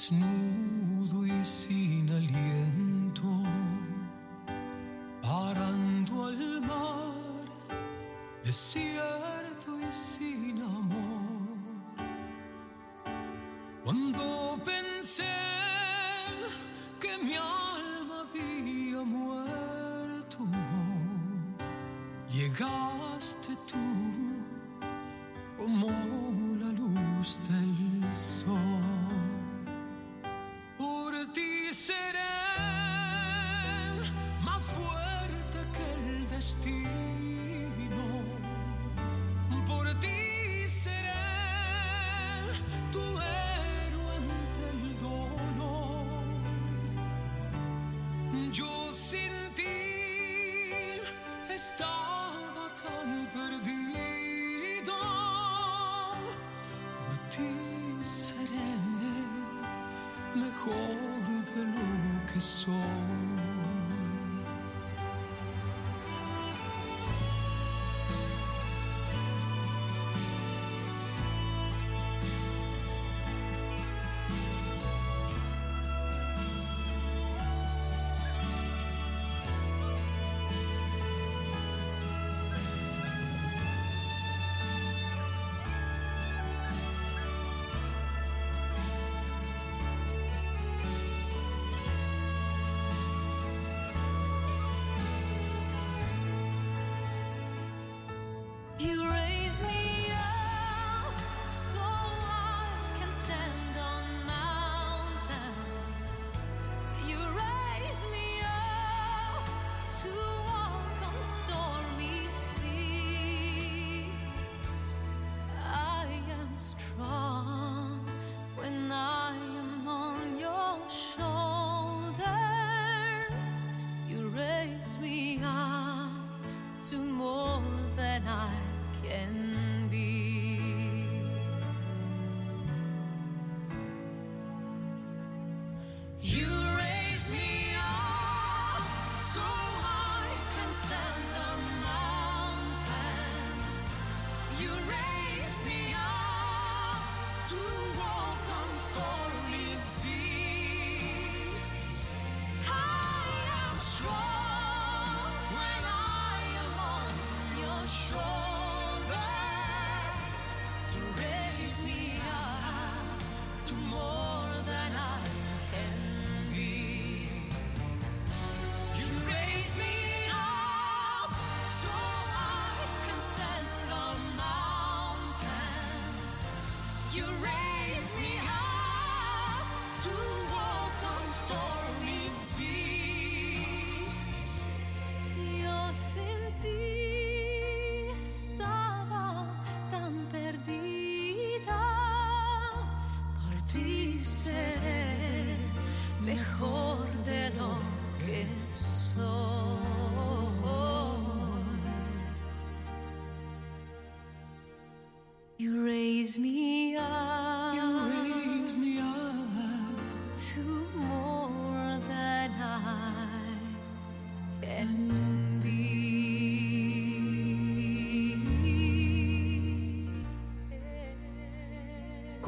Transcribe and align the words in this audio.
Desnudo 0.00 1.26
y 1.26 1.44
sin 1.44 2.08
aliento, 2.08 3.28
parando 5.20 6.24
al 6.24 6.60
mar, 6.62 7.44
desierto 8.42 9.78
y 9.78 9.92
sin 9.92 10.62
amor. 10.62 11.98
Cuando 13.84 14.58
pensé 14.64 15.36
que 16.98 17.18
mi 17.22 17.34
alma 17.34 18.26
había 18.26 19.02
muerto, 19.02 20.38
llegaste 22.30 23.54
tú 23.70 23.99
pessoa. 62.40 62.79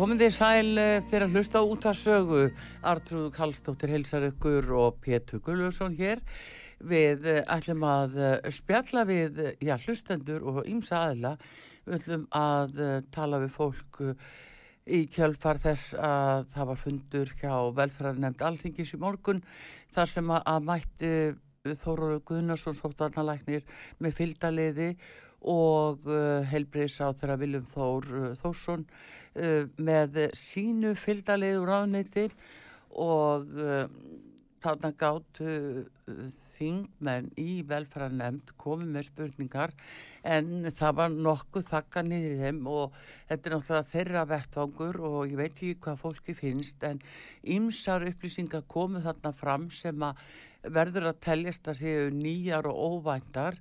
Komið 0.02 0.24
þið 0.24 0.32
sæl 0.34 0.78
eh, 0.82 1.04
fyrir 1.06 1.28
að 1.28 1.34
hlusta 1.36 1.60
út 1.62 1.84
að 1.86 1.98
sögu. 2.00 2.38
Artrúð 2.90 3.28
Kallstóttir 3.36 3.92
helsar 3.94 4.24
ykkur 4.26 4.66
og 4.74 4.96
Pétur 4.98 5.38
Gullarsson 5.46 5.94
hér. 5.94 6.18
Við 6.90 7.28
eh, 7.30 7.38
ætlum 7.46 7.86
að 7.86 8.18
eh, 8.18 8.48
spjalla 8.50 9.04
við 9.06 9.38
já, 9.62 9.76
hlustendur 9.84 10.42
og 10.42 10.58
ímsa 10.66 11.04
aðla 11.04 11.36
Við 11.86 11.94
ætlum 12.00 12.26
að 12.34 12.82
tala 13.14 13.42
við 13.44 13.54
fólk 13.54 14.02
í 14.90 15.04
kjölfar 15.06 15.62
þess 15.62 15.94
að 15.94 16.50
það 16.56 16.70
var 16.72 16.82
fundur 16.82 17.34
hjá 17.38 17.54
velferðarnemnd 17.78 18.42
Alþingis 18.48 18.96
í 18.98 19.02
morgun 19.02 19.42
þar 19.94 20.14
sem 20.16 20.34
að, 20.34 20.66
mætti 20.66 21.12
Þóróru 21.62 22.24
Gunnarsson 22.26 22.74
sóttarnalæknir 22.74 23.62
með 24.02 24.18
fylgdaliði 24.18 24.94
og 25.48 26.06
helbriðs 26.50 27.00
á 27.02 27.10
þeirra 27.18 27.38
Viljum 27.40 27.64
Þór 27.72 28.10
Þórsson 28.38 28.84
með 29.82 30.18
sínu 30.38 30.92
fylgdalið 31.00 31.58
úr 31.62 31.72
áðniti 31.80 32.28
og 33.02 33.48
þarna 34.62 34.92
gáttu 34.98 35.48
uh, 35.48 36.22
þingmenn 36.54 37.30
í 37.40 37.62
velfæranemnd 37.66 38.52
komið 38.60 38.92
með 38.94 39.08
spurningar 39.08 39.74
en 40.22 40.68
það 40.70 40.96
var 41.00 41.16
nokkuð 41.16 41.68
þakka 41.70 42.04
niður 42.06 42.36
í 42.36 42.40
þeim 42.42 42.62
og 42.70 42.96
þetta 43.30 43.50
er 43.50 43.56
náttúrulega 43.56 43.90
þeirra 43.92 44.24
vettvangur 44.30 45.00
og 45.08 45.20
ég 45.32 45.40
veit 45.40 45.52
ekki 45.52 45.74
hvað 45.82 46.00
fólki 46.04 46.36
finnst 46.38 46.86
en 46.86 47.02
ymsar 47.56 48.06
upplýsingar 48.10 48.66
komu 48.70 49.02
þarna 49.02 49.34
fram 49.34 49.68
sem 49.74 50.06
að 50.06 50.22
verður 50.62 51.10
að 51.10 51.22
teljast 51.26 51.66
að 51.66 51.80
séu 51.80 52.10
nýjar 52.14 52.68
og 52.70 53.00
óvæntar 53.00 53.58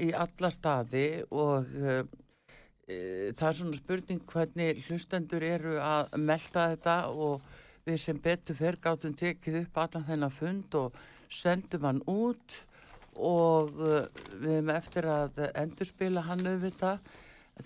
í 0.00 0.10
alla 0.16 0.50
staði 0.52 1.06
og 1.30 1.72
uh, 1.76 2.02
uh, 2.02 3.28
það 3.36 3.48
er 3.48 3.56
svona 3.58 3.80
spurning 3.80 4.22
hvernig 4.28 4.84
hlustendur 4.86 5.44
eru 5.44 5.78
að 5.82 6.14
melda 6.20 6.68
þetta 6.74 6.98
og 7.12 7.48
við 7.86 7.98
sem 7.98 8.20
betur 8.22 8.58
fer 8.58 8.78
gáttum 8.82 9.16
tekið 9.18 9.64
upp 9.64 9.80
allan 9.84 10.06
þennan 10.06 10.36
fund 10.36 10.76
og 10.78 11.00
sendum 11.32 11.88
hann 11.88 12.04
út 12.10 12.60
og 13.16 13.74
uh, 13.80 14.06
við 14.38 14.54
hefum 14.56 14.72
eftir 14.76 15.10
að 15.10 15.42
endurspila 15.50 16.24
hann 16.28 16.46
auðvitað 16.46 17.12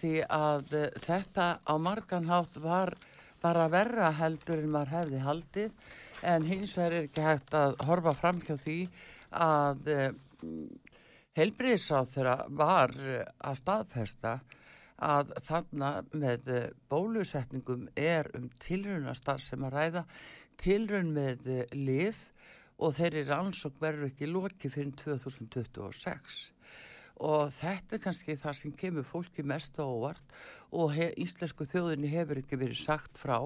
því 0.01 0.15
að 0.27 0.75
uh, 0.75 0.89
þetta 1.05 1.51
á 1.63 1.75
margan 1.79 2.31
hátt 2.31 2.59
var 2.63 2.97
bara 3.43 3.69
verra 3.71 4.11
heldur 4.17 4.59
en 4.63 4.73
maður 4.73 4.95
hefði 4.97 5.23
haldið 5.23 5.91
en 6.27 6.47
hins 6.49 6.73
vegar 6.75 6.97
er 6.97 7.07
ekki 7.07 7.23
hægt 7.27 7.55
að 7.55 7.77
horfa 7.87 8.15
fram 8.17 8.41
hjá 8.43 8.57
því 8.57 8.79
að 9.37 9.91
helbriðsáð 11.37 12.13
þeirra 12.15 12.37
var 12.49 12.95
uh, 12.97 13.25
að 13.45 13.61
staðfesta 13.61 14.39
að 15.03 15.35
þarna 15.45 15.91
með 16.17 16.49
eh, 16.49 16.67
bólusetningum 16.89 17.89
er 17.97 18.31
um 18.37 18.49
tilrunastar 18.63 19.43
sem 19.45 19.65
að 19.67 19.75
ræða 19.77 20.03
tilrun 20.61 21.13
með 21.17 21.49
eh, 21.53 21.65
lif 21.77 22.31
og 22.81 22.97
þeirri 22.97 23.25
rannsók 23.29 23.77
verður 23.81 24.11
ekki 24.11 24.29
loki 24.31 24.71
fyrir 24.73 24.95
2026 25.03 26.39
og 27.27 27.53
þetta 27.57 27.97
er 27.97 28.05
kannski 28.05 28.37
það 28.41 28.57
sem 28.59 28.73
kemur 28.77 29.07
fólki 29.09 29.45
mest 29.45 29.79
á 29.81 29.85
óvart 29.85 30.35
og 30.77 30.93
he, 30.97 31.11
íslensku 31.17 31.65
þjóðinni 31.69 32.13
hefur 32.13 32.43
ekki 32.43 32.59
verið 32.61 32.83
sagt 32.83 33.17
frá. 33.17 33.39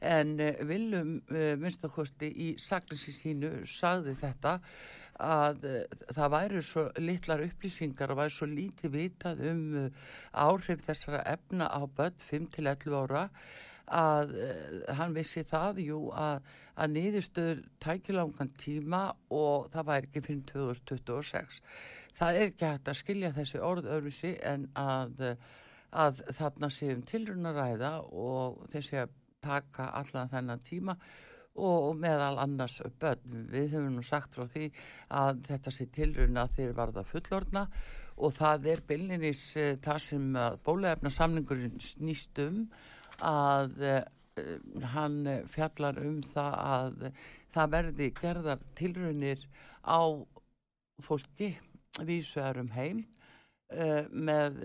En 0.00 0.38
Viljum 0.66 1.18
uh, 1.28 1.52
minnstakosti 1.60 2.30
í 2.32 2.46
saklinsi 2.58 3.12
sínu 3.12 3.50
sagði 3.68 4.16
þetta 4.18 4.54
að 5.22 5.66
uh, 5.68 6.06
það 6.12 6.32
væri 6.36 6.62
svo 6.66 6.86
litlar 7.00 7.44
upplýsingar 7.46 8.12
og 8.14 8.20
væri 8.22 8.36
svo 8.36 8.48
lítið 8.50 8.94
vitað 8.96 9.44
um 9.50 9.64
áhrif 10.32 10.86
þessara 10.86 11.22
efna 11.34 11.68
á 11.70 11.80
börn 11.86 12.18
5-11 12.30 12.98
ára 13.02 13.28
að 13.92 14.30
hann 14.96 15.14
vissi 15.16 15.42
það 15.44 15.80
jú 15.82 15.96
að, 16.16 16.44
að 16.78 16.92
niðurstöður 16.94 17.64
tækilangan 17.82 18.52
tíma 18.56 19.00
og 19.34 19.66
það 19.72 19.88
væri 19.90 20.08
ekki 20.08 20.22
fyrir 20.26 20.44
2026 20.52 21.58
það 22.18 22.38
er 22.38 22.46
ekki 22.50 22.70
hægt 22.70 22.92
að 22.92 23.00
skilja 23.00 23.32
þessi 23.36 23.60
orð 23.64 23.90
öðruvísi 23.90 24.32
en 24.48 24.68
að, 24.78 25.26
að 25.90 26.22
þarna 26.38 26.70
séum 26.72 27.02
tilrunaræða 27.08 27.92
og 28.12 28.62
þessi 28.72 29.02
að 29.02 29.18
taka 29.42 29.90
allan 29.98 30.30
þennan 30.30 30.64
tíma 30.64 30.96
og 30.96 31.31
meðal 31.54 32.38
annars 32.42 32.80
börn. 33.00 33.46
Við 33.52 33.74
höfum 33.74 33.96
nú 33.96 34.04
sagt 34.06 34.34
frá 34.36 34.46
því 34.48 34.70
að 35.12 35.42
þetta 35.50 35.74
sé 35.74 35.86
tilruna 35.92 36.46
þegar 36.48 36.78
varða 36.78 37.04
fullorna 37.04 37.66
og 38.16 38.34
það 38.36 38.66
er 38.72 38.82
byllinis 38.88 39.42
uh, 39.56 39.74
það 39.82 40.02
sem 40.06 40.26
bólefna 40.64 41.12
samningurinn 41.12 41.80
snýst 41.80 42.38
um 42.44 42.64
að 43.22 43.78
uh, 43.84 44.02
hann 44.94 45.18
fjallar 45.52 45.98
um 46.00 46.22
það 46.24 46.54
að 46.62 47.10
það 47.52 47.72
verði 47.76 48.12
gerðar 48.16 48.62
tilrunir 48.78 49.44
á 49.84 50.00
fólki 51.04 51.50
vísvegar 52.00 52.62
um 52.62 52.70
heim 52.72 53.04
uh, 53.72 54.08
með 54.08 54.62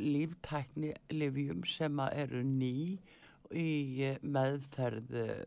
líftækni 0.00 0.92
livjum 1.10 1.64
sem 1.64 2.00
eru 2.12 2.42
ný 2.44 2.98
í 3.54 3.68
eh, 4.04 4.18
meðferð 4.22 5.14
eh, 5.20 5.44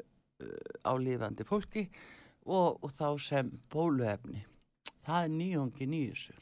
á 0.86 0.92
lifandi 1.00 1.46
fólki 1.48 1.86
og, 2.46 2.80
og 2.84 2.92
þá 2.96 3.08
sem 3.22 3.50
bóluefni. 3.72 4.44
Það 5.06 5.26
er 5.26 5.34
nýjungin 5.36 5.96
í 5.96 6.04
þessu. 6.12 6.36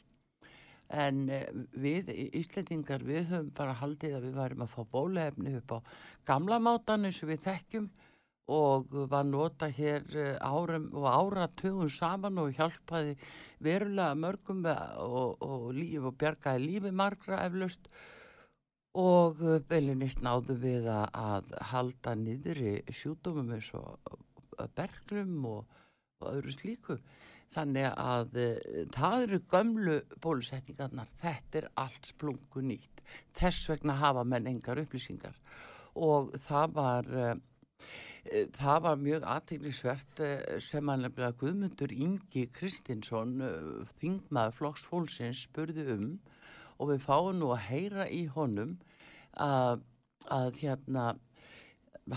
En 0.88 1.24
eh, 1.28 1.48
við 1.76 2.12
Íslendingar 2.38 3.04
við 3.04 3.26
höfum 3.28 3.50
bara 3.56 3.76
haldið 3.76 4.18
að 4.18 4.28
við 4.28 4.36
varum 4.40 4.64
að 4.64 4.74
fá 4.74 4.82
bóluefni 4.92 5.56
upp 5.58 5.74
á 5.76 5.78
gamla 6.30 6.60
mátan 6.62 7.08
eins 7.08 7.22
og 7.24 7.32
við 7.32 7.42
þekkjum 7.44 7.90
og 8.48 8.94
var 9.10 9.26
nota 9.28 9.68
hér 9.68 10.06
árum 10.40 10.86
og 10.96 11.04
áratugum 11.04 11.90
saman 11.92 12.40
og 12.40 12.54
hjálpaði 12.56 13.18
verulega 13.60 14.14
mörgum 14.16 14.62
og, 14.64 15.36
og 15.44 15.66
líf 15.76 16.06
og 16.08 16.16
bjargaði 16.16 16.64
lífi 16.64 16.94
margra 16.96 17.42
eflaust 17.44 17.90
og 18.98 19.42
uh, 19.44 19.58
beilinist 19.70 20.22
náðu 20.24 20.56
við 20.58 20.88
að, 20.90 21.52
halda 21.70 22.14
niðri 22.18 22.78
sjúdómum 22.90 23.54
eins 23.54 23.70
og 23.78 24.18
berglum 24.74 25.44
og, 25.46 25.80
og 26.22 26.30
öðru 26.32 26.54
slíku. 26.54 26.98
Þannig 27.54 27.86
að 27.92 28.38
uh, 28.42 28.80
það 28.94 29.26
eru 29.26 29.40
gömlu 29.52 29.98
bólusetningarnar, 30.24 31.12
þetta 31.20 31.62
er 31.62 31.68
allt 31.84 32.10
splungu 32.10 32.64
nýtt. 32.64 33.04
Þess 33.38 33.70
vegna 33.70 33.96
hafa 34.02 34.24
menn 34.26 34.50
engar 34.50 34.80
upplýsingar 34.82 35.36
og 35.98 36.34
það 36.44 36.74
var, 36.76 37.06
það 38.54 38.82
var 38.84 38.98
mjög 39.00 39.24
aðteglisvert 39.32 40.20
sem 40.62 40.92
að 40.92 41.00
nefnilega 41.02 41.38
Guðmundur 41.40 41.94
Ingi 41.96 42.44
Kristinsson, 42.54 43.32
þingmaður 43.98 44.54
Flóks 44.60 44.84
Fólksins, 44.86 45.40
spurði 45.48 45.88
um 45.96 46.12
og 46.78 46.92
við 46.92 47.04
fáum 47.04 47.38
nú 47.38 47.52
að 47.54 47.64
heyra 47.68 48.08
í 48.10 48.24
honum 48.34 48.76
að, 49.34 49.82
að 50.30 50.60
hérna 50.62 51.08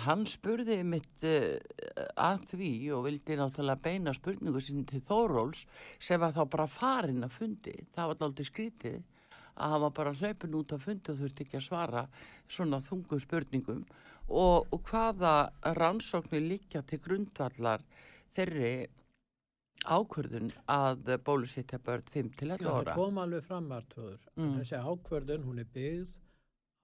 hann 0.06 0.24
spurði 0.30 0.82
mitt 0.88 1.24
uh, 1.28 1.58
að 2.16 2.46
því 2.54 2.74
og 2.96 3.06
vildi 3.08 3.38
náttúrulega 3.40 3.84
beina 3.84 4.14
spurningu 4.16 4.62
sinni 4.64 4.86
til 4.88 5.02
Þóróls 5.08 5.66
sem 6.00 6.22
var 6.22 6.36
þá 6.36 6.46
bara 6.54 6.68
farin 6.72 7.26
að 7.26 7.36
fundi. 7.40 7.76
Það 7.96 8.12
var 8.12 8.20
náttúrulega 8.20 8.52
skrítið 8.52 9.02
að 9.52 9.74
hann 9.74 9.84
var 9.84 9.94
bara 9.98 10.16
hlaupin 10.16 10.56
út 10.62 10.72
að 10.72 10.86
fundi 10.86 11.12
og 11.12 11.20
þurfti 11.20 11.46
ekki 11.46 11.60
að 11.60 11.68
svara 11.68 12.06
svona 12.48 12.80
þungum 12.84 13.22
spurningum. 13.22 13.84
Og, 14.32 14.72
og 14.72 14.80
hvaða 14.88 15.52
rannsóknir 15.76 16.46
líka 16.46 16.86
til 16.88 17.02
grundvallar 17.04 17.84
þeirri 18.36 18.88
ákvörðun 19.86 20.52
að 20.70 21.16
bólusittja 21.26 21.80
börn 21.82 22.04
5-11 22.14 22.66
ára. 22.68 22.92
Það 22.92 23.00
kom 23.00 23.22
alveg 23.22 23.46
framartöður. 23.48 24.26
Mm. 24.38 24.52
Þessi 24.60 24.82
ákvörðun 24.82 25.48
hún 25.48 25.62
er 25.64 25.70
byggð 25.74 26.18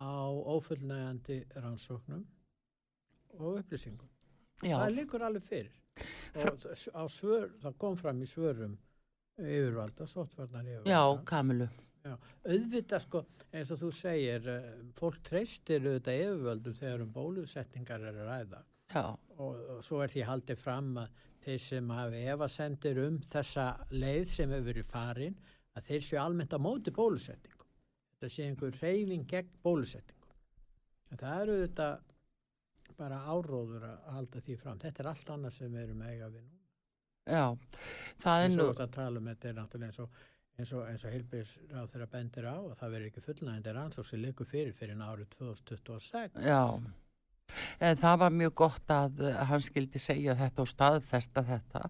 á 0.02 0.14
ófullnægandi 0.56 1.40
rannsóknum 1.56 2.24
og 3.38 3.60
upplýsingum. 3.62 4.10
Já. 4.66 4.78
Það 4.82 4.96
likur 4.96 5.26
alveg 5.28 5.46
fyrir. 5.46 5.76
Svör, 6.38 7.50
það 7.62 7.78
kom 7.82 7.98
fram 7.98 8.22
í 8.22 8.30
svörum 8.30 8.78
yfirvalda, 9.38 10.08
sottvarnar 10.10 10.66
yfirvalda. 10.66 10.94
Já, 10.94 11.24
kamilu. 11.30 11.68
Já, 12.08 12.14
auðvitað 12.48 13.04
sko, 13.04 13.22
eins 13.52 13.72
og 13.74 13.82
þú 13.82 13.92
segir, 13.94 14.50
eh, 14.50 14.68
fólk 14.98 15.18
treystir 15.28 15.82
auðvitað 15.84 16.22
yfirvöldum 16.24 16.78
þegar 16.78 17.04
um 17.04 17.14
bólusetningar 17.14 18.06
er 18.10 18.20
að 18.22 18.30
ræða. 18.32 18.62
Já. 18.94 19.04
Og, 19.38 19.64
og 19.76 19.82
svo 19.84 20.02
er 20.04 20.14
því 20.14 20.28
haldið 20.30 20.62
fram 20.62 20.94
að 21.02 21.26
þeir 21.48 21.64
sem 21.64 21.94
hafi 21.96 22.24
evasendir 22.34 23.00
um 23.06 23.22
þessa 23.32 23.68
leið 23.94 24.26
sem 24.28 24.52
hefur 24.52 24.68
verið 24.68 24.92
farin 24.92 25.40
að 25.78 25.88
þeir 25.88 26.06
séu 26.08 26.20
almennt 26.22 26.56
á 26.58 26.60
móti 26.60 26.94
bólusetningum. 26.94 27.72
Þetta 28.18 28.34
sé 28.34 28.48
einhver 28.48 28.80
reyfing 28.82 29.26
gegn 29.32 29.58
bólusetningum. 29.64 30.38
En 31.12 31.22
það 31.22 31.44
eru 31.46 31.58
þetta 31.64 31.90
bara 32.98 33.20
áróður 33.30 33.86
að 33.88 34.08
halda 34.16 34.42
því 34.44 34.56
fram. 34.62 34.80
Þetta 34.82 35.04
er 35.04 35.12
allt 35.12 35.36
annað 35.36 35.58
sem 35.60 35.76
við 35.76 35.86
erum 35.86 36.02
eiga 36.08 36.32
við 36.34 36.48
nú. 36.48 36.56
Já, 37.28 37.46
það 38.24 38.44
er 38.44 38.50
nú... 38.50 38.58
Eins 38.58 38.64
og 38.66 38.84
að 38.84 38.96
tala 38.98 39.22
um 39.22 39.32
þetta 39.32 39.50
er 39.50 39.58
náttúrulega 39.58 39.92
eins 39.92 40.02
og 40.04 40.26
eins 40.58 40.72
og, 40.74 40.88
og 40.90 41.12
heilbíðsráð 41.14 41.92
þeirra 41.92 42.08
bendir 42.14 42.48
á 42.50 42.58
og 42.58 42.72
það 42.80 42.94
verður 42.96 43.10
ekki 43.12 43.26
fullnægendir 43.28 43.78
ansóks 43.78 44.14
sem 44.14 44.24
likur 44.24 44.50
fyrir 44.50 44.74
fyrir 44.74 45.04
árið 45.04 45.36
2026. 45.38 46.40
Já. 46.42 46.64
Eh, 47.80 47.94
það 47.98 48.20
var 48.24 48.34
mjög 48.34 48.54
gott 48.62 48.94
að 48.94 49.22
hann 49.50 49.64
skildi 49.64 50.02
segja 50.02 50.36
þetta 50.38 50.64
og 50.64 50.72
staðfesta 50.72 51.44
þetta. 51.48 51.84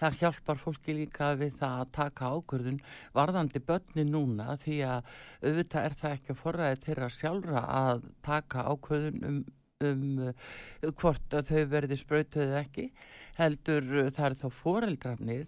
Það 0.00 0.18
hjálpar 0.22 0.60
fólki 0.62 0.96
líka 0.96 1.32
við 1.40 1.56
það 1.60 1.80
að 1.84 1.94
taka 1.98 2.30
ákvörðun 2.36 2.82
varðandi 3.16 3.64
börni 3.70 4.06
núna 4.08 4.56
því 4.62 4.78
að 4.88 5.10
auðvitað 5.42 5.88
er 5.88 5.98
það 6.02 6.16
ekki 6.18 6.34
að 6.34 6.42
forræði 6.44 6.84
þeirra 6.86 7.10
sjálfra 7.18 7.64
að 7.80 8.06
taka 8.28 8.66
ákvörðun 8.72 9.26
um, 9.30 9.42
um 9.82 10.94
hvort 11.00 11.34
að 11.34 11.50
þau 11.50 11.64
verði 11.74 11.98
spröytuð 11.98 12.56
ekki 12.62 12.88
heldur 13.38 13.86
það 14.12 14.26
er 14.28 14.38
þá 14.42 14.48
foreldrarnir 14.54 15.46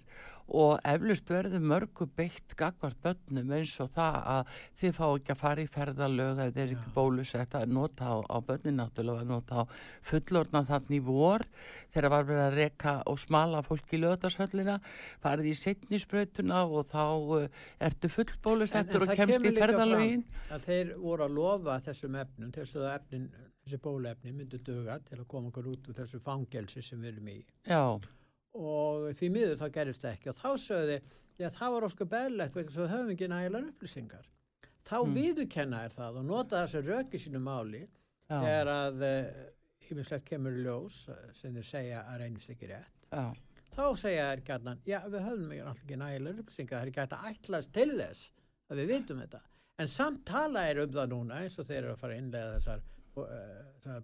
og 0.53 0.77
eflust 0.85 1.31
verður 1.33 1.63
mörgu 1.65 2.07
beitt 2.17 2.53
gagvart 2.59 2.99
börnum 3.03 3.53
eins 3.57 3.73
og 3.81 3.91
það 3.95 4.19
að 4.35 4.51
þið 4.81 4.97
fá 4.99 5.05
ekki 5.07 5.33
að 5.33 5.41
fara 5.41 5.65
í 5.65 5.71
ferðalög 5.73 6.43
ef 6.45 6.53
þeir 6.57 6.75
ekki 6.75 6.93
bólusett 6.95 7.57
að 7.57 7.73
nota 7.73 8.11
á, 8.13 8.17
á 8.29 8.37
börnin 8.45 8.79
náttúrulega 8.81 9.25
að 9.25 9.33
nota 9.33 9.63
á 9.63 9.63
fullorna 10.05 10.65
þannig 10.69 10.99
í 10.99 11.05
vor. 11.07 11.47
Þegar 11.95 12.13
var 12.13 12.29
verið 12.29 12.45
að 12.45 12.59
reka 12.59 12.95
og 13.09 13.21
smala 13.23 13.63
fólk 13.65 13.95
í 13.97 14.03
löðarsöllina 14.03 14.77
farið 15.25 15.51
í 15.51 15.55
setnisbrautuna 15.63 16.65
og 16.69 16.91
þá 16.93 17.05
uh, 17.07 17.49
ertu 17.89 18.13
full 18.13 18.29
bólusettur 18.45 19.07
og 19.07 19.15
kemst 19.17 19.49
í 19.49 19.55
ferðalögin? 19.57 20.27
að 20.53 20.69
þeir 20.69 20.93
voru 21.01 21.27
að 21.27 21.39
lofa 21.39 21.79
þessum 21.89 22.19
efnum 22.21 22.53
þess 22.55 22.77
að 22.79 22.91
efnin, 22.93 23.31
þessi 23.65 23.81
bólefni 23.85 24.35
myndi 24.35 24.61
döga 24.65 24.99
til 25.07 25.19
að 25.21 25.31
koma 25.31 25.51
okkur 25.51 25.73
út 25.73 25.89
úr 25.89 25.99
þessu 26.03 26.21
fangelsi 26.25 26.85
sem 26.85 27.01
við 27.01 27.15
erum 27.15 27.33
í. 27.33 27.39
Já, 27.65 27.83
og 28.55 29.11
því 29.19 29.31
miður 29.35 29.61
þá 29.61 29.67
gerist 29.75 30.05
það 30.05 30.17
ekki. 30.17 30.31
Og 30.31 30.39
þá 30.39 30.51
sögðu 30.65 31.01
þið 31.35 31.49
að 31.49 31.57
það 31.59 31.75
var 31.75 31.87
ósku 31.89 32.07
beðlegt 32.13 32.59
vegna 32.59 32.75
svo 32.75 32.87
höfum 32.91 33.13
ekki 33.15 33.31
nægilegar 33.31 33.71
upplýsingar. 33.73 34.29
Þá 34.85 34.97
mm. 35.01 35.15
viðurkenna 35.19 35.83
er 35.87 35.95
það 35.95 36.21
og 36.21 36.29
nota 36.29 36.63
þessu 36.63 36.85
röki 36.85 37.21
sínu 37.21 37.41
máli 37.43 37.83
Já. 37.85 38.37
þegar 38.37 38.71
að 38.75 39.05
hímislegt 39.89 40.29
kemur 40.29 40.55
í 40.57 40.63
ljós 40.65 41.03
eh, 41.13 41.27
sem 41.37 41.57
þeir 41.57 41.69
segja 41.69 42.05
að 42.11 42.23
reynist 42.23 42.53
ekki 42.55 42.71
rétt. 42.71 43.09
Já, 43.11 43.25
þá 43.75 43.85
segja 44.01 44.29
þær 44.31 44.45
gætnan, 44.49 44.81
já 44.89 44.99
við 45.09 45.27
höfum 45.29 45.53
ekki 45.73 45.99
nægilegar 46.01 46.41
upplýsingar, 46.45 46.77
það 46.77 46.85
er 46.85 46.93
ekki 46.93 47.03
hægt 47.03 47.19
að 47.19 47.29
ætlast 47.33 47.75
til 47.75 47.91
þess 47.99 48.31
að 48.71 48.81
við 48.81 48.93
vitum 48.95 49.23
þetta. 49.25 49.43
En 49.83 49.91
samt 49.91 50.23
tala 50.29 50.69
er 50.71 50.81
um 50.85 50.93
það 50.95 51.11
núna 51.11 51.41
eins 51.43 51.59
og 51.59 51.67
þeir 51.69 51.81
eru 51.83 51.95
að 51.97 52.03
fara 52.05 52.15
að 52.15 52.23
innlega 52.23 52.59
þessar 52.59 52.85
uh, 52.85 52.94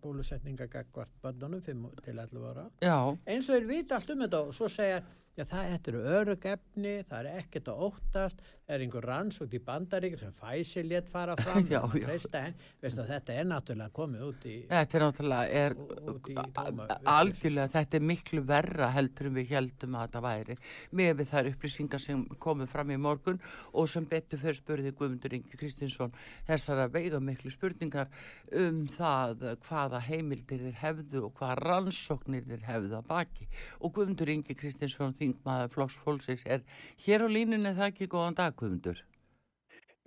bólusetninga 0.03 0.67
gagvart 0.71 1.13
bönnunum 1.23 1.63
5 1.63 1.87
til 2.05 2.19
11 2.19 2.47
ára. 2.51 2.67
Já, 2.85 3.17
eins 3.27 3.49
og 3.49 3.57
þeir 3.57 3.69
vita 3.71 3.97
allt 3.97 4.11
um 4.15 4.25
þetta 4.25 4.43
og 4.47 4.55
svo 4.55 4.69
segja 4.69 5.01
já 5.39 5.45
það 5.47 5.69
þetta 5.73 5.91
eru 5.93 6.01
örugefni, 6.19 6.95
það 7.09 7.21
er 7.21 7.39
ekkert 7.41 7.71
að 7.73 7.85
óttast, 7.87 8.43
það 8.67 8.75
er 8.75 8.85
einhver 8.85 9.07
rannsókt 9.11 9.55
í 9.57 9.61
bandarík 9.67 10.17
sem 10.21 10.35
Pfizer 10.41 10.87
létt 10.87 11.11
fara 11.11 11.37
fram 11.41 11.67
Já, 11.71 11.81
og 11.83 11.95
treysta 11.97 12.43
henn, 12.47 12.59
veist 12.83 13.01
að 13.03 13.13
þetta 13.15 13.37
er 13.37 13.49
náttúrulega 13.51 13.95
komið 13.97 14.27
út 14.29 14.47
í 14.51 14.57
þetta 14.71 14.99
er 14.99 15.05
náttúrulega 15.07 15.63
er, 15.63 15.77
í 16.21 16.37
tóma 16.57 16.89
algjörlega, 17.15 17.73
þetta 17.77 18.01
er 18.01 18.07
miklu 18.11 18.45
verra 18.51 18.91
heldur 18.95 19.31
en 19.31 19.39
við 19.39 19.55
heldum 19.55 19.97
að 19.99 20.07
þetta 20.07 20.25
væri 20.27 20.59
með 21.01 21.15
við 21.21 21.33
þær 21.33 21.51
upplýsingar 21.55 22.05
sem 22.05 22.25
komu 22.43 22.69
fram 22.71 22.95
í 22.95 23.01
morgun 23.01 23.41
og 23.73 23.91
sem 23.91 24.07
betur 24.11 24.43
fyrir 24.43 24.59
spurði 24.59 24.95
Guðmundur 24.99 25.39
Ingi 25.39 25.59
Kristinsson 25.59 26.15
þessara 26.49 26.89
veiða 26.93 27.21
miklu 27.23 27.51
spurningar 27.53 28.11
um 28.57 28.85
það 28.91 29.47
hvaða 29.67 30.03
heimildir 30.05 30.63
þeir 30.67 30.79
hefðu 30.81 31.25
og 31.29 31.35
hvaða 31.39 31.59
rannsóknir 31.61 32.47
þeir 32.49 32.67
hefðu 32.67 32.99
að 32.99 33.09
baki. 33.11 33.49
Og 33.81 33.95
Guðmundur 33.97 34.33
Ingi 34.33 34.57
Kristinsson 34.59 35.15
þingmaður 35.31 35.73
Flokks 35.77 36.01
Fólksins 36.03 36.45
er 36.47 36.67
hér 37.07 37.25
á 37.25 37.29
línunni 37.31 37.77
það 37.77 37.89
ekki 37.93 38.11
góðan 38.11 38.39
dag 38.39 38.59
Guðmundur 38.59 39.01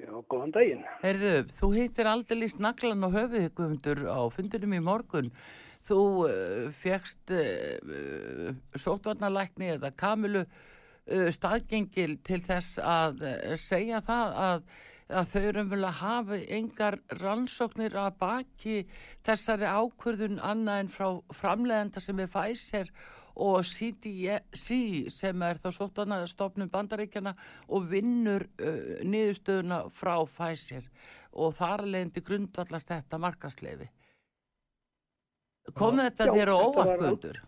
Já, 0.01 0.09
góðan 0.27 0.51
daginn. 0.51 0.85
Herðu, 1.03 1.33
þú 1.53 1.67
hittir 1.77 2.07
aldrei 2.09 2.47
naglan 2.59 3.05
og 3.05 3.13
höfuðið 3.13 3.51
Guðmundur 3.55 3.99
á 4.09 4.21
fundinum 4.33 4.73
í 4.73 4.79
morgun. 4.83 5.29
Þú 5.85 5.99
uh, 6.25 6.71
fegst 6.73 7.31
uh, 7.31 7.77
uh, 7.83 8.49
sótvarnalækni 8.73 9.69
eða 9.75 9.93
kamilu 9.95 10.41
uh, 10.43 11.29
staðgengil 11.35 12.17
til 12.25 12.41
þess 12.43 12.79
að 12.81 13.23
segja 13.61 14.01
það 14.03 14.37
að, 14.47 14.67
að 15.21 15.31
þau 15.33 15.41
eru 15.43 15.65
vel 15.75 15.83
að 15.83 15.99
hafa 16.01 16.39
engar 16.57 16.99
rannsóknir 17.21 17.99
að 17.99 18.17
baki 18.23 18.77
þessari 19.27 19.69
ákvörðun 19.69 20.41
annað 20.41 20.83
en 20.83 20.93
frá 20.97 21.07
framleiðenda 21.37 22.03
sem 22.03 22.23
er 22.23 22.33
Pfizer 22.33 22.89
og 23.35 23.63
CDC 23.65 25.09
sem 25.13 25.41
er 25.47 25.61
þá 25.63 25.69
sótvarnastofnum 25.79 26.69
bandaríkjana 26.73 27.33
og 27.69 27.87
vinnur 27.91 28.45
uh, 28.61 28.99
niðurstöðuna 29.07 29.83
frá 29.93 30.15
Pfizer 30.29 30.89
og 31.33 31.55
þar 31.57 31.87
leðindi 31.87 32.21
grundvallast 32.27 32.91
þetta 32.91 33.17
markasleifi. 33.21 33.89
Kom 35.73 35.97
þetta 36.01 36.27
Já, 36.27 36.33
þér 36.35 36.51
á 36.53 36.57
þetta 36.57 36.59
var 36.59 36.69
óvart, 36.69 36.93
al- 36.93 37.01
Guðmundur? 37.01 37.41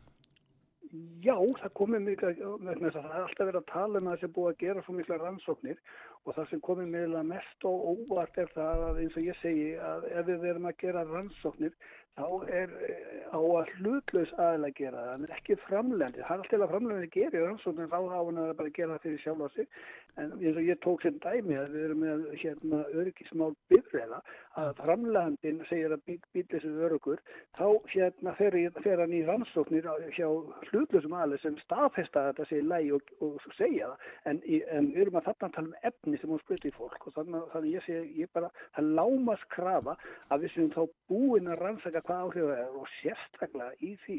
Já, 1.26 1.36
það 1.60 1.72
komið 1.76 2.04
mikið, 2.06 2.38
það 2.40 2.98
er 3.10 3.24
alltaf 3.26 3.48
verið 3.50 3.58
að 3.60 3.72
tala 3.72 4.00
um 4.00 4.06
að 4.08 4.14
það 4.14 4.22
sé 4.22 4.28
búið 4.36 4.52
að 4.52 4.60
gera 4.62 4.84
svo 4.86 4.94
mikla 4.96 5.18
rannsóknir 5.20 5.80
og 6.24 6.36
það 6.38 6.46
sem 6.52 6.62
komið 6.64 6.92
meðlega 6.94 7.24
mest 7.32 7.66
og 7.68 7.88
óvart 7.92 8.38
er 8.40 8.52
það 8.54 8.84
að 8.86 9.02
eins 9.04 9.18
og 9.20 9.26
ég 9.28 9.40
segi 9.42 9.66
að 9.90 10.06
ef 10.14 10.30
við 10.30 10.46
erum 10.52 10.70
að 10.70 10.78
gera 10.86 11.04
rannsóknir 11.10 11.74
þá 12.16 12.28
er 12.48 12.72
eh, 12.88 13.28
á 13.36 13.40
að 13.40 13.72
hlutlaus 13.80 14.32
aðeins 14.40 14.70
að 14.70 14.78
gera 14.80 15.04
það, 15.04 15.14
en 15.16 15.36
ekki 15.36 15.60
framlendi. 15.66 16.24
Það 16.24 16.32
er 16.36 16.44
alltaf 16.44 16.66
að 16.66 16.74
framlendi 16.74 17.12
gerir 17.12 17.46
rannsóknir 17.46 17.92
þá 17.92 18.00
á 18.00 18.12
hann 18.16 18.42
að 18.42 18.56
bara 18.62 18.76
gera 18.78 18.96
það 18.96 19.06
fyrir 19.06 19.24
sjálf 19.24 19.44
á 19.44 19.50
sig. 19.56 19.70
En 20.16 20.32
eins 20.40 20.56
og 20.56 20.64
ég 20.64 20.80
tók 20.80 21.02
sem 21.04 21.18
dæmi 21.20 21.58
að 21.60 21.74
við 21.74 21.86
erum 21.90 22.04
með 22.06 22.22
hérna 22.40 22.78
öryggismál 22.96 23.50
bifræða 23.68 24.22
að 24.62 24.70
framlegandin 24.78 25.58
segir 25.68 25.92
að 25.92 26.06
bíl 26.08 26.46
þessu 26.54 26.72
örugur, 26.88 27.20
þá 27.60 27.66
hérna 27.92 28.32
fer, 28.38 28.56
fer 28.86 29.02
hann 29.04 29.16
í 29.16 29.26
rannsóknir 29.28 29.90
hjá 30.16 30.30
hlutlausum 30.70 31.18
aðeins 31.20 31.44
sem 31.44 31.58
staðfesta 31.66 32.22
að 32.22 32.30
þetta 32.30 32.48
sé 32.48 32.62
í 32.62 32.70
lægi 32.70 32.94
og, 32.96 33.12
og 33.28 33.44
segja 33.58 33.92
það. 33.92 34.08
En, 34.32 34.40
en 34.78 34.90
við 34.94 35.02
erum 35.04 35.20
að 35.20 35.28
þarna 35.28 35.52
tala 35.58 35.74
um 35.74 35.90
efni 35.92 36.22
sem 36.22 36.32
hún 36.32 36.44
spruti 36.46 36.72
í 36.72 36.78
fólk 36.78 37.10
og 37.10 37.18
þannig, 37.20 37.52
þannig 37.52 37.76
ég 37.76 37.88
segi, 37.90 38.24
ég 38.24 38.32
bara, 38.40 38.54
það 38.78 38.92
lámas 39.02 39.46
krafa 39.52 39.98
að 40.32 40.46
við 40.46 40.56
séum 40.56 40.72
þá 40.78 40.82
búin 41.12 41.52
að 41.52 41.60
rannsaka 41.66 42.05
hvað 42.08 42.24
áhrif 42.26 42.54
er 42.56 42.80
og 42.80 42.88
sérstaklega 43.00 43.74
í 43.82 43.92
því 44.06 44.18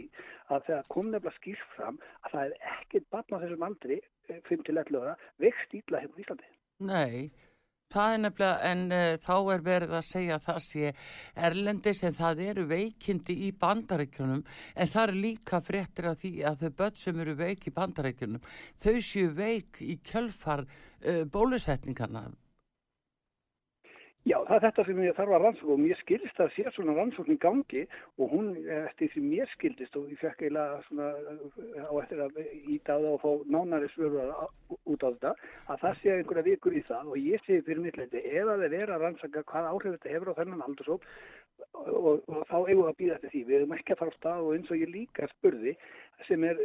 að 0.54 0.68
þegar 0.68 0.92
kom 0.92 1.10
nefnilega 1.10 1.38
skýrt 1.40 1.72
fram 1.76 1.98
að 2.26 2.36
það 2.36 2.44
er 2.44 2.70
ekkert 2.74 3.10
barn 3.14 3.36
á 3.36 3.42
þessum 3.42 3.66
aldri, 3.70 3.98
eh, 4.28 4.40
5-11 4.50 5.02
ára, 5.02 5.16
vext 5.42 5.76
ítla 5.80 6.02
hérna 6.02 6.18
í 6.18 6.24
Íslandi. 6.24 6.50
Nei, 6.86 7.30
það 7.94 8.14
er 8.14 8.22
nefnilega, 8.22 8.70
en 8.70 8.82
uh, 8.92 9.18
þá 9.26 9.36
er 9.54 9.66
verið 9.66 9.94
að 9.96 10.06
segja 10.10 10.38
að 10.38 10.46
það 10.46 10.62
sé 10.66 10.94
erlendis 11.48 12.02
en 12.06 12.16
það 12.16 12.42
eru 12.46 12.66
veikindi 12.72 13.36
í 13.46 13.52
bandarækjunum 13.60 14.42
en 14.42 14.90
það 14.94 15.04
er 15.04 15.20
líka 15.26 15.62
fréttir 15.64 16.10
af 16.10 16.18
því 16.22 16.32
að 16.50 16.64
þau 16.64 16.72
börn 16.80 16.98
sem 17.02 17.22
eru 17.24 17.36
veik 17.38 17.68
í 17.68 17.76
bandarækjunum, 17.76 18.50
þau 18.82 18.96
séu 19.00 19.30
veik 19.36 19.80
í 19.80 20.00
kjölfar 20.10 20.66
uh, 20.66 21.22
bólusetningarna. 21.30 22.26
Já, 24.26 24.40
það 24.42 24.56
er 24.56 24.62
þetta 24.64 24.84
sem 24.88 25.00
ég 25.04 25.14
þarf 25.14 25.34
að 25.36 25.44
rannsóka 25.44 25.74
og 25.76 25.78
mér 25.78 25.98
skildist 26.00 26.40
að 26.42 26.48
sé 26.56 26.70
svona 26.74 26.96
rannsókn 26.96 27.36
í 27.36 27.38
gangi 27.44 27.82
og 28.18 28.32
hún, 28.32 28.48
eftir 28.74 29.12
því 29.12 29.22
mér 29.22 29.52
skildist 29.52 29.98
og 30.00 30.08
ég 30.10 30.18
fekk 30.18 30.42
eiginlega 30.42 30.80
svona 30.88 31.10
eh, 31.14 31.84
á 31.86 31.94
eftir 32.00 32.22
að 32.24 32.40
íta 32.74 32.96
á 32.96 32.98
það 32.98 33.06
og 33.12 33.20
fá 33.22 33.44
nánari 33.54 33.90
svörur 33.92 34.32
út 34.82 35.06
á 35.06 35.08
þetta, 35.14 35.32
að 35.70 35.84
það 35.84 36.00
sé 36.00 36.16
einhverja 36.16 36.46
vikur 36.48 36.74
í 36.74 36.82
það 36.88 37.12
og 37.12 37.22
ég 37.22 37.46
segi 37.46 37.66
fyrir 37.68 37.84
mitt 37.84 38.00
leiti 38.00 38.24
ef 38.26 38.50
að 38.50 38.66
þeir 38.66 38.76
eru 38.80 38.96
að 38.96 39.06
rannsaka 39.06 39.44
hvað 39.52 39.70
áhrif 39.70 39.94
þetta 39.94 40.14
hefur 40.16 40.32
á 40.34 40.38
þennan 40.40 40.66
aldursóp 40.66 41.06
og, 41.76 42.26
og 42.26 42.42
þá 42.50 42.56
eigum 42.66 42.82
við 42.82 42.90
að 42.90 42.98
býða 42.98 43.16
eftir 43.16 43.32
því. 43.32 43.44
Við 43.46 43.58
erum 43.60 43.74
ekki 43.76 43.94
að 43.94 44.00
fara 44.02 44.14
á 44.14 44.18
stað 44.18 44.42
og 44.42 44.56
eins 44.56 44.74
og 44.74 44.82
ég 44.82 44.92
líka 44.92 45.30
spurði 45.36 45.76
sem 46.26 46.44
er 46.48 46.56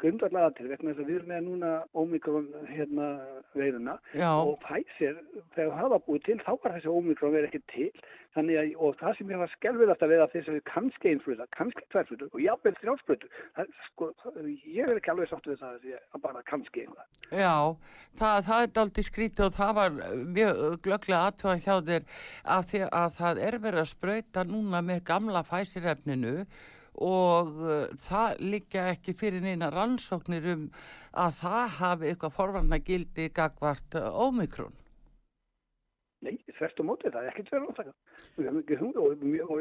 grundarlega 0.00 0.50
til 0.56 0.68
vegna 0.70 0.94
þess 0.94 1.02
að 1.02 1.10
við 1.10 1.18
erum 1.18 1.28
með 1.30 1.42
núna 1.46 1.72
ómikron 2.00 2.46
hérna 2.70 3.08
veiruna. 3.54 3.98
Já, 4.16 4.30
og 4.40 4.56
Pfizer, 4.64 5.18
þegar 5.56 5.76
það 5.76 5.92
var 5.94 6.02
búið 6.06 6.24
til 6.28 6.38
þá 6.40 6.50
var 6.64 6.74
þessi 6.78 6.94
ómikrón 6.94 7.34
verið 7.36 7.50
ekki 7.50 7.62
til. 7.74 7.90
Þannig 8.30 8.58
að, 8.60 8.68
og 8.78 8.92
það 9.00 9.16
sem 9.18 9.30
ég 9.34 9.40
var 9.42 9.50
skelvilegt 9.56 10.02
að 10.06 10.12
veða 10.14 10.26
þess 10.30 10.48
að 10.50 10.56
við 10.56 10.64
kannski 10.70 11.08
einfluta, 11.10 11.46
kannski 11.56 11.86
tværflutu 11.90 12.28
og 12.30 12.42
jáfnvel 12.44 12.72
þrjálfsflutu 12.78 13.30
sko, 13.88 14.10
það- 14.22 14.36
ég 14.70 14.84
er 14.86 15.00
ekki 15.00 15.10
alveg 15.10 15.28
sáttu 15.32 15.56
það 15.58 15.72
að 15.80 15.88
ég- 15.90 16.04
að 16.14 16.22
bara 16.22 16.42
kannski 16.46 16.84
einhvað 16.84 17.40
já, 17.42 17.56
það, 18.22 18.38
það 18.46 18.62
er 18.62 18.70
daldið 18.78 19.08
skrítið 19.10 19.46
og 19.48 19.56
það 19.58 19.74
var 19.80 19.90
mjög 20.38 20.62
glögglega 20.86 21.24
aðtöða 21.26 21.56
hjá 21.66 21.74
þér 21.90 22.06
því 22.70 22.84
að 23.02 23.10
það 23.18 23.42
er 23.48 23.58
verið 23.66 23.82
að 23.82 23.90
sprauta 23.96 24.44
núna 24.46 24.80
með 24.86 25.02
gamla 25.10 25.42
fæsirefninu 25.50 26.36
og 26.94 27.60
uh, 27.62 27.86
það 28.02 28.40
liggja 28.54 28.86
ekki 28.94 29.14
fyrir 29.16 29.44
neina 29.44 29.70
rannsóknir 29.70 30.48
um 30.54 30.66
að 31.12 31.38
það 31.40 31.76
hafi 31.78 32.10
eitthvað 32.10 32.36
forvarna 32.36 32.78
gildi 32.86 33.28
gagvart 33.34 33.98
uh, 33.98 34.10
ómikrón. 34.26 34.74
Nei, 36.20 36.36
þvert 36.58 36.80
á 36.80 36.84
móti, 36.84 37.10
það 37.10 37.22
er 37.24 37.30
ekkert 37.32 37.52
verið. 37.54 37.68
Og, 37.70 37.78
mjög- 37.78 37.94
og 37.94 38.09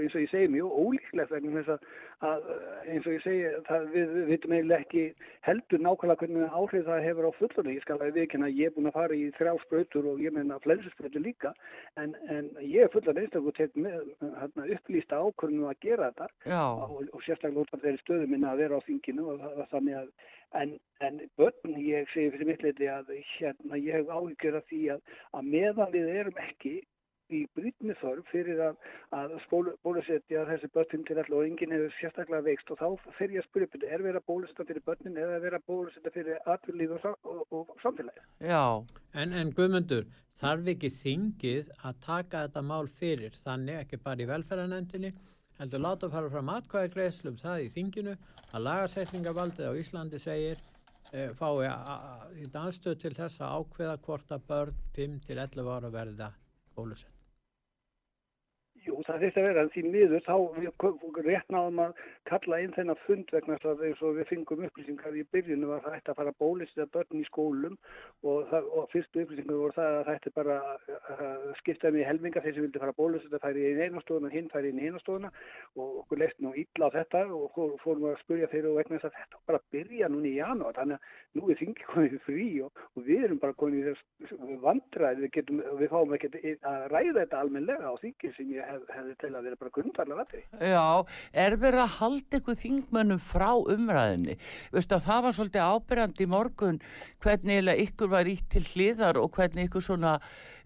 eins 0.04 0.16
og 0.16 0.22
ég 0.22 0.30
segi, 0.32 0.50
mjög 0.54 0.75
ólíklegt 0.84 1.34
vegna 1.34 1.56
þess 1.58 1.74
að, 1.74 1.88
að 2.30 2.48
eins 2.94 3.08
og 3.08 3.16
ég 3.16 3.24
segi, 3.25 3.51
það, 3.68 3.88
við, 3.96 4.13
vitum 4.30 4.56
eiginlega 4.56 4.86
ekki 4.86 5.04
heldur 5.48 5.84
nákvæmlega 5.84 6.24
hvernig 6.24 6.56
áhrif 6.60 6.88
það 6.88 7.06
hefur 7.08 7.28
á 7.30 7.32
fullorði. 7.39 7.75
Ég 7.75 7.86
skal 7.86 8.00
að 8.00 8.18
viðkynna 8.20 8.50
að 8.50 8.60
ég 8.62 8.72
er 8.72 8.75
búin 8.78 8.92
að 8.92 8.98
fara 9.00 9.20
í 9.20 9.28
þrjá 9.38 9.54
sprautur 9.66 10.10
og 10.13 10.24
ég 10.24 10.36
meina 10.36 10.60
flensusprautur 10.63 11.25
líka, 11.25 11.54
en, 12.00 12.16
en 12.32 12.50
ég 12.63 12.86
er 12.86 12.94
fullan 12.94 13.22
einstaklega 13.24 13.54
og 13.54 13.60
tek 13.60 13.80
með 13.80 14.01
hérna, 14.22 14.68
upplýsta 14.78 15.24
ákvörnum 15.24 15.70
að 15.72 15.80
gera 15.88 16.12
þetta. 16.12 16.30
Og, 16.89 17.08
og 17.13 17.25
sérstaklega 17.25 17.66
út 17.66 17.74
af 17.75 17.86
þeirri 17.86 18.04
stöðu 18.04 18.30
minna 18.32 18.54
að 18.54 18.66
vera 18.66 18.80
á 18.80 18.88
þinginu 18.88 19.32
og 19.34 19.42
það 19.44 19.66
þannig 19.74 20.00
að 20.04 20.13
en, 20.60 20.78
en 21.06 21.20
börn, 21.38 21.75
ég 21.78 22.08
segi 22.13 22.32
fyrir 22.34 22.50
mitt 22.50 22.63
leiti 22.66 22.88
að 22.89 23.12
hérna, 23.36 23.78
ég 23.78 24.00
hef 24.00 24.13
áhyggjur 24.13 24.58
af 24.60 24.72
því 24.72 24.80
að, 24.96 25.04
að 25.38 25.51
meðan 25.54 25.94
við 25.94 26.10
erum 26.16 26.42
ekki 26.46 26.80
í 27.29 27.43
brýtni 27.57 27.95
þörf 28.01 28.29
fyrir 28.33 28.62
að, 28.69 28.79
að 29.15 29.36
bólusetja 29.86 30.45
þessi 30.50 30.71
börnin 30.74 31.05
til 31.07 31.17
allir 31.17 31.38
og 31.39 31.45
enginn 31.48 31.75
hefur 31.75 31.98
sérstaklega 32.00 32.48
veikst 32.48 32.71
og 32.74 32.81
þá 32.81 33.12
fer 33.19 33.36
ég 33.36 33.43
að 33.43 33.50
spyrja 33.50 33.69
upp 33.69 33.77
er 33.83 34.05
verið 34.05 34.21
að 34.21 34.29
bólusetja 34.31 34.67
fyrir 34.69 34.88
börnin 34.88 35.19
eða 35.19 35.38
er 35.38 35.45
verið 35.45 35.59
að 35.62 35.67
bólusetja 35.74 36.15
fyrir 36.15 36.50
atvinnlíf 36.55 36.95
og, 36.98 37.19
og, 37.24 37.45
og 37.59 37.75
samfélagi. 37.83 38.25
Já, 38.41 38.63
En, 39.17 39.31
en 39.33 39.50
Guðmundur, 39.57 40.05
þarf 40.38 40.67
ekki 40.69 40.89
þingið 40.93 41.71
að 41.88 42.01
taka 42.05 42.43
þetta 42.45 42.62
mál 42.62 42.89
fyrir 43.00 43.38
þannig 43.41 43.79
ekki 43.81 44.00
bara 44.03 44.21
í 44.21 44.27
velferðanendinni 44.29 45.12
heldur 45.59 45.81
láta 45.83 46.09
fara 46.13 46.29
fram 46.31 46.51
atkvæði 46.53 46.91
greiðslu 46.93 47.33
um 47.33 47.39
það 47.41 47.63
í 47.65 47.71
þinginu 47.74 48.13
að 48.53 48.65
lagasetningavaldið 48.67 49.71
á 49.74 49.79
Íslandi 49.81 50.21
segir 50.21 50.62
e, 51.12 51.25
fái 51.39 51.71
í 52.38 52.48
danstöð 52.53 53.00
til 53.01 53.15
þess 53.17 53.41
að 53.41 53.55
ákveða 53.57 53.98
hvort 54.05 54.36
að 54.38 54.45
börn 54.51 54.83
5 55.00 55.21
til 55.25 55.41
11 55.48 55.74
ára 55.74 55.93
verða 55.98 56.33
bólusett. 56.77 57.19
Jú, 58.89 58.96
það 59.05 59.24
þurfti 59.24 59.39
að 59.39 59.46
vera 59.46 59.63
en 59.63 59.69
því 59.74 59.81
miður 59.93 60.24
þá 60.25 60.36
við 60.55 61.25
rétt 61.27 61.51
náðum 61.53 61.81
að 61.84 62.00
kalla 62.29 62.58
inn 62.63 62.72
þennan 62.74 62.98
fund 63.03 63.34
vegna 63.36 63.58
þess 63.60 63.69
að 63.69 63.84
eins 63.86 64.00
og 64.08 64.15
við 64.17 64.29
fengum 64.31 64.63
upplýsingar 64.65 65.17
í 65.19 65.25
byrjunu 65.36 65.69
var 65.69 65.84
það 65.84 65.98
ætti 66.00 66.13
að 66.13 66.17
fara 66.19 66.34
að 66.34 66.39
bólisita 66.41 66.88
börn 66.96 67.19
í 67.19 67.25
skólum 67.27 67.75
og, 68.24 68.48
það, 68.50 68.69
og 68.74 68.88
fyrstu 68.93 69.24
upplýsingar 69.24 69.60
voru 69.62 69.75
það 69.77 69.98
að 70.00 70.01
það 70.08 70.15
ætti 70.15 70.34
bara 70.39 70.58
að 71.19 71.46
skipta 71.60 71.89
þeim 71.89 72.00
í 72.00 72.08
helminga 72.08 72.43
þeir 72.46 72.55
sem 72.55 72.65
vildi 72.65 72.81
fara 72.81 72.96
að 72.96 73.01
bólisita 73.03 73.41
færi 73.43 73.67
í 73.67 73.75
eina 73.77 74.03
stofuna, 74.05 74.34
hinn 74.34 74.50
færi 74.53 74.74
í 74.74 74.88
eina 74.88 75.03
stofuna 75.03 75.31
og 75.75 76.01
okkur 76.03 76.24
leist 76.24 76.41
nú 76.41 76.55
illa 76.58 76.89
á 76.89 76.96
þetta 76.98 77.24
og 77.29 77.46
fór- 77.58 77.77
fórum 77.84 78.10
að 78.10 78.17
spurja 78.24 78.50
þeir 78.50 78.72
og 78.72 78.79
vegna 78.79 78.98
þess 78.98 79.12
að 79.12 79.19
þetta 79.19 79.43
bara 79.51 79.63
byrja 79.75 80.10
núna 80.10 80.31
í 80.31 80.36
janúar 80.39 80.77
þannig 80.79 80.98
að 80.98 81.38
nú 81.38 81.53
er 81.53 81.62
þingi 81.62 81.89
komið 81.93 82.17
frí 82.25 82.50
og, 82.65 82.84
og 82.96 83.05
við 83.05 83.27
erum 83.29 83.43
bara 83.43 83.58
komið 83.60 83.79
í 83.79 83.86
þess 83.91 84.36
vandræði 84.65 85.25
við, 85.27 85.31
getum, 85.38 85.63
við 85.77 85.93
fáum 85.93 86.17
ekki 86.17 86.31
að 86.34 86.88
ræða 86.93 87.17
þetta 87.19 87.43
almennilega 87.43 87.93
á 87.93 88.01
þingi 88.01 88.34
sem 88.36 88.53
ég 88.55 88.69
hef, 88.69 88.78
hefði 88.93 89.15
til 89.21 89.31
að 89.33 89.48
vera 89.48 89.59
bara 89.59 89.74
grundarlega 89.75 90.19
vatri. 90.19 90.41
já, 90.59 91.05
er 91.45 91.55
verið 91.62 91.83
að 91.83 91.95
halda 91.98 92.39
ykkur 92.39 92.59
þingmönnum 92.59 93.21
frá 93.24 93.50
umræðinni? 93.75 94.38
Veistu 94.75 94.98
að 94.98 95.07
það 95.09 95.24
var 95.25 95.38
svolítið 95.38 95.74
ábyrjandi 95.74 96.25
í 96.25 96.31
morgun 96.36 96.81
hvernig 97.24 97.71
ykkur 97.86 98.12
var 98.15 98.31
ítt 98.31 98.50
til 98.53 98.63
hliðar 98.74 99.19
og 99.21 99.31
hvernig 99.38 99.69
ykkur 99.69 99.86
svona, 99.86 100.19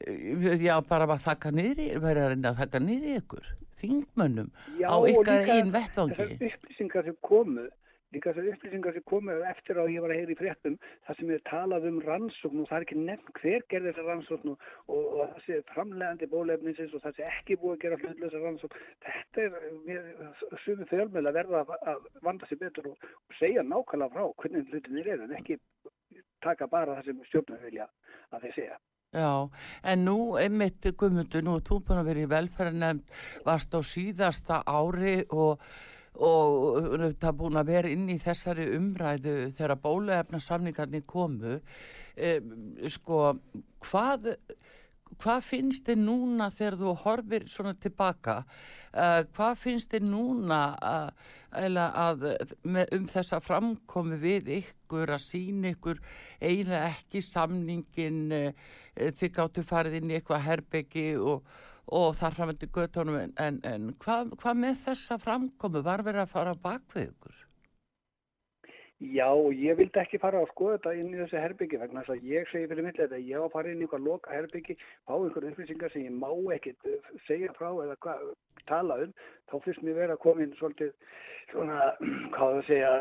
eh, 0.05 0.58
já, 0.62 0.75
bara 0.88 1.10
var 1.10 1.22
þakka 1.24 1.51
niðri, 1.51 1.91
verið 2.00 2.24
að 2.24 2.34
reyna 2.34 2.53
að 2.53 2.60
þakka 2.63 2.84
niðri 2.88 3.15
ykkur, 3.22 3.53
þingmönnum, 3.84 4.51
Já, 4.79 4.88
á 4.89 4.96
og 4.96 5.08
ykkar 5.12 5.39
líka 5.41 5.58
einn 5.60 5.74
vettvangi. 5.74 6.17
Þessar 6.20 6.60
upplýsingar 6.60 7.10
sem 7.10 7.17
komu, 7.22 7.67
líka 8.13 8.34
þessar 8.34 8.53
upplýsingar 8.53 8.96
sem 8.96 9.05
komu 9.10 9.36
eftir 9.50 9.79
á 9.82 9.84
ég 9.89 10.03
var 10.03 10.13
að 10.13 10.20
heyra 10.22 10.34
í 10.36 10.38
fréttum, 10.39 10.77
það 11.08 11.20
sem 11.20 11.34
er 11.34 11.43
talað 11.50 11.88
um 11.89 12.00
rannsókn 12.05 12.63
og 12.63 12.70
það 12.70 12.77
er 12.77 12.86
ekki 12.88 13.00
nefn 13.00 13.36
hver 13.39 13.65
gerði 13.74 13.91
þessar 13.91 14.10
rannsókn 14.12 14.53
og, 14.53 14.67
og, 14.88 15.03
og 15.03 15.34
það 15.34 15.41
sé 15.48 15.60
framlegandi 15.74 16.29
bólefninsins 16.32 16.96
og 16.96 17.03
það 17.05 17.20
sé 17.20 17.27
ekki 17.32 17.60
búið 17.62 17.75
að 17.75 17.84
gera 17.84 18.00
hlutlösa 18.03 18.43
rannsókn. 18.43 18.88
Þetta 19.08 19.46
er, 19.48 19.60
sumi 20.65 20.89
fjölmjöla 20.91 21.36
verða 21.36 21.65
að, 21.82 22.08
vanda 22.25 22.50
sér 22.50 22.62
betur 22.63 22.93
og, 22.93 23.12
og 23.29 23.38
segja 23.39 23.65
nákvæmlega 23.67 24.15
frá 24.15 24.29
hvernig 24.43 24.72
hlutinir 24.72 25.13
eru 25.15 25.27
en 25.27 25.38
ekki 25.39 25.60
taka 26.43 26.67
bara 26.72 26.98
það 27.00 27.12
sem 27.12 27.24
stjórnum 27.29 27.63
vilja 27.63 27.88
að 28.34 28.48
þeir 28.48 28.58
segja. 28.58 28.82
Já, 29.13 29.46
en 29.86 30.05
nú 30.08 30.17
einmitt 30.41 30.88
Guðmundur, 30.98 31.43
nú 31.46 31.60
er 31.60 31.65
þú 31.67 31.75
búin 31.86 32.00
að 32.01 32.08
vera 32.10 32.22
í 32.24 32.29
velferðarnefnd, 32.32 33.17
varst 33.46 33.75
á 33.77 33.79
síðasta 33.86 34.63
ári 34.65 35.20
og, 35.29 35.62
og 36.22 37.08
það 37.22 37.38
búin 37.39 37.58
að 37.58 37.72
vera 37.72 37.89
inn 37.89 38.05
í 38.13 38.20
þessari 38.22 38.67
umræðu 38.77 39.38
þegar 39.55 39.82
bóluefna 39.82 40.41
samningarnir 40.43 41.05
komu. 41.10 41.58
E, 42.13 42.36
sko, 42.93 43.34
hvað, 43.88 44.36
hvað 45.17 45.41
finnst 45.48 45.88
þið 45.89 46.03
núna 46.05 46.51
þegar 46.53 46.79
þú 46.84 46.96
horfir 47.03 47.48
svona 47.50 47.74
tilbaka? 47.82 48.43
Uh, 48.93 49.24
hvað 49.34 49.55
finnst 49.58 49.89
þið 49.89 50.03
núna 50.05 50.58
uh, 50.77 51.29
eiginlega 51.50 52.03
að, 52.03 52.25
með, 52.62 52.91
um 52.93 53.08
þessa 53.10 53.39
framkomi 53.41 54.20
við 54.22 54.51
ykkur 54.60 55.15
að 55.15 55.24
sína 55.24 55.72
ykkur 55.74 55.98
eiginlega 56.38 56.91
ekki 56.91 57.24
samningin 57.25 58.20
uh, 58.38 58.67
þið 58.93 59.32
gáttu 59.34 59.63
farið 59.65 59.98
inn 59.98 60.13
í 60.13 60.20
eitthvað 60.20 60.46
herbyggi 60.46 61.08
og, 61.17 61.41
og 61.88 62.13
þar 62.20 62.38
framöndi 62.38 62.70
göttunum 62.74 63.18
en, 63.20 63.34
en, 63.40 63.60
en 63.68 63.90
hvað, 64.04 64.36
hvað 64.42 64.62
með 64.66 64.78
þessa 64.86 65.18
framkomi 65.22 65.84
var 65.84 66.06
verið 66.06 66.25
að 66.25 66.36
fara 66.36 66.56
bak 66.63 66.86
við 66.96 67.10
ykkur? 67.12 67.42
Já, 69.04 69.28
ég 69.52 69.75
vildi 69.75 70.00
ekki 70.00 70.20
fara 70.22 70.40
að 70.40 70.52
skoða 70.54 70.78
þetta 70.78 70.92
inn 71.02 71.12
í 71.12 71.18
þessu 71.20 71.40
herbyggi 71.42 71.80
vegna 71.82 72.04
þess 72.06 72.13
að 72.13 72.28
ég 72.30 72.46
segi 72.48 72.70
fyrir 72.72 72.86
mitt 72.86 73.00
þetta, 73.02 73.20
ég 73.20 73.42
á 73.42 73.44
að 73.44 73.52
fara 73.52 73.72
inn 73.74 73.82
í 73.82 73.84
eitthvað 73.84 74.06
loka 74.06 74.32
herbyggi, 74.32 74.75
fá 75.04 75.13
einhverju 75.18 75.50
upplýsingar 75.52 75.92
sem 75.92 76.06
ég 76.06 76.16
má 76.22 76.30
ekkit 76.56 76.88
uh, 76.88 77.10
segja 77.28 77.52
frá 77.58 77.68
eða 77.84 77.98
hva, 78.06 78.16
tala 78.70 79.02
um, 79.04 79.12
þá 79.52 79.56
fyrst 79.66 79.84
mér 79.84 79.98
vera 79.98 80.16
að 80.16 80.22
koma 80.24 80.46
inn 80.46 80.56
svolítið 80.56 80.94
svona, 81.52 81.82
hvað 82.38 82.56
það 82.56 82.70
segja, 82.70 82.94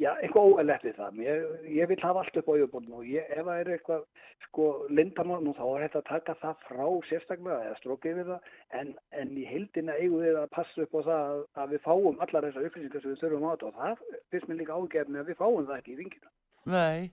já, 0.00 0.10
eitthvað 0.22 0.54
óæðlegt 0.54 0.86
við 0.86 0.96
það. 0.98 1.20
Ég, 1.24 1.44
ég 1.76 1.90
vil 1.90 1.98
hafa 2.02 2.22
allt 2.24 2.38
upp 2.40 2.48
á 2.50 2.52
yfirbórnum 2.56 2.98
og 3.00 3.06
ég, 3.08 3.28
ef 3.34 3.46
það 3.46 3.60
er 3.60 3.70
eitthvað 3.74 4.04
sko 4.46 4.68
lindamál 4.88 5.40
nú 5.44 5.54
þá 5.58 5.64
er 5.68 5.84
þetta 5.84 6.00
að 6.00 6.08
taka 6.10 6.36
það 6.40 6.64
frá 6.68 6.84
sérstaklega 7.10 7.68
eða 7.68 7.78
strókið 7.80 8.20
við 8.20 8.32
það 8.32 8.50
en, 8.80 8.92
en 9.22 9.32
í 9.36 9.46
heildina 9.50 9.98
eigum 10.00 10.24
við 10.24 10.40
að 10.40 10.52
passa 10.56 10.86
upp 10.86 10.96
á 10.96 11.00
það 11.00 11.24
að, 11.30 11.42
að 11.62 11.74
við 11.74 11.84
fáum 11.86 12.24
allar 12.26 12.48
þessar 12.48 12.68
upplýsingar 12.70 13.04
sem 13.04 13.14
við 13.14 13.24
þurfum 13.24 13.48
á 13.48 13.52
þetta 13.52 13.70
og 13.70 13.80
það 13.80 14.04
finnst 14.32 14.50
mér 14.50 14.60
líka 14.62 14.78
ágefni 14.80 15.20
að 15.20 15.32
við 15.32 15.40
fáum 15.42 15.66
það 15.68 15.76
ekki 15.78 15.94
í 15.94 16.00
vingina. 16.00 16.32
Nei, 16.68 17.08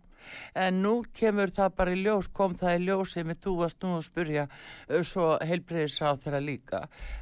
en 0.60 0.82
nú 0.84 1.06
kemur 1.16 1.48
það 1.56 1.76
bara 1.78 1.92
í 1.96 2.00
ljós, 2.02 2.28
kom 2.36 2.56
það 2.60 2.74
í 2.76 2.80
ljós 2.84 3.14
sem 3.16 3.30
þú 3.32 3.52
varst 3.62 3.86
nú 3.86 3.92
að 3.96 4.02
spurja 4.10 4.42
uh, 4.44 5.04
svo 5.08 5.28
heilbreyðisráð 5.40 6.18
þeirra 6.26 6.42
líka 6.44 6.82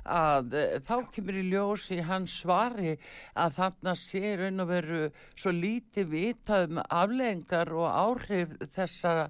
að 0.09 0.55
uh, 0.57 0.63
þá 0.88 0.95
kemur 1.13 1.38
í 1.38 1.43
ljós 1.51 1.83
í 1.93 1.99
hans 2.07 2.39
svari 2.41 2.95
að 3.38 3.59
þarna 3.59 3.93
sé 4.01 4.31
raun 4.39 4.63
og 4.63 4.71
veru 4.71 5.01
svo 5.35 5.53
lítið 5.53 6.09
vitað 6.15 6.65
um 6.71 6.81
afleðingar 6.81 7.73
og 7.77 7.85
áhrif 7.91 8.55
þessara 8.73 9.27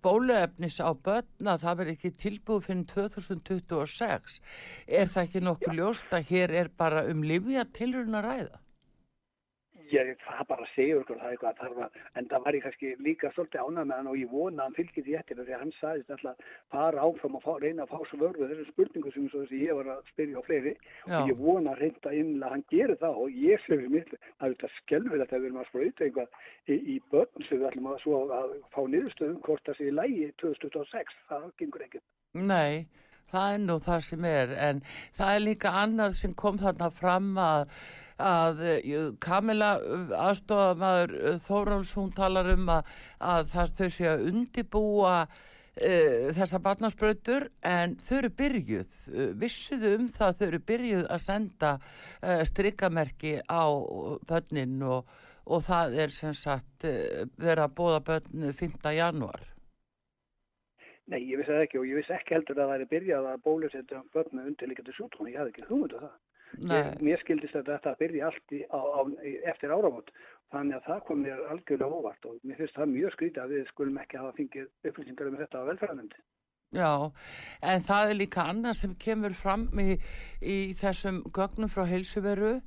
bóluefnis 0.00 0.78
á 0.80 0.88
börna, 0.96 1.58
það 1.60 1.82
verður 1.82 1.96
ekki 1.98 2.14
tilbúið 2.22 2.64
fyrir 2.70 2.86
2026. 2.94 4.40
Er 4.86 5.12
það 5.12 5.26
ekki 5.26 5.44
nokkuð 5.44 5.76
ljóst 5.82 6.16
að 6.16 6.32
hér 6.32 6.56
er 6.62 6.72
bara 6.72 7.04
um 7.10 7.26
livja 7.26 7.66
tilruna 7.76 8.24
ræða? 8.24 8.62
Ég, 9.88 10.10
það 10.20 10.40
bara 10.50 10.66
segjur 10.74 11.02
okkur 11.02 11.20
það 11.22 11.32
eitthvað 11.32 11.60
þarf 11.62 11.78
að, 11.84 11.98
en 12.20 12.26
það 12.28 12.42
var 12.44 12.56
ég 12.58 12.64
kannski 12.66 12.90
líka 13.04 13.30
svolítið 13.32 13.62
ánað 13.64 13.86
með 13.88 13.96
hann 13.98 14.10
og 14.10 14.18
ég 14.18 14.32
vona 14.32 14.58
að 14.58 14.66
hann 14.66 14.76
fylgir 14.76 15.04
því 15.06 15.14
eftir 15.18 15.38
því 15.38 15.54
að 15.54 15.62
hann 15.62 15.74
sagðist 15.78 16.12
alltaf 16.16 16.50
fara 16.74 17.04
áfram 17.06 17.38
og 17.38 17.44
fá, 17.44 17.52
reyna 17.62 17.86
að 17.86 17.92
fá 17.94 17.98
svo 18.10 18.20
vörðu 18.22 18.48
þessum 18.50 18.68
spurningu 18.72 19.12
sem 19.14 19.28
ég 19.62 19.78
var 19.78 19.90
að 19.94 20.10
spyrja 20.12 20.42
á 20.42 20.46
fleiri 20.48 20.74
Já. 20.76 21.16
og 21.20 21.32
ég 21.32 21.40
vona 21.40 21.72
að 21.72 21.82
reynda 21.84 22.14
innlega 22.18 22.48
að 22.48 22.54
hann 22.54 22.66
gerir 22.74 23.00
það 23.00 23.20
og 23.22 23.40
ég 23.48 23.64
sem 23.64 23.82
við 23.82 23.94
mitt, 23.96 24.14
það 24.38 24.46
er 24.48 24.54
þetta 24.54 24.72
skelfið 24.76 25.24
að 25.24 25.34
við 25.38 25.48
erum 25.48 25.60
að 25.62 25.70
sprauta 25.70 26.06
eitthvað 26.06 26.28
í, 26.68 26.76
í 26.76 26.96
börn 27.12 27.48
sem 27.48 27.60
við 27.62 27.68
ætlum 27.70 27.90
að, 27.92 28.08
að 28.38 28.56
fá 28.74 28.80
niðurstöðum 28.92 29.42
hvort 29.46 29.68
það 29.68 29.78
sé 29.78 29.88
í 29.88 29.96
lægi 29.96 30.30
2026, 30.42 31.20
það 31.30 31.46
gengur 31.62 31.86
ekkert. 31.88 32.06
Nei, 32.36 32.74
það 33.32 33.54
er 38.18 38.24
er 38.24 38.68
er 38.68 38.82
líka 38.82 38.98
að, 38.98 39.10
eh, 39.10 39.12
Kamila 39.20 39.78
aðstofamaður 40.10 41.38
Þóráls 41.38 41.94
hún 41.96 42.12
talar 42.12 42.50
um 42.52 42.68
að, 42.68 42.84
að 43.20 43.52
þau 43.52 43.88
sé 43.88 44.08
að 44.08 44.26
undibúa 44.32 45.26
uh, 45.28 46.32
þessa 46.34 46.58
barnasprautur 46.58 47.48
en 47.62 47.96
þau 47.96 48.16
eru 48.18 48.30
byrjuð, 48.30 48.88
vissuðu 49.34 49.94
um 49.98 50.08
það 50.08 50.38
þau 50.38 50.46
eru 50.46 50.58
byrjuð 50.58 51.06
að 51.08 51.20
senda 51.20 51.78
uh, 51.78 52.42
strikkamerki 52.44 53.40
á 53.46 53.64
börnin 54.26 54.82
og, 54.82 55.06
og 55.46 55.62
það 55.62 56.00
er 56.02 56.08
sem 56.10 56.34
sagt 56.34 56.84
vera 57.38 57.68
að 57.68 57.74
bóða 57.74 58.00
börn 58.00 58.52
5. 58.52 58.92
janúar. 58.94 59.40
Nei, 61.08 61.22
ég 61.24 61.38
vissi 61.40 61.54
það 61.54 61.62
ekki 61.64 61.78
og 61.80 61.86
ég 61.88 61.96
vissi 61.96 62.12
ekki 62.12 62.34
heldur 62.34 62.58
að 62.58 62.66
það 62.66 62.72
væri 62.74 62.88
byrjað 62.90 63.28
að 63.30 63.44
bólusetja 63.46 64.02
börn 64.12 64.34
með 64.36 64.50
undirlíkjandi 64.50 64.92
sjúkdóma, 64.92 65.30
ég 65.30 65.38
hafði 65.40 65.54
ekki 65.54 65.68
hugmynd 65.70 65.94
af 65.96 66.02
það. 66.02 66.27
Ég, 66.56 66.90
mér 67.04 67.20
skildist 67.22 67.56
að 67.58 67.70
þetta 67.74 67.94
byrja 68.00 68.30
allt 68.30 68.56
í, 68.56 68.62
á, 68.72 68.80
á, 68.80 69.00
eftir 69.52 69.74
áramót. 69.74 70.10
Þannig 70.52 70.78
að 70.78 70.88
það 70.88 71.04
kom 71.06 71.22
mér 71.26 71.44
algjörlega 71.52 72.00
óvart 72.00 72.26
og 72.28 72.38
mér 72.48 72.60
finnst 72.62 72.78
það 72.78 72.92
mjög 72.94 73.14
skrítið 73.14 73.42
að 73.42 73.54
við 73.54 73.70
skulum 73.72 74.00
ekki 74.00 74.20
hafa 74.20 74.36
fengið 74.38 74.90
upplýsingar 74.90 75.30
um 75.30 75.38
þetta 75.42 75.60
á 75.60 75.68
velferðarnefndi. 75.68 76.22
Já, 76.76 76.92
en 77.64 77.84
það 77.84 78.10
er 78.10 78.18
líka 78.18 78.44
annað 78.44 78.74
sem 78.76 78.94
kemur 79.00 79.36
fram 79.36 79.68
í, 79.80 79.96
í 80.44 80.56
þessum 80.76 81.22
gögnum 81.36 81.70
frá 81.72 81.86
heilsuveru 81.88 82.58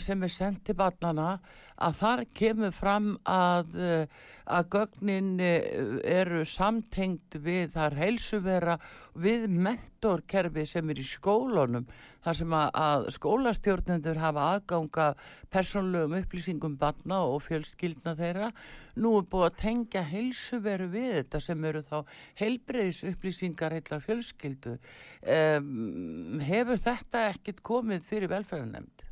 sem 0.00 0.22
er 0.22 0.32
sendt 0.32 0.64
til 0.66 0.76
barnana 0.78 1.38
að 1.78 1.98
þar 2.00 2.24
kemur 2.34 2.74
fram 2.74 3.08
að, 3.28 3.70
eh, 3.78 4.06
að 4.48 4.68
gögnin 4.74 5.40
eh, 5.40 6.00
eru 6.02 6.44
samtengt 6.48 7.38
við 7.38 7.74
þar 7.76 7.96
heilsuvera 8.00 8.78
við 9.14 9.46
mentorkerfi 9.48 10.66
sem 10.66 10.90
er 10.90 10.98
í 10.98 11.06
skólunum 11.06 11.86
þar 12.24 12.38
sem 12.40 12.54
að, 12.58 12.68
að 12.74 13.08
skólastjórnendur 13.14 14.18
hafa 14.18 14.46
aðganga 14.56 15.08
persónlegum 15.54 16.18
upplýsingum 16.18 16.76
barna 16.80 17.22
og 17.30 17.44
fjölskyldna 17.46 18.16
þeirra 18.18 18.50
nú 18.98 19.14
er 19.20 19.28
búið 19.30 19.48
að 19.48 19.58
tengja 19.62 20.04
heilsuveru 20.10 20.90
við 20.90 21.10
þetta 21.20 21.42
sem 21.44 21.68
eru 21.70 21.84
þá 21.86 21.98
heilbreyðis 22.42 23.04
upplýsingar 23.12 23.76
heillar 23.78 24.02
fjölskyldu 24.02 24.78
um, 24.78 26.40
hefur 26.42 26.86
þetta 26.88 27.28
ekkit 27.30 27.62
komið 27.62 28.08
fyrir 28.10 28.34
velferðarnemnd? 28.34 29.07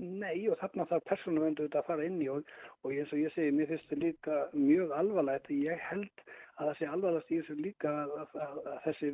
Nei 0.00 0.48
og 0.48 0.56
þarna 0.60 0.86
þarf 0.90 1.06
persónuvendu 1.10 1.66
þetta 1.66 1.80
að 1.82 1.88
fara 1.90 2.04
inn 2.08 2.20
í 2.24 2.28
og, 2.32 2.52
og 2.82 2.94
eins 2.94 3.12
og 3.12 3.20
ég 3.20 3.34
segi, 3.34 3.52
mér 3.52 3.68
finnst 3.68 3.90
þetta 3.90 4.04
líka 4.04 4.36
mjög 4.56 4.94
alvarlegt. 4.96 5.50
Ég 5.52 5.82
held 5.90 6.24
að 6.56 6.70
það 6.70 6.76
sé 6.78 6.88
alvarlegast 6.88 7.32
í 7.34 7.40
þessu 7.40 7.58
líka 7.60 7.92
að, 8.04 8.14
að, 8.46 8.60
að 8.72 8.78
þessi 8.86 9.10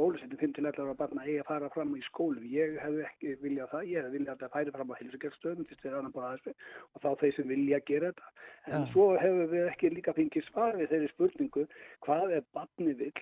bólusetning 0.00 0.40
5-11 0.40 0.80
ára 0.82 0.94
barna 0.96 1.24
eigi 1.26 1.38
að 1.42 1.48
fara 1.48 1.68
fram 1.74 1.92
í 1.96 2.02
skólum. 2.06 2.44
Ég 2.48 2.78
hef 2.80 2.98
ekki 3.08 3.34
viljað 3.42 3.72
það, 3.72 3.88
ég 3.90 4.06
hef 4.06 4.12
viljað 4.14 4.32
að 4.32 4.42
það 4.42 4.52
færi 4.56 4.74
fram 4.76 4.92
á 4.92 5.00
helsugjörnstöðum 5.00 5.68
fyrst 5.68 5.82
þegar 5.84 5.96
annar 5.98 6.14
bara 6.16 6.30
aðeins 6.32 6.68
og 6.92 7.02
þá 7.04 7.08
þeir 7.22 7.34
sem 7.36 7.48
vilja 7.52 7.80
gera 7.90 8.10
þetta. 8.12 8.30
En 8.72 8.86
Já. 8.86 8.90
svo 8.92 9.06
hefur 9.20 9.50
við 9.52 9.66
ekki 9.72 9.90
líka 9.92 10.14
fengið 10.16 10.46
svar 10.48 10.78
við 10.80 10.92
þeirri 10.92 11.10
spurningu 11.12 11.64
hvað 12.06 12.36
er 12.38 12.46
barni 12.56 12.94
vill 13.00 13.12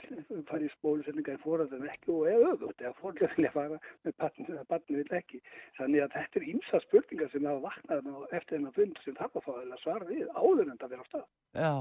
fara 0.50 0.66
í 0.66 0.70
bólusetninga 0.84 1.38
í 1.38 1.42
fóræðum 1.44 1.88
ekki 1.90 2.14
og 2.14 2.28
eða 2.34 2.52
öfugt 2.54 2.84
eða 2.84 2.94
fórlega 3.00 3.32
vilja 3.36 3.54
fara 3.56 3.80
með 4.04 4.18
barni, 4.22 4.60
barni 4.70 5.00
vill 5.00 5.16
ekki. 5.20 5.42
Þannig 5.80 6.04
að 6.06 6.14
þetta 6.18 6.40
er 6.42 6.50
ímsa 6.54 6.82
spurningar 6.86 7.32
sem 7.34 7.50
hafa 7.50 7.66
vaknað 7.66 8.12
eftir 8.30 8.58
þennan 8.58 8.78
fund 8.78 9.02
sem 9.04 9.18
þarf 9.18 9.40
að 9.40 9.48
fá 9.48 9.52
að 9.58 9.82
svara 9.82 10.12
við 10.12 10.30
áður 10.36 10.68
en 10.68 10.78
það 10.78 10.94
vera 10.94 11.02
á 11.02 11.10
stað. 11.10 11.26
Já, 11.56 11.74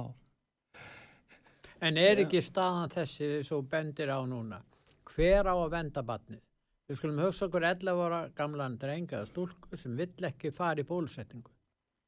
En 1.79 1.95
er 1.95 2.19
ekki 2.25 2.41
staðan 2.43 2.91
þessi 2.91 3.39
svo 3.47 3.61
bendir 3.63 4.11
á 4.11 4.19
núna? 4.27 4.59
Hver 5.13 5.49
á 5.49 5.55
að 5.55 5.73
venda 5.73 6.03
barnið? 6.05 6.41
Við 6.89 6.97
skulum 6.97 7.21
hugsa 7.21 7.45
okkur 7.45 7.65
11 7.69 8.01
ára 8.05 8.19
gamlan 8.37 8.77
drenga 8.81 9.19
eða 9.19 9.29
stúlku 9.29 9.77
sem 9.77 9.97
vill 9.97 10.25
ekki 10.29 10.51
fara 10.55 10.81
í 10.81 10.87
bólusetningu. 10.89 11.51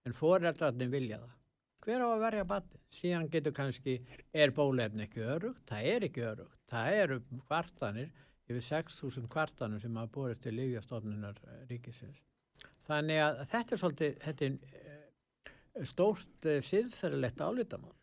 En 0.05 0.17
foreldrarnir 0.17 0.89
vilja 0.89 1.19
það. 1.21 1.37
Hver 1.85 2.01
á 2.01 2.07
að 2.07 2.23
verja 2.25 2.47
barnið? 2.49 2.81
Síðan 2.93 3.29
getur 3.33 3.55
kannski, 3.57 3.95
er 4.33 4.53
bólefni 4.57 5.05
ekki 5.05 5.21
örugt? 5.25 5.63
Það 5.69 5.87
er 5.93 6.07
ekki 6.07 6.25
örugt. 6.25 6.57
Það 6.69 6.97
eru 7.03 7.19
kvartanir, 7.47 8.11
yfir 8.49 8.65
6.000 8.67 9.29
kvartanir 9.31 9.81
sem 9.81 9.97
hafa 10.01 10.13
borist 10.17 10.43
til 10.45 10.57
Lífjastofnunar 10.57 11.39
ríkisins. 11.69 12.21
Þannig 12.89 13.21
að 13.23 13.41
þetta 13.51 13.75
er 13.75 13.81
svolítið, 13.81 14.15
þetta 14.25 14.47
er 14.47 14.81
eh, 14.81 15.85
stórt 15.87 16.47
uh, 16.49 16.57
siðferðilegt 16.65 17.41
álítamál. 17.41 17.93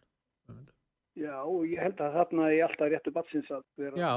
Já, 1.18 1.34
og 1.42 1.64
ég 1.66 1.80
held 1.82 1.98
að 2.04 2.14
þarna 2.20 2.46
er 2.52 2.62
alltaf 2.68 2.92
réttu 2.92 3.12
batsins 3.16 3.50
að 3.50 3.66
vera... 3.80 3.98
Já, 3.98 4.12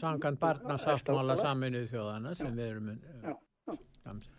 sangan 0.00 0.38
barnasáttmála 0.40 1.38
saminuð 1.38 1.88
þjóðana 1.92 2.34
sem 2.38 2.52
við 2.58 2.68
erum 2.72 2.92
Já, 3.22 3.32
uh, 3.70 3.80
samsett. 4.02 4.36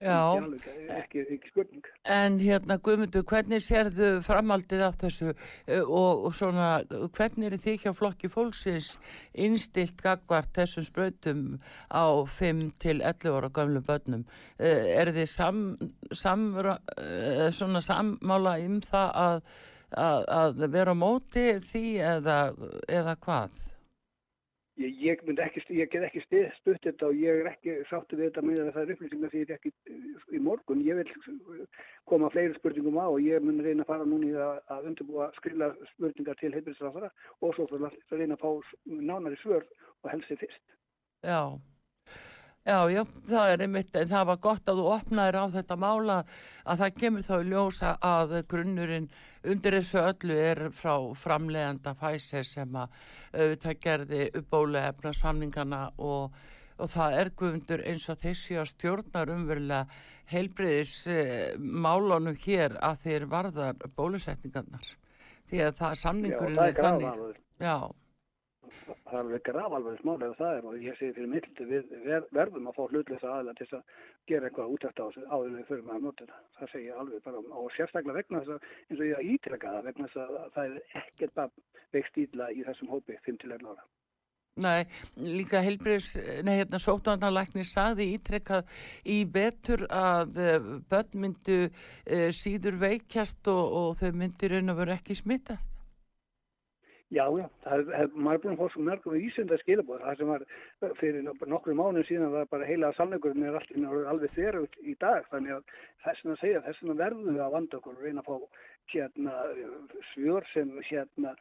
já. 0.00 0.16
Ekki, 0.16 0.44
alveg, 0.46 0.68
ekki, 0.96 1.22
ekki 1.36 1.50
spurning. 1.52 1.88
En 2.16 2.38
hérna 2.40 2.78
Guðmundur, 2.80 3.26
hvernig 3.28 3.60
sérðu 3.60 4.08
framaldið 4.24 4.84
af 4.86 4.96
þessu 5.02 5.28
eh, 5.34 5.82
og, 5.82 6.24
og 6.30 6.36
svona, 6.38 6.68
hvernig 7.18 7.50
er 7.50 7.58
þið 7.66 7.76
hjá 7.84 7.92
flokki 7.98 8.30
fólksins 8.32 8.94
innstilt 9.36 10.00
gagvart 10.00 10.54
þessum 10.56 10.86
sprautum 10.88 11.42
á 11.92 12.08
5 12.40 12.62
til 12.80 13.02
11 13.04 13.36
ára 13.36 13.52
gamlu 13.60 13.84
börnum? 13.84 14.24
Eh, 14.56 14.88
Er 15.02 15.12
þið 15.12 15.28
sam, 15.34 15.60
sam, 16.16 16.48
svona 17.52 17.84
sammála 17.84 18.56
um 18.64 18.80
það 18.88 19.12
að, 19.26 19.42
að, 19.96 20.28
að 20.42 20.62
vera 20.76 20.94
á 20.94 21.02
móti 21.02 21.46
því 21.70 21.86
eða, 22.14 22.38
eða 22.88 23.16
hvað? 23.24 23.58
Ég, 24.80 24.94
ég 25.02 25.22
myndi 25.26 25.42
ekki, 25.44 25.60
ég 25.76 25.90
get 25.92 26.04
ekki 26.06 26.22
stutt 26.56 26.86
þetta 26.86 27.10
og 27.10 27.18
ég 27.20 27.42
er 27.42 27.48
ekki 27.50 27.74
sáttu 27.90 28.16
við 28.16 28.30
þetta 28.30 28.44
með 28.46 28.78
er 28.80 28.92
upplýsingar 28.94 29.32
því 29.32 29.42
ég 29.42 29.50
er 29.50 29.58
ekki 29.58 29.72
í 30.32 30.40
morgun. 30.40 30.84
Ég 30.86 30.96
vil 30.96 31.66
koma 32.08 32.30
fleiri 32.32 32.56
spurningum 32.56 32.96
á 32.96 33.04
og 33.04 33.20
ég 33.20 33.44
mun 33.44 33.60
reyna 33.60 33.84
að 33.84 33.90
fara 33.90 34.06
núni 34.08 34.30
að, 34.32 34.62
að 34.72 34.88
undirbúa 34.90 35.28
skrila 35.36 35.72
spurningar 35.92 36.38
til 36.40 36.52
heilbjörnsrafara 36.54 37.10
og 37.40 37.56
svo 37.56 37.66
fyrir 37.68 37.90
að 37.90 38.22
reyna 38.22 38.38
að 38.38 38.46
fá 38.46 38.72
nánari 39.10 39.40
svör 39.42 39.66
og 39.66 40.12
helst 40.14 40.32
þið 40.32 40.44
fyrst. 40.46 40.64
Já, 41.28 41.42
já, 42.64 42.78
já, 42.94 43.02
það 43.28 43.52
er 43.52 43.64
einmitt, 43.66 43.92
en 44.00 44.12
það 44.14 44.30
var 44.32 44.44
gott 44.48 44.70
að 44.72 44.80
þú 44.80 44.92
opnaðir 44.94 45.42
á 45.42 45.46
þetta 45.58 45.80
mála 45.84 46.22
að 46.64 46.86
það 46.86 46.96
kemur 47.02 47.28
þá 47.28 47.34
í 47.36 47.50
ljósa 47.50 47.92
að 48.00 48.38
grunnurinn 48.48 49.10
undir 49.48 49.76
þessu 49.78 50.00
öllu 50.02 50.36
er 50.36 50.62
frá 50.76 50.94
framleganda 51.16 51.94
Pfizer 51.98 52.46
sem 52.46 52.76
að 52.76 52.96
auðvitað 53.32 53.82
gerði 53.84 54.22
bóluefna 54.50 55.12
samningana 55.16 55.82
og, 55.98 56.34
og 56.78 56.90
það 56.92 57.18
er 57.20 57.32
guðundur 57.38 57.84
eins 57.88 58.08
og 58.12 58.20
þessi 58.20 58.58
að 58.60 58.70
stjórnar 58.74 59.32
umverulega 59.36 59.86
heilbriðis 60.30 60.96
málunum 61.58 62.36
hér 62.44 62.76
að 62.84 63.00
þeir 63.06 63.26
varðar 63.30 63.80
bólusetningarnar. 63.96 64.92
Því 65.50 65.64
að 65.66 65.80
það 65.80 65.96
samningurinn 66.04 66.62
er 66.62 66.76
þannig. 66.76 67.40
Já, 67.60 67.76
Það 68.86 69.12
er 69.12 69.20
alveg 69.20 69.44
grafalveg 69.48 70.00
smál 70.00 70.24
ef 70.26 70.36
það 70.40 70.56
er 70.56 70.68
og 70.70 70.84
ég 70.86 70.98
segi 70.98 71.16
fyrir 71.18 71.32
mitt 71.34 71.62
við 71.72 71.94
ver, 72.06 72.26
verðum 72.36 72.70
að 72.70 72.76
fá 72.78 72.82
hlutleysa 72.86 73.32
aðeins 73.36 73.60
til 73.60 73.78
að 73.78 73.94
gera 74.30 74.50
eitthvað 74.50 74.74
útæft 74.74 75.00
á 75.00 75.04
þessu 75.06 75.24
áður 75.28 75.54
við 75.56 75.70
fyrir 75.70 75.86
maður 75.86 76.00
að 76.00 76.06
nota 76.08 76.26
þetta. 76.26 76.42
Það 76.58 76.72
segi 76.74 76.90
ég 76.90 77.00
alveg 77.04 77.24
bara 77.28 77.62
og 77.62 77.72
sérstaklega 77.76 78.18
vegna 78.20 78.42
þess 78.44 78.56
að 78.56 78.68
eins 78.90 79.00
og 79.00 79.08
ég 79.08 79.16
að 79.20 79.32
ítreka 79.34 79.74
það 79.76 79.88
vegna 79.90 80.10
þess 80.10 80.22
að 80.26 80.52
það 80.58 80.68
er 80.68 81.00
ekkert 81.04 81.34
bara 81.40 81.80
veikst 81.96 82.22
ídla 82.24 82.52
í 82.52 82.68
þessum 82.68 82.94
hópi 82.94 83.18
5-11 83.26 83.72
ára. 83.74 83.90
Nei, 84.60 84.84
líka 85.16 85.62
heilbriðs, 85.62 86.14
nei 86.44 86.56
hérna 86.58 86.80
sóttanarlæknir 86.82 87.68
sagði 87.68 88.10
ítrekkað 88.16 88.66
í 89.08 89.22
betur 89.24 89.86
að 89.88 90.36
uh, 90.36 90.70
börn 90.90 91.22
myndu 91.22 91.60
uh, 91.68 92.28
síður 92.34 92.80
veikjast 92.82 93.46
og, 93.52 93.62
og 93.80 93.92
þau 94.02 94.10
myndir 94.20 94.56
raun 94.56 94.74
og 94.74 94.82
veru 94.82 94.96
ekki 94.98 95.16
smittast. 95.16 95.79
Já, 97.10 97.24
já, 97.34 97.46
það 97.64 97.88
er, 97.98 98.10
maður 98.14 98.36
er 98.36 98.42
búin 98.42 98.52
að 98.54 98.60
fá 98.60 98.66
svo 98.70 98.82
mörgum 98.86 99.14
ísenda 99.18 99.56
skilabóð. 99.58 100.02
Það 100.04 100.20
sem 100.20 100.28
var 100.30 100.44
fyrir 101.00 101.24
nokkru 101.50 101.74
mánu 101.74 102.04
síðan 102.06 102.30
var 102.36 102.46
bara 102.52 102.68
heila 102.68 102.92
sannleikurinn 102.94 103.48
er 103.48 103.58
allt 103.58 103.72
alveg 104.12 104.36
þeirra 104.36 104.60
í 104.86 104.94
dag. 105.02 105.26
Þannig 105.32 105.56
að 105.56 105.72
þess 106.04 106.28
að 106.28 106.38
segja, 106.44 106.62
þess 106.68 106.84
að 106.86 107.02
verðum 107.02 107.32
við 107.32 107.42
að 107.42 107.56
vanda 107.56 107.80
okkur 107.80 107.96
og 107.98 108.06
reyna 108.06 108.22
að 108.22 108.30
fá 108.30 108.62
hérna 108.94 109.34
svör 110.12 110.46
sem 110.52 110.70
hérna 110.86 111.34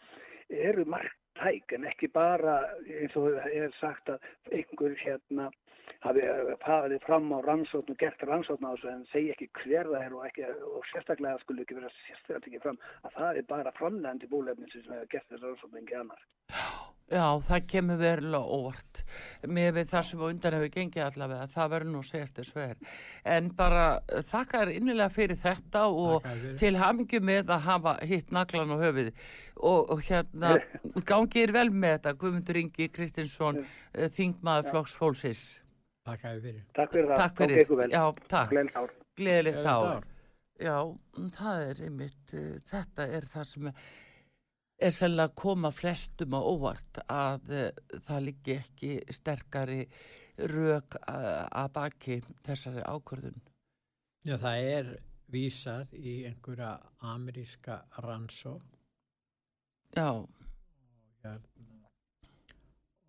eru 0.49 0.85
margtæk 0.89 1.77
en 1.77 1.85
ekki 1.91 2.09
bara 2.17 2.57
eins 2.89 3.15
og 3.19 3.37
er 3.37 3.69
sagt 3.77 4.09
að 4.09 4.25
einhver 4.49 4.97
hérna 5.03 5.51
hafi 6.05 6.25
farið 6.63 7.05
fram 7.05 7.31
á 7.35 7.39
rannsókn 7.45 7.93
og 7.93 8.01
gert 8.01 8.23
rannsókn 8.27 8.67
á 8.67 8.71
þessu 8.73 8.91
en 8.93 9.05
segja 9.13 9.35
ekki 9.35 9.49
hver 9.61 9.91
það 9.91 10.05
er 10.05 10.17
og, 10.17 10.25
ekki, 10.29 10.45
og 10.69 10.87
sérstaklega 10.91 11.41
skulle 11.43 11.65
ekki 11.65 11.79
vera 11.79 11.91
sérstaklega 11.97 12.45
tekið 12.45 12.65
fram 12.67 12.79
að 13.03 13.17
það 13.17 13.41
er 13.41 13.49
bara 13.55 13.75
framlegandi 13.79 14.31
bólefni 14.31 14.71
sem 14.73 14.93
hefur 14.93 15.11
gert 15.15 15.33
þessu 15.33 15.45
rannsókn 15.47 15.75
en 15.77 15.83
ekki 15.83 15.99
annar. 16.03 16.25
Já, 17.09 17.41
það 17.41 17.63
kemur 17.71 17.97
verulega 17.97 18.57
óvart 18.59 18.99
með 19.49 19.69
við 19.79 19.87
það 19.89 20.03
sem 20.05 20.23
undan 20.27 20.55
hefur 20.57 20.71
gengið 20.75 21.05
allavega, 21.07 21.47
það 21.49 21.71
verður 21.73 21.93
nú 21.95 22.01
þess 22.05 22.53
verð. 22.53 22.91
En 23.25 23.47
bara 23.57 23.85
eh, 24.05 24.21
þakka 24.29 24.61
þér 24.61 24.71
innilega 24.75 25.09
fyrir 25.15 25.39
þetta 25.41 25.85
og 25.89 26.27
fyrir. 26.27 26.57
til 26.61 26.75
hamingju 26.77 27.21
með 27.25 27.55
að 27.55 27.65
hafa 27.65 27.95
hitt 28.05 28.29
naglan 28.35 28.75
á 28.75 28.77
höfuði 28.83 29.15
og, 29.57 29.89
og 29.89 30.03
hérna 30.05 30.59
gangið 31.09 31.47
er 31.47 31.55
vel 31.57 31.71
með 31.73 31.95
þetta, 31.97 32.15
Guðmundur 32.21 32.61
Ingi 32.61 32.89
Kristinsson, 32.93 33.63
eh, 33.95 34.13
þingmaður 34.13 34.69
flokks 34.69 34.95
fólksins. 34.99 35.43
Takk 36.07 36.21
fyrir. 36.25 36.61
Takk 36.77 36.93
fyrir 36.95 37.09
það. 37.11 37.21
Takk 37.23 37.41
fyrir. 37.43 37.73
vel. 37.81 37.89
Já, 37.93 38.03
takk. 38.31 38.53
Gleðilegt 38.53 38.79
ár. 38.79 38.93
Gleðilegt 39.19 39.65
ár. 39.65 40.07
Já, 40.59 40.77
það 41.35 41.65
er 41.65 41.83
einmitt, 41.87 42.31
uh, 42.35 42.55
þetta 42.67 43.09
er 43.17 43.27
það 43.31 43.45
sem 43.49 43.69
er 44.79 44.95
sérlega 44.95 45.29
að 45.29 45.35
koma 45.39 45.71
flestum 45.71 46.35
á 46.35 46.41
óvart 46.43 46.99
að 47.05 47.53
uh, 47.55 47.99
það 48.07 48.25
liggi 48.25 48.55
ekki 48.57 48.91
sterkari 49.15 49.83
rök 50.51 50.97
uh, 50.99 51.45
að 51.47 51.71
baki 51.77 52.19
þessari 52.47 52.83
ákvörðun. 52.83 53.39
Já, 54.27 54.35
það 54.35 54.65
er 54.73 54.91
vísað 55.31 55.95
í 55.95 56.17
einhverja 56.27 56.73
ameríska 57.05 57.83
rannsó 58.03 58.57
Já, 59.95 60.11
hérna, 61.23 61.87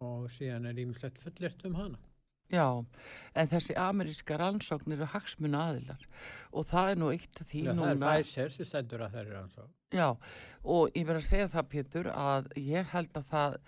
og 0.00 0.30
síðan 0.32 0.70
er 0.70 0.78
ímislegt 0.80 1.18
fullert 1.20 1.66
um 1.68 1.76
hana. 1.76 1.98
Já, 2.52 2.66
en 3.34 3.50
þessi 3.50 3.76
ameríska 3.78 4.38
rannsókn 4.40 4.96
eru 4.96 5.08
hagsmuna 5.14 5.66
aðilar 5.70 6.06
og 6.52 6.66
það 6.70 6.92
er 6.94 7.02
nú 7.02 7.10
eitt 7.14 7.42
af 7.42 7.50
því 7.50 7.64
Já, 7.64 7.72
það 7.72 7.90
er 7.90 8.00
núna. 8.00 8.14
Pfizer 8.20 8.54
sem 8.54 8.70
stendur 8.70 9.04
að 9.06 9.18
þeirri 9.18 9.36
rannsó. 9.36 9.66
Já, 9.90 10.08
og 10.62 10.94
ég 10.94 11.06
verð 11.08 11.22
að 11.22 11.28
segja 11.28 11.50
það 11.50 11.68
Pétur 11.74 12.08
að 12.14 12.48
ég 12.62 12.94
held 12.94 13.20
að 13.20 13.28
það 13.32 13.60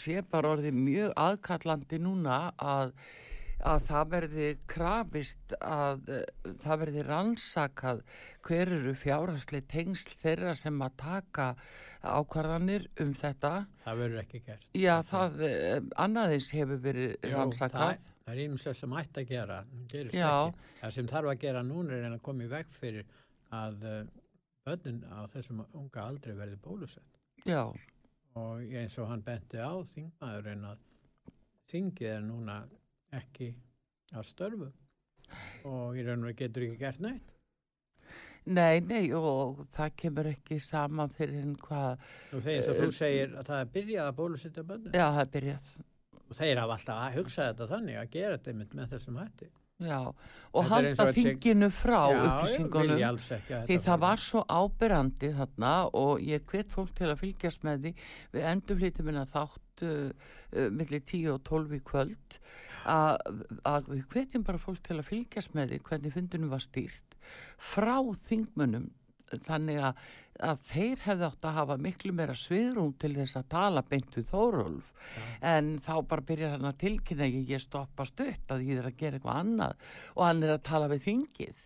sé 0.00 0.22
bara 0.30 0.56
orðið 0.56 0.82
mjög 0.86 1.16
aðkallandi 1.26 2.02
núna 2.02 2.40
að 2.56 2.94
að 3.64 3.84
það 3.86 4.08
verði 4.12 4.48
krafist 4.68 5.54
að 5.64 6.10
uh, 6.12 6.24
það 6.62 6.80
verði 6.82 7.04
rannsakað 7.06 8.02
hver 8.46 8.72
eru 8.78 8.92
fjárhansli 8.98 9.62
tengsl 9.70 10.12
þeirra 10.20 10.52
sem 10.58 10.82
að 10.84 10.98
taka 11.00 11.46
ákvarðanir 12.06 12.86
um 13.02 13.14
þetta. 13.16 13.54
það 13.84 14.02
verður 14.02 14.20
ekki 14.22 14.42
gert. 14.46 14.68
Já, 14.76 14.94
það 15.08 15.40
uh, 15.48 15.78
annaðins 16.04 16.50
hefur 16.54 16.82
verið 16.84 17.16
rannsakað. 17.32 17.96
það, 17.96 18.12
það 18.26 18.34
er 18.34 18.40
ímslega 18.48 18.74
sem 18.74 18.94
ætti 18.98 19.22
að 19.22 19.28
gera. 19.30 19.58
Það 20.80 20.94
sem 20.96 21.10
þarf 21.10 21.30
að 21.32 21.40
gera 21.44 21.60
núna 21.66 21.94
er 22.00 22.06
að 22.10 22.22
koma 22.26 22.46
í 22.46 22.48
veg 22.50 22.72
fyrir 22.74 23.04
að 23.54 23.84
uh, 23.86 24.00
börnin 24.66 25.02
á 25.06 25.20
þessum 25.30 25.60
unga 25.78 26.06
aldrei 26.08 26.34
verði 26.34 26.58
bólusett. 26.64 27.20
Já, 27.46 27.62
Og 28.36 28.60
eins 28.76 28.98
og 29.00 29.06
hann 29.08 29.22
benti 29.24 29.56
á 29.56 29.72
þingmaðurinn 29.94 30.64
að 30.68 30.82
þingið 31.70 32.10
er 32.10 32.20
núna 32.26 32.56
ekki 33.16 33.46
að 34.12 34.26
störfu 34.28 34.66
og 35.70 35.96
í 35.96 36.02
raun 36.04 36.20
og 36.20 36.26
veru 36.28 36.36
getur 36.42 36.66
ekki 36.66 36.76
gert 36.82 37.00
neitt. 37.00 37.30
nei, 38.44 38.80
nei 38.84 39.08
og 39.16 39.62
það 39.74 39.94
kemur 40.02 40.28
ekki 40.34 40.58
saman 40.60 41.08
fyrir 41.16 41.40
en 41.46 41.56
hvað, 41.56 41.96
Og 42.36 42.42
þegar 42.44 42.58
eins 42.58 42.68
og 42.68 42.76
Eh, 42.76 42.82
þú 42.84 42.90
segir 42.98 43.32
að 43.40 43.48
það 43.48 43.60
er 43.64 43.72
byrjað 43.78 44.10
að 44.10 44.16
bólusetja 44.20 44.62
börnin. 44.68 44.92
já, 44.92 45.06
það 45.16 45.22
er 45.24 45.32
byrjað. 45.38 45.72
Og 46.26 46.38
þeir 46.40 46.58
hafa 46.62 46.76
alltaf 46.78 47.04
að 47.04 47.20
hugsa 47.20 47.46
þetta 47.50 47.70
þannig 47.70 48.00
að 48.00 48.10
gera 48.16 48.36
þetta 48.38 48.52
einmitt 48.52 48.74
með 48.74 48.92
þessum 48.96 49.22
hætti. 49.22 49.48
Já, 49.76 49.98
og 50.56 50.68
halda 50.70 51.04
að 51.04 51.18
þinginu 51.18 51.66
frá 51.68 51.98
Já, 51.98 52.14
já, 52.16 52.20
upplýsingunum. 52.24 53.00
alls 53.04 53.26
ekki 53.36 53.52
að 53.58 53.66
Því 53.68 53.76
það 53.84 53.98
var 54.06 54.22
svo 54.22 54.42
ábyrrandi 54.48 55.28
þarna 55.36 55.72
og 56.00 56.22
ég 56.24 56.46
hvet 56.48 56.72
fólk 56.72 56.94
til 56.96 57.10
að 57.12 57.20
fylgjast 57.20 57.66
með 57.66 57.82
því 57.84 57.92
við 58.32 58.46
endurflýtum 58.54 59.10
minna 59.10 59.26
þátt 59.34 59.84
uh, 59.84 60.08
uh, 60.56 60.70
millir 60.72 61.04
10 61.04 61.28
og 61.34 61.42
12 61.44 61.76
í 61.76 61.82
kvöld 61.92 62.38
að, 62.88 63.20
að 63.68 63.92
við 63.92 64.08
hvetjum 64.14 64.46
bara 64.48 64.62
fólk 64.64 64.80
til 64.86 64.96
að 64.96 65.10
fylgjast 65.10 65.52
með 65.58 65.74
því 65.74 65.82
hvernig 65.90 66.16
fundunum 66.16 66.56
var 66.56 66.64
stýrt 66.64 67.20
frá 67.60 67.98
þingmunum 68.30 68.88
þannig 69.46 69.80
að, 69.88 70.00
að 70.48 70.64
þeir 70.70 71.04
hefði 71.04 71.28
átt 71.28 71.48
að 71.48 71.56
hafa 71.58 71.76
miklu 71.86 72.14
meira 72.16 72.36
sviðrúm 72.38 72.94
til 73.00 73.12
þess 73.16 73.38
að 73.40 73.48
tala 73.56 73.84
beint 73.90 74.16
við 74.18 74.28
Þórólf. 74.30 74.90
En 75.42 75.76
þá 75.82 75.94
bara 76.10 76.26
byrjar 76.30 76.56
hann 76.56 76.70
að 76.70 76.80
tilkynna 76.84 77.30
ég, 77.30 77.46
ég 77.50 77.62
stoppa 77.62 78.06
stutt 78.08 78.54
að 78.54 78.66
ég 78.68 78.82
er 78.82 78.90
að 78.90 78.98
gera 79.00 79.20
eitthvað 79.20 79.40
annað. 79.42 79.86
Og 80.16 80.26
hann 80.28 80.42
er 80.46 80.56
að 80.56 80.66
tala 80.70 80.90
við 80.92 81.06
þingið. 81.10 81.62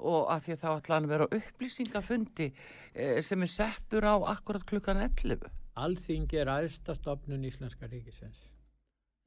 Og 0.00 0.30
að 0.32 0.44
því 0.46 0.52
að 0.54 0.60
þá 0.62 0.68
ætla 0.72 0.96
hann 0.96 1.08
að 1.08 1.14
vera 1.14 1.30
upplýsingafundi 1.36 2.46
eh, 2.50 3.18
sem 3.24 3.42
er 3.44 3.50
settur 3.52 4.06
á 4.08 4.16
akkurat 4.32 4.64
klukkan 4.64 5.02
11 5.04 5.50
Alþingi 5.80 6.40
er 6.40 6.50
aðsta 6.50 6.94
stopnun 6.96 7.44
Íslenska 7.46 7.88
ríkisins. 7.88 8.40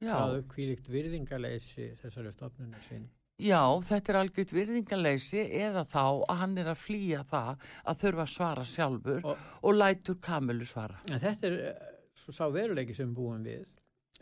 já, 0.02 0.12
Það 0.12 0.36
er 0.36 0.42
kvílikt 0.50 0.88
virðingaleysi 0.92 1.86
þessari 2.02 2.32
stopnunu 2.34 2.82
sín. 2.84 3.08
Já, 3.42 3.60
þetta 3.88 4.12
er 4.12 4.18
algjört 4.20 4.52
virðingaleysi 4.54 5.40
eða 5.64 5.82
þá 5.90 6.02
að 6.30 6.38
hann 6.42 6.58
er 6.62 6.70
að 6.70 6.82
flýja 6.84 7.24
það 7.30 7.64
að 7.84 8.00
þurfa 8.04 8.24
að 8.26 8.32
svara 8.34 8.64
sjálfur 8.70 9.24
og, 9.26 9.46
Og- 9.62 9.74
lætur 9.78 10.18
kamilu 10.22 10.64
svara 10.68 11.00
En 11.10 11.18
þetta 11.22 11.50
er 11.50 11.58
eh, 11.72 11.88
svo 12.14 12.32
sá 12.36 12.44
veruleiki 12.54 12.94
sem 12.94 13.10
búum 13.14 13.42
við. 13.44 13.64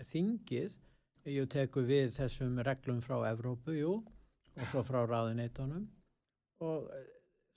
Þingið, 0.03 0.72
jú, 1.29 1.44
tekur 1.46 1.85
við 1.87 2.14
þessum 2.16 2.57
reglum 2.64 3.03
frá 3.05 3.18
Evrópu, 3.29 3.75
jú, 3.77 3.98
og 4.57 4.70
svo 4.72 4.83
frá 4.83 5.03
ráðuneytunum. 5.07 5.85
Og 6.64 6.88
eh, 6.96 7.05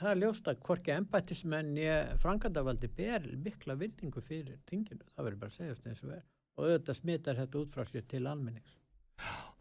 það 0.02 0.12
er 0.12 0.20
ljóst 0.22 0.50
að 0.52 0.60
hvorki 0.68 0.92
embættismenn 0.94 1.72
ég 1.80 2.12
frangandavaldi 2.22 2.90
ber 2.98 3.26
mikla 3.46 3.78
virðingu 3.80 4.22
fyrir 4.22 4.60
þinginu. 4.70 5.08
Það 5.16 5.30
verður 5.30 5.40
bara 5.46 5.54
að 5.56 5.60
segjast 5.62 5.88
eins 5.88 6.04
og 6.04 6.12
er. 6.20 6.26
Og 6.60 6.68
auðvitað 6.68 7.00
smittar 7.00 7.40
þetta 7.40 7.62
út 7.64 7.74
frá 7.74 7.84
sér 7.88 8.06
til 8.12 8.28
almennings. 8.28 8.76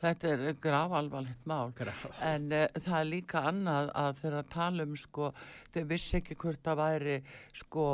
Þetta 0.04 0.30
er 0.34 0.56
graf 0.60 0.92
alvarlegt 0.96 1.46
mál 1.48 1.72
Graf. 1.76 2.04
En 2.24 2.50
uh, 2.52 2.66
það 2.76 2.96
er 2.98 3.08
líka 3.08 3.42
annað 3.48 3.90
að 4.00 4.18
þeirra 4.20 4.42
tala 4.52 4.86
um 4.86 4.96
sko, 4.98 5.30
þau 5.74 5.82
vissi 5.90 6.18
ekki 6.18 6.36
hvort 6.40 6.62
það 6.64 6.80
væri 6.80 7.16
sko 7.56 7.86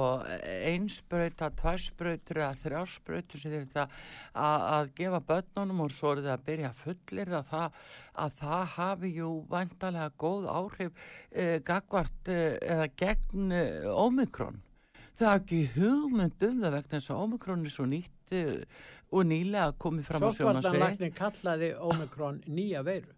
einsbrauta, 0.70 1.50
tværsbrautur 1.60 2.42
eða 2.42 2.60
þrjásbrautur 2.64 3.42
sem 3.42 3.56
þetta 3.56 3.86
að, 4.34 4.92
gefa 4.98 5.22
börnunum 5.30 5.84
og 5.86 5.92
svo 5.94 6.14
er 6.14 6.24
það 6.24 6.34
að 6.36 6.46
byrja 6.48 6.72
fullir 6.80 7.34
að 7.40 7.52
það, 7.52 7.82
að 8.24 8.40
það 8.40 8.64
hafi 8.76 9.12
jú 9.18 9.34
vantalega 9.50 10.16
góð 10.24 10.48
áhrif 10.54 10.96
uh, 10.96 11.56
gagvart 11.66 12.32
uh, 12.32 12.42
eða 12.74 12.90
gegn 13.04 13.54
Omikron. 13.90 14.60
Það 15.20 15.28
er 15.28 15.42
ekki 15.42 15.60
hugmynd 15.74 16.44
um 16.46 16.62
það 16.62 16.74
vegna 16.78 16.96
þess 16.96 17.12
að 17.12 17.22
Omikron 17.26 17.64
er 17.68 17.74
svo 17.74 17.84
nýtt 17.88 18.34
og 19.10 19.24
nýlega 19.26 19.72
komið 19.82 20.06
fram 20.08 20.22
á 20.22 20.28
sjómasvið. 20.30 20.66
Sóttvartanlæknir 20.66 21.14
kallaði 21.18 21.70
Omikron 21.90 22.42
nýja 22.46 22.84
veiru. 22.86 23.16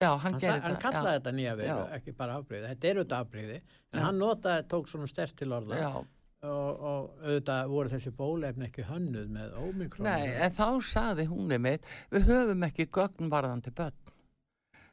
Já, 0.00 0.14
hann, 0.16 0.38
Hann, 0.40 0.62
hann 0.64 0.78
kallaði 0.80 1.18
þetta 1.18 1.32
nýja 1.36 1.56
veiru, 1.58 1.80
Já. 1.82 1.98
ekki 1.98 2.14
bara 2.16 2.38
afbreyði. 2.40 2.70
Þetta 2.70 2.88
er 2.88 3.00
auðvitað 3.00 3.26
afbreyði, 3.26 3.58
en 3.92 3.98
Já. 4.00 4.04
hann 4.06 4.20
notaði, 4.22 4.62
tók 4.72 4.88
svona 4.88 5.08
stert 5.10 5.36
til 5.36 5.50
orða 5.52 5.80
Já, 5.80 5.90
og, 5.98 6.80
og 6.80 7.10
auðvitað 7.20 7.74
voru 7.74 7.92
þessi 7.92 8.12
bólefni 8.16 8.68
ekki 8.70 8.86
hönnuð 8.88 9.28
með 9.34 9.58
Omikron. 9.60 10.08
Nei, 10.08 10.30
en 10.46 10.56
þá 10.56 10.66
sagði 10.88 11.28
hún 11.28 11.52
einmitt, 11.52 11.84
við 12.14 12.30
höfum 12.32 12.64
ekki 12.70 12.88
gögnvarðandi 12.96 13.74
börn 13.76 14.16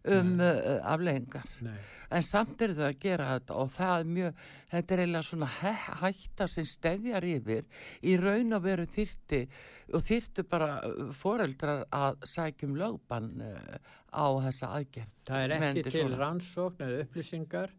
um 0.05 0.35
Nei. 0.37 0.47
uh, 0.47 0.79
afleggingar. 0.93 1.47
Nei. 1.65 1.77
En 2.07 2.23
samt 2.23 2.61
er 2.63 2.71
þau 2.75 2.85
að 2.87 2.99
gera 3.03 3.31
þetta 3.33 3.55
og 3.59 3.71
það 3.73 3.93
er 4.01 4.11
mjög, 4.17 4.43
þetta 4.71 4.93
er 4.93 5.01
eiginlega 5.03 5.27
svona 5.27 5.49
hæ, 5.57 5.71
hætta 6.01 6.47
sem 6.47 6.67
stefjar 6.67 7.27
yfir 7.27 7.65
í 8.07 8.13
raun 8.21 8.55
og 8.55 8.63
veru 8.63 8.85
þyrti 8.87 9.41
og 9.97 10.05
þyrtu 10.05 10.45
bara 10.47 10.69
uh, 10.87 11.09
foreldrar 11.15 11.83
að 11.95 12.21
sækjum 12.31 12.77
lögbann 12.79 13.33
uh, 13.43 13.75
á 14.11 14.27
þessa 14.47 14.71
aðgerð. 14.77 15.11
Það 15.27 15.43
er 15.43 15.55
ekki 15.57 15.65
Mendi 15.65 15.95
til 15.97 16.15
rannsókn 16.15 16.87
eða 16.87 17.03
upplýsingar 17.03 17.75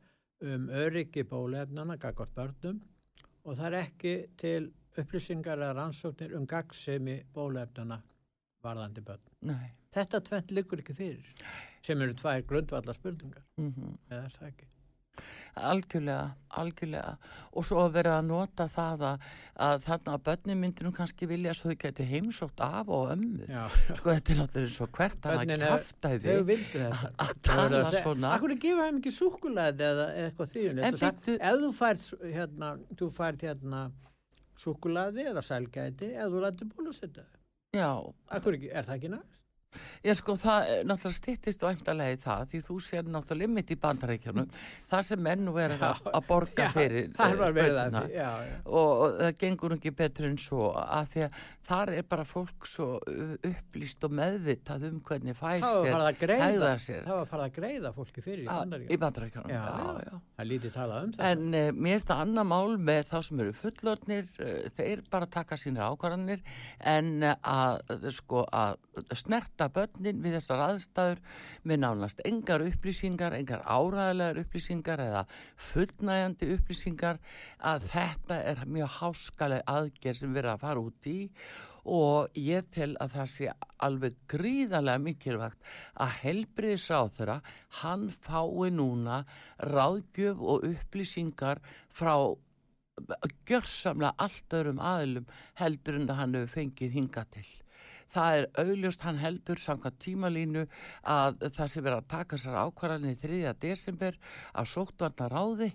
um 0.49 0.69
öryggi 0.71 1.25
bólefnana 1.27 1.97
gagvart 1.99 2.37
börnum 2.37 2.83
og 3.49 3.57
það 3.57 3.67
er 3.71 3.79
ekki 3.81 4.15
til 4.39 4.69
upplýsingar 4.99 5.59
eða 5.59 5.75
rannsóknir 5.81 6.37
um 6.37 6.47
gagsemi 6.47 7.23
bólefnana 7.35 8.03
varðandi 8.63 9.03
börn. 9.07 9.25
Nei. 9.49 9.73
Þetta 9.95 10.21
tvent 10.27 10.53
liggur 10.53 10.83
ekki 10.83 10.95
fyrir 10.97 11.33
sem 11.83 12.03
eru 12.03 12.17
tvær 12.19 12.43
grundvallar 12.49 12.97
spurningar 12.99 13.45
Mm 13.61 13.95
eða 14.11 14.25
er 14.25 14.35
það 14.39 14.51
ekki? 14.53 14.69
Algjörlega, 15.59 16.35
algjörlega. 16.61 17.15
Og 17.59 17.65
svo 17.67 17.81
að 17.83 17.95
vera 17.97 18.13
að 18.19 18.27
nota 18.29 18.69
það 18.71 19.05
að, 19.09 19.25
að 19.67 19.81
þarna 19.87 20.13
að 20.15 20.25
börnin 20.29 20.61
myndir 20.61 20.87
nú 20.87 20.93
kannski 20.95 21.27
vilja 21.27 21.55
svo 21.59 21.73
þau 21.73 21.79
geti 21.83 22.07
heimsótt 22.07 22.63
af 22.63 22.93
og 22.95 23.13
ömmu. 23.15 23.49
Já, 23.51 23.65
sko 23.99 24.13
þetta 24.13 24.35
er 24.35 24.39
náttúrulega 24.39 24.75
svo 24.77 24.89
hvert 24.99 25.27
hann 25.27 25.55
að 25.57 25.65
kæfta 25.65 26.13
því 26.15 26.37
að 26.87 27.33
tala 27.49 27.81
svona. 27.97 28.35
Akkur 28.37 28.55
gefa 28.63 28.87
þeim 28.87 29.01
ekki 29.01 29.15
súkulaði 29.17 29.89
eða 29.89 30.07
eitthvað 30.27 30.53
því. 30.53 30.67
Ef 31.39 31.59
þú 31.65 31.73
fært 31.81 32.07
hérna, 32.37 32.71
þú 33.01 33.11
fært 33.19 33.47
hérna 33.49 33.83
súkulaði 34.59 35.27
eða 35.33 35.43
sælgæti 35.47 36.13
eða 36.15 36.31
þú 36.35 36.45
lætur 36.47 36.71
bólusetta. 36.77 37.27
já, 37.75 37.91
Akkur 38.35 38.57
ekki, 38.59 38.71
er 38.71 38.87
það 38.87 38.97
ekki 39.01 39.13
næst? 39.17 39.35
Ég 40.07 40.17
sko 40.17 40.35
það 40.39 40.71
er 40.73 40.87
náttúrulega 40.89 41.19
styttist 41.19 41.65
og 41.65 41.73
eintalegi 41.73 42.21
það 42.23 42.45
því 42.53 42.61
þú 42.69 42.77
sér 42.85 43.11
náttúrulega 43.13 43.53
mitt 43.53 43.73
í 43.75 43.79
bandarækjunum 43.83 44.49
það 44.91 45.05
sem 45.09 45.23
menn 45.23 45.51
er 45.59 45.75
að, 45.77 45.83
Já, 45.83 46.13
að 46.15 46.27
borga 46.29 46.69
Já, 46.69 46.73
fyrir 46.75 47.11
það 47.17 47.43
eh, 47.49 47.69
að 47.83 48.11
já, 48.15 48.31
já. 48.49 48.57
og, 48.65 48.91
og 49.05 49.17
það 49.19 49.33
gengur 49.43 49.75
ekki 49.77 49.93
betur 49.99 50.29
en 50.31 50.39
svo 50.41 50.71
að 50.79 51.13
því 51.13 51.25
að 51.27 51.43
þar 51.69 51.93
er 51.99 52.07
bara 52.09 52.25
fólk 52.25 52.69
svo 52.69 52.87
uh, 52.97 53.35
upplýst 53.45 54.07
og 54.09 54.15
meðvitað 54.17 54.87
um 54.89 55.01
hvernig 55.05 55.37
Það 55.39 55.61
fæsir 55.61 55.99
að 55.99 56.23
hegða 56.39 56.73
sér 56.81 57.05
það 57.05 57.19
var 57.21 57.31
farið 57.33 57.45
að 57.49 57.57
greiða 57.59 57.93
fólki 57.99 58.25
fyrir 58.25 58.45
í 58.45 58.49
Ah, 58.49 58.65
í 58.65 58.97
bandarækjunum 59.01 59.53
Já, 59.53 59.61
já, 59.69 59.85
já. 59.85 60.09
já. 60.09 60.21
Það 60.39 60.49
lítið 60.53 60.73
talað 60.79 61.05
um 61.05 61.13
þetta. 61.13 61.29
En 61.35 61.45
uh, 61.59 61.69
mér 61.75 61.95
finnst 61.99 62.09
það 62.09 62.23
annar 62.25 62.47
mál 62.49 62.77
með 62.89 63.03
þá 63.11 63.17
sem 63.29 63.43
eru 63.45 63.55
fullornir, 63.59 64.29
uh, 64.39 64.55
þeir 64.79 65.03
bara 65.13 65.29
taka 65.35 65.59
sínir 65.61 65.85
ákvarðanir 65.85 66.43
en 66.95 67.11
uh, 67.27 67.35
að, 67.43 67.97
sko, 68.17 68.45
að 68.49 68.79
snerta 69.59 69.69
börnin 69.75 70.21
við 70.23 70.37
þessar 70.39 70.61
aðstæður 70.69 71.21
með 71.67 71.81
nánast 71.83 72.21
engar 72.25 72.63
upplýsingar, 72.63 73.35
engar 73.35 73.65
áræðilegar 73.67 74.39
upplýsingar 74.45 75.03
eða 75.03 75.25
fullnægjandi 75.57 76.51
upplýsingar 76.55 77.19
að 77.59 77.89
þetta 77.91 78.39
er 78.53 78.63
mjög 78.67 78.95
háskaleg 79.01 79.65
aðgerð 79.67 80.21
sem 80.21 80.35
verið 80.37 80.53
að 80.53 80.63
fara 80.63 80.85
út 80.85 81.11
í 81.11 81.19
og 81.89 82.39
ég 82.39 82.67
tel 82.71 82.95
að 83.01 83.15
það 83.17 83.31
sé 83.33 83.53
alveg 83.83 84.17
gríðarlega 84.29 85.03
mikilvægt 85.03 85.71
að 85.99 86.17
helbriðisráð 86.23 87.15
þeirra 87.19 87.39
hann 87.83 88.11
fái 88.13 88.71
núna 88.71 89.23
ráðgjöf 89.59 90.39
og 90.39 90.69
upplýsingar 90.69 91.63
frá 91.91 92.15
gjörsamlega 93.47 94.15
allt 94.19 94.55
öðrum 94.59 94.83
aðilum 94.83 95.33
heldur 95.59 95.99
en 95.99 96.11
að 96.11 96.21
hann 96.21 96.39
hefur 96.39 96.55
fengið 96.61 96.95
hinga 96.99 97.25
til. 97.33 97.49
Það 98.13 98.39
er 98.39 98.47
augljóst 98.65 99.05
hann 99.05 99.21
heldur 99.21 99.61
samkvæmt 99.61 99.99
tímalínu 100.05 100.65
að 101.17 101.43
það 101.49 101.73
sé 101.73 101.83
verið 101.83 101.99
að 101.99 102.09
taka 102.15 102.39
sér 102.41 102.63
ákvarðanir 102.63 103.21
3. 103.21 103.53
desember 103.61 104.17
af 104.55 104.71
sóttvarnar 104.71 105.35
ráði 105.35 105.75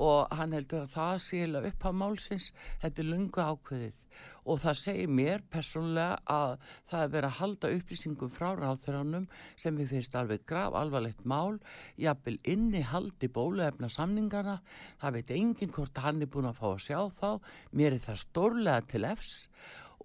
og 0.00 0.32
hann 0.32 0.54
heldur 0.56 0.86
að 0.86 0.94
það 0.94 1.18
síla 1.20 1.60
upp 1.68 1.84
á 1.84 1.90
málsins, 1.92 2.46
þetta 2.80 3.02
er 3.02 3.08
lungu 3.08 3.42
ákveðið. 3.44 4.04
Og 4.48 4.58
það 4.62 4.78
segir 4.80 5.10
mér 5.12 5.42
persónlega 5.52 6.16
að 6.32 6.54
það 6.90 7.02
er 7.02 7.12
verið 7.12 7.28
að 7.28 7.36
halda 7.38 7.70
upplýsingum 7.76 8.32
frá 8.32 8.48
ráþurannum 8.58 9.28
sem 9.60 9.76
við 9.78 9.92
finnst 9.92 10.16
alveg 10.18 10.46
grav 10.48 10.76
alvarlegt 10.78 11.22
mál, 11.28 11.60
jafnvel 12.00 12.38
inni 12.42 12.82
haldi 12.88 13.28
bóluefna 13.28 13.90
samningana, 13.92 14.58
það 15.00 15.18
veit 15.18 15.34
enginn 15.36 15.76
hvort 15.76 16.02
hann 16.02 16.24
er 16.24 16.32
búin 16.32 16.50
að 16.50 16.58
fá 16.58 16.66
að 16.72 16.82
sjá 16.88 16.98
þá, 17.20 17.30
mér 17.76 17.98
er 17.98 18.04
það 18.08 18.22
stórlega 18.24 18.88
til 18.94 19.04
efs 19.12 19.36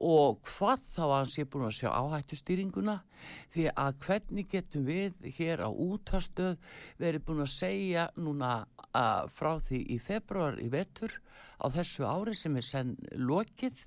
og 0.04 0.40
hvað 0.46 0.84
þá 0.94 1.02
að 1.06 1.14
hans 1.16 1.38
er 1.42 1.50
búin 1.52 1.68
að 1.68 1.76
sjá 1.80 1.90
áhættustýringuna? 1.92 2.96
Því 3.54 3.68
að 3.74 4.00
hvernig 4.06 4.50
getum 4.52 4.86
við 4.88 5.30
hér 5.38 5.64
á 5.66 5.70
útastöð 5.70 6.58
verið 7.02 7.26
búin 7.28 7.44
að 7.46 7.54
segja 7.56 8.08
núna 8.16 8.52
uh, 8.92 9.26
frá 9.34 9.58
því 9.60 9.84
í 9.96 10.00
februar 10.02 10.60
í 10.62 10.70
vetur 10.74 11.16
á 11.58 11.66
þessu 11.74 12.06
ári 12.08 12.36
sem 12.38 12.58
er 12.58 12.66
senn 12.66 12.96
lokið 13.18 13.86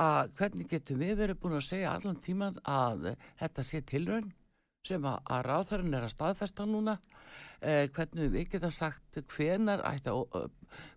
að 0.00 0.30
hvernig 0.38 0.70
getum 0.70 1.02
við 1.02 1.18
verið 1.20 1.40
búin 1.42 1.58
að 1.58 1.68
segja 1.68 1.96
allan 1.96 2.22
tíman 2.22 2.62
að 2.64 3.12
þetta 3.40 3.66
sé 3.66 3.82
tilraun 3.88 4.30
sem 4.86 5.04
að, 5.06 5.20
að 5.30 5.44
ráðarinn 5.46 5.94
er 5.94 6.06
að 6.06 6.12
staðfesta 6.16 6.66
núna 6.66 6.96
eh, 7.62 7.86
hvernig 7.94 8.32
við 8.34 8.48
geta 8.56 8.70
sagt 8.74 9.20
hvenar 9.30 9.84
ætti 9.86 10.10
að 10.10 10.48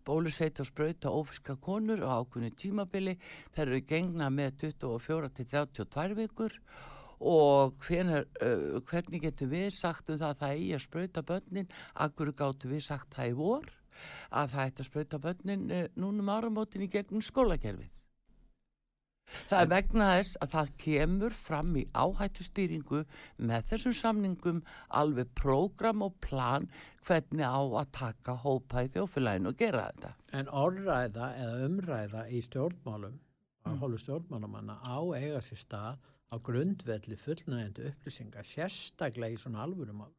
bólusveita 0.08 0.64
og 0.64 0.70
spröyta 0.72 1.14
ófiska 1.14 1.58
konur 1.62 2.02
á 2.02 2.18
ákunni 2.18 2.50
tímabili. 2.58 3.18
Þeir 3.54 3.68
eru 3.68 3.82
gengna 3.86 4.32
með 4.34 4.58
24 4.66 5.32
til 5.38 5.50
32 5.52 6.18
vikur. 6.18 6.58
Og 7.26 7.78
hvenar, 7.86 8.26
uh, 8.44 8.82
hvernig 8.90 9.22
getum 9.24 9.54
við 9.54 9.70
sagt 9.72 10.10
um 10.12 10.18
það 10.20 10.34
að 10.34 10.40
það 10.42 10.56
eigi 10.58 10.74
að 10.76 10.84
spröyta 10.84 11.24
börnin? 11.30 11.70
Akkur 12.06 12.34
gáttu 12.36 12.72
við 12.74 12.84
sagt 12.84 13.16
það 13.16 13.30
í 13.30 13.38
vor? 13.40 13.70
Að 14.36 14.56
það 14.56 14.72
ætti 14.72 14.84
að 14.84 14.90
spröyta 14.90 15.22
börnin 15.24 15.70
uh, 15.72 15.86
núnum 15.96 16.34
áramótin 16.36 16.84
í 16.84 16.92
gegnum 16.92 17.24
skólakerfið 17.24 18.05
Það 19.50 19.62
er 19.62 19.70
vegna 19.72 20.08
þess 20.16 20.38
að 20.46 20.52
það 20.56 20.70
kemur 20.84 21.34
fram 21.38 21.76
í 21.80 21.84
áhættustýringu 21.98 23.02
með 23.50 23.70
þessum 23.72 23.96
samningum 24.00 24.60
alveg 25.02 25.32
prógram 25.40 26.04
og 26.06 26.16
plan 26.24 26.68
hvernig 27.08 27.46
á 27.46 27.60
að 27.82 27.92
taka 28.00 28.36
hópa 28.46 28.86
í 28.86 28.92
þjófélaginu 28.94 29.52
og 29.52 29.58
gera 29.60 29.88
þetta. 29.92 30.12
En 30.40 30.48
orðræða 30.64 31.30
eða 31.42 31.70
umræða 31.70 32.28
í 32.32 32.42
stjórnmálum, 32.48 33.20
Mm. 33.66 33.80
hólu 33.82 33.98
stjórnmálumanna 33.98 34.76
á 34.86 34.98
eiga 35.18 35.40
sér 35.42 35.58
stað 35.58 35.98
á 36.30 36.36
grundvelli 36.38 37.16
fullnægjandi 37.18 37.88
upplýsingar, 37.90 38.46
sérstaklega 38.46 39.34
í 39.34 39.40
svona 39.42 39.64
alvörumál. 39.66 40.12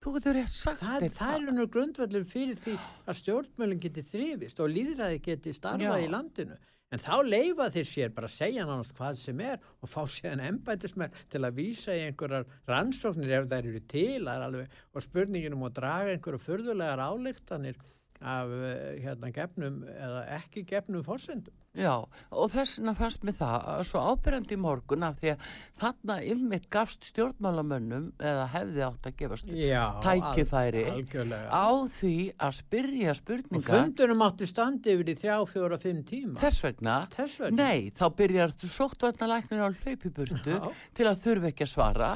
Þú 0.00 0.14
getur 0.14 0.32
rétt 0.38 0.48
sagt 0.54 0.80
Það, 0.80 1.02
þér 1.02 1.12
það 1.18 1.34
er 1.48 1.52
nú 1.58 1.66
grundvellur 1.68 2.24
fyrir 2.24 2.56
því 2.56 2.78
að 3.04 3.18
stjórnmálinn 3.20 3.80
geti 3.84 4.02
þrifist 4.02 4.60
og 4.64 4.70
líðræði 4.72 5.20
geti 5.26 5.52
starfað 5.52 6.00
Já. 6.00 6.06
í 6.06 6.08
landinu. 6.08 6.56
En 6.88 7.02
þá 7.02 7.20
leifa 7.20 7.68
þeir 7.72 7.88
sér 7.88 8.12
bara 8.16 8.30
að 8.30 8.36
segja 8.38 8.64
nánast 8.64 8.94
hvað 8.96 9.18
sem 9.20 9.40
er 9.44 9.58
og 9.84 9.90
fá 9.92 10.00
séðan 10.08 10.44
embætismenn 10.46 11.18
til 11.28 11.42
að 11.44 11.58
vísa 11.58 11.96
í 11.96 12.06
einhverjar 12.06 12.46
rannsóknir 12.70 13.34
ef 13.36 13.50
þær 13.50 13.68
eru 13.68 13.82
til 13.92 14.22
það 14.22 14.32
er 14.32 14.44
alveg, 14.46 14.78
og 14.94 15.04
spurningin 15.04 15.56
um 15.58 15.66
að 15.68 15.76
draga 15.82 16.14
einhverju 16.14 16.40
furðulegar 16.46 17.02
álíktanir 17.04 17.82
af 18.24 18.54
eh, 18.56 18.96
hérna 19.04 19.30
gefnum 19.34 19.82
eða 19.92 20.24
ekki 20.38 20.64
gefnum 20.68 21.04
fórsendum. 21.06 21.54
Já, 21.78 21.92
og 22.34 22.50
þess 22.50 22.78
vegna 22.80 22.94
fannst 22.98 23.22
mér 23.22 23.36
það 23.38 23.66
að 23.72 23.82
svo 23.86 24.00
ábyrjandi 24.12 24.56
í 24.56 24.60
morgun 24.64 25.04
af 25.06 25.18
því 25.20 25.30
að 25.34 25.44
þarna 25.78 26.16
ymmit 26.32 26.64
gafst 26.74 27.06
stjórnmálamönnum 27.12 28.08
eða 28.18 28.46
hefði 28.54 28.82
átt 28.88 29.06
að 29.10 29.16
gefast 29.20 29.52
Já, 29.54 29.84
Tækifæri 30.02 30.84
al- 30.88 31.36
á 31.54 31.68
því 32.00 32.14
að 32.34 32.56
spyrja 32.58 33.12
og 33.14 33.18
spurninga 33.20 33.68
fundunum 33.70 34.24
átti 34.26 34.48
standi 34.50 34.96
yfir 34.96 35.12
í 35.12 35.18
þrjá, 35.22 35.36
fjóra, 35.52 35.78
fimm 35.82 36.02
tíma. 36.08 36.34
þess 36.42 36.64
vegna? 36.66 36.96
Þess 37.14 37.38
vegna. 37.44 37.62
Nei, 37.68 37.90
þá 37.94 38.04
byrjar 38.18 38.56
sóttvarnalæknir 38.58 39.62
á 39.62 39.68
hlaupiburtu 39.70 40.58
til 40.98 41.06
að 41.06 41.22
þurfa 41.24 41.52
ekki 41.52 41.64
að 41.68 41.72
svara 41.76 42.10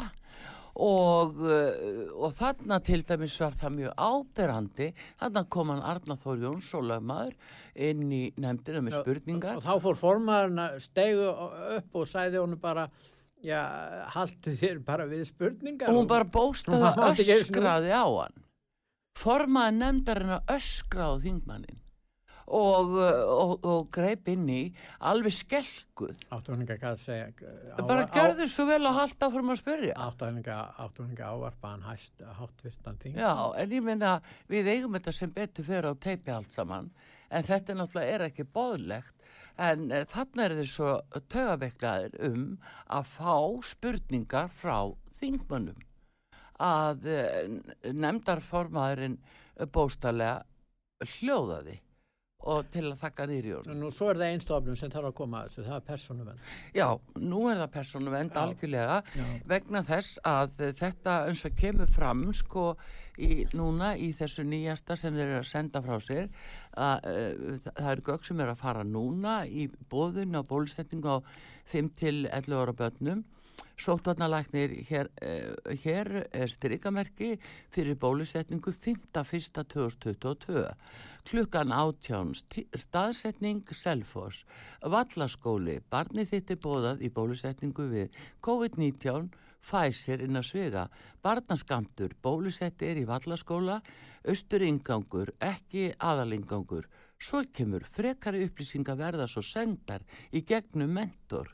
og, 0.80 1.40
uh, 1.44 2.12
og 2.16 2.32
þarna 2.38 2.78
til 2.84 3.02
dæmis 3.08 3.34
var 3.40 3.56
það 3.60 3.74
mjög 3.78 4.04
áberandi. 4.08 4.88
Þarna 5.20 5.42
kom 5.52 5.72
hann 5.74 5.82
Arna 5.92 6.16
Þór 6.22 6.46
Jóns 6.46 6.70
og 6.78 6.86
lögmaður 6.88 7.34
inn 7.88 8.06
í 8.12 8.22
nefndina 8.40 8.84
með 8.84 9.00
spurningar. 9.00 9.58
og 9.58 9.66
þá 9.66 9.86
fór 9.86 10.00
formaðurinn 10.00 10.62
að 10.64 10.78
stegu 10.86 11.28
upp 11.78 12.00
og 12.00 12.08
sæði 12.08 12.40
honum 12.40 12.62
bara 12.62 12.88
já, 13.42 13.60
haldi 14.14 14.56
þér 14.62 14.82
bara 14.86 15.08
við 15.10 15.26
spurningar. 15.28 15.92
Og 15.92 16.02
hún 16.02 16.10
bara 16.10 16.28
bóstaði 16.28 17.28
öskraði 17.36 17.92
á 17.92 18.06
hann. 18.06 18.42
Formaði 19.18 19.78
nefndarinn 19.82 20.36
að 20.38 20.56
öskraði 20.56 21.28
þingmannin 21.28 21.81
og, 22.52 22.90
uh, 22.98 23.22
og, 23.32 23.52
og 23.64 23.86
greip 23.94 24.28
inn 24.32 24.44
í 24.52 24.60
alveg 25.08 25.34
skelkuð. 25.36 26.18
Áttu 26.34 26.52
hann 26.52 26.64
ekki 26.66 26.88
að 26.88 27.00
segja 27.00 27.28
á, 27.72 27.80
bara 27.88 28.04
gjörðu 28.12 28.48
svo 28.52 28.66
vel 28.68 28.80
að 28.80 28.98
halda 28.98 29.28
áfram 29.28 29.52
að 29.54 29.60
spyrja. 29.62 29.96
Áttu 30.06 30.28
hann 30.28 30.40
ekki 30.42 30.52
að 30.54 30.82
áttu 30.84 31.04
hann 31.04 31.14
ekki 31.14 31.24
að 31.26 31.38
ávarpa 31.38 31.72
hann 31.72 31.86
hæst 31.88 32.24
háttvirtan 32.40 33.00
ting 33.02 33.16
Já, 33.16 33.32
en 33.56 33.74
ég 33.78 33.86
meina 33.86 34.12
við 34.52 34.70
eigum 34.74 34.98
þetta 34.98 35.16
sem 35.16 35.34
betur 35.34 35.68
fyrir 35.68 35.88
á 35.88 35.94
teipi 35.96 36.34
allt 36.34 36.52
saman 36.54 36.90
en 37.32 37.46
þetta 37.48 37.76
náttúrulega 37.78 38.16
er 38.16 38.26
ekki 38.28 38.48
boðlegt. 38.52 39.14
En 39.60 39.88
e, 39.92 40.02
þarna 40.08 40.44
er 40.46 40.56
þeir 40.58 40.68
svo 40.72 40.92
tögaveiklaðir 41.32 42.18
um 42.28 42.44
að 42.92 43.08
fá 43.14 43.36
spurningar 43.68 44.52
frá 44.52 44.76
þingmönnum. 45.20 45.80
Að 46.62 47.08
nefndarformaðurinn 47.88 49.16
bóstalega 49.74 50.44
hljóðaði 51.16 51.80
og 52.42 52.66
til 52.72 52.84
að 52.88 52.96
þakka 53.02 53.22
nýri 53.30 53.48
jórn. 53.52 53.66
nú 53.78 53.86
svo 53.94 54.06
er 54.10 54.16
það 54.20 54.32
einstofnum 54.36 54.76
sem 54.78 54.90
þarf 54.90 55.06
að 55.10 55.16
koma 55.20 55.36
að 55.42 55.46
þessu 55.52 55.62
það 55.68 55.76
er 55.76 55.84
persónuvenn 55.90 56.40
Já, 56.74 56.88
nú 57.22 57.40
er 57.50 57.56
það 57.62 57.70
persónuvend 57.76 58.30
Já. 58.32 58.38
algjörlega 58.42 58.98
Já. 59.14 59.26
vegna 59.52 59.80
þess 59.86 60.10
að 60.26 60.48
þetta 60.80 61.12
eins 61.28 61.44
og 61.48 61.52
kemur 61.58 61.88
fram 61.92 62.22
sko 62.34 62.64
í, 63.18 63.30
núna 63.54 63.88
í 63.96 64.12
þessu 64.16 64.42
nýjasta 64.48 64.96
sem 64.98 65.14
þeir 65.14 65.26
eru 65.28 65.40
að 65.42 65.52
senda 65.52 65.78
frá 65.84 65.96
sér 66.02 66.26
að 66.72 66.96
uh, 67.12 67.58
það 67.68 67.92
eru 67.92 68.02
gögg 68.08 68.22
sem 68.26 68.40
eru 68.40 68.50
að 68.54 68.62
fara 68.64 68.84
núna 68.88 69.34
í 69.46 69.68
bóðun 69.92 70.38
og 70.40 70.48
bólusetningu 70.50 71.08
á 71.08 71.18
5 71.72 71.88
til 72.00 72.16
11 72.26 72.58
ára 72.58 72.72
börnum 72.76 73.20
Sótvarnalæknir 73.82 74.70
hér, 74.86 75.08
uh, 75.24 75.52
hér 75.82 76.06
er 76.30 76.46
strykamerki 76.50 77.38
fyrir 77.72 77.96
bólusetningu 77.98 78.70
5.1.2022 78.72 80.74
klukkan 81.28 81.70
átján 81.72 82.32
staðsetning 82.74 83.62
Selfoss 83.74 84.44
Vallaskóli, 84.82 85.78
barnið 85.92 86.32
þitt 86.32 86.50
er 86.54 86.60
bóðað 86.64 87.04
í 87.06 87.10
bólusetningu 87.14 87.86
við 87.92 88.18
COVID-19 88.44 89.30
Pfizer 89.62 90.24
inn 90.24 90.34
að 90.40 90.48
svega 90.48 90.88
barnaskamtur, 91.22 92.16
bólusetti 92.22 92.88
er 92.90 92.98
í 92.98 93.06
Vallaskóla 93.06 93.78
austur 94.26 94.64
ingangur, 94.66 95.30
ekki 95.38 95.92
aðalingangur 96.02 96.88
svo 97.22 97.44
kemur 97.54 97.86
frekari 97.94 98.42
upplýsinga 98.48 98.96
verða 98.98 99.28
svo 99.30 99.42
sendar 99.46 100.02
í 100.34 100.42
gegnum 100.46 100.90
mentor. 100.98 101.52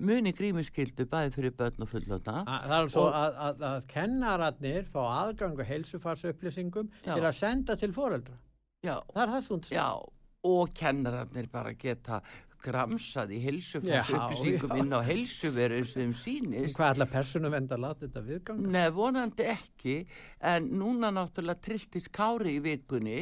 Muni 0.00 0.32
grímuskyldu 0.34 1.04
bæði 1.06 1.34
fyrir 1.36 1.52
börn 1.54 1.84
og 1.84 1.90
fullotna 1.92 2.40
það 2.48 2.72
er 2.80 2.88
svo 2.90 3.04
Og- 3.04 3.18
að, 3.20 3.36
að, 3.46 3.60
að 3.68 3.84
kennararnir 3.92 4.88
fá 4.90 5.02
aðgangu 5.04 5.68
heilsufarsupplýsingum 5.68 6.88
Já. 7.04 7.12
til 7.14 7.22
að 7.22 7.36
senda 7.36 7.76
til 7.78 7.92
foreldra 7.94 8.34
já, 8.84 8.96
það 9.12 9.22
er 9.24 9.34
það 9.34 9.46
svona 9.48 9.76
já, 9.78 9.88
og 10.44 10.74
kennararnir 10.76 11.48
bara 11.52 11.72
geta 11.80 12.20
gramsað 12.64 13.32
í 13.36 13.40
heilsufars 13.44 14.08
Já, 14.08 14.16
upplýsingum 14.16 14.72
já. 14.72 14.80
inn 14.80 14.94
á 14.96 15.00
heilsuveru 15.04 15.78
eins 15.78 15.92
og 15.94 16.00
þeim 16.00 16.14
sýnist 16.16 16.78
hvað 16.78 16.94
ætla 16.94 17.06
persónuvenn 17.12 17.68
að 17.74 17.82
láta 17.84 18.06
þetta 18.06 18.22
viðganga? 18.28 18.72
Nei, 18.74 18.86
vonandi 18.96 19.46
ekki, 19.52 19.96
en 20.52 20.70
núna 20.80 21.10
náttúrulega 21.14 21.60
trilltist 21.66 22.12
Kári 22.14 22.56
í 22.56 22.62
vikunni 22.64 23.18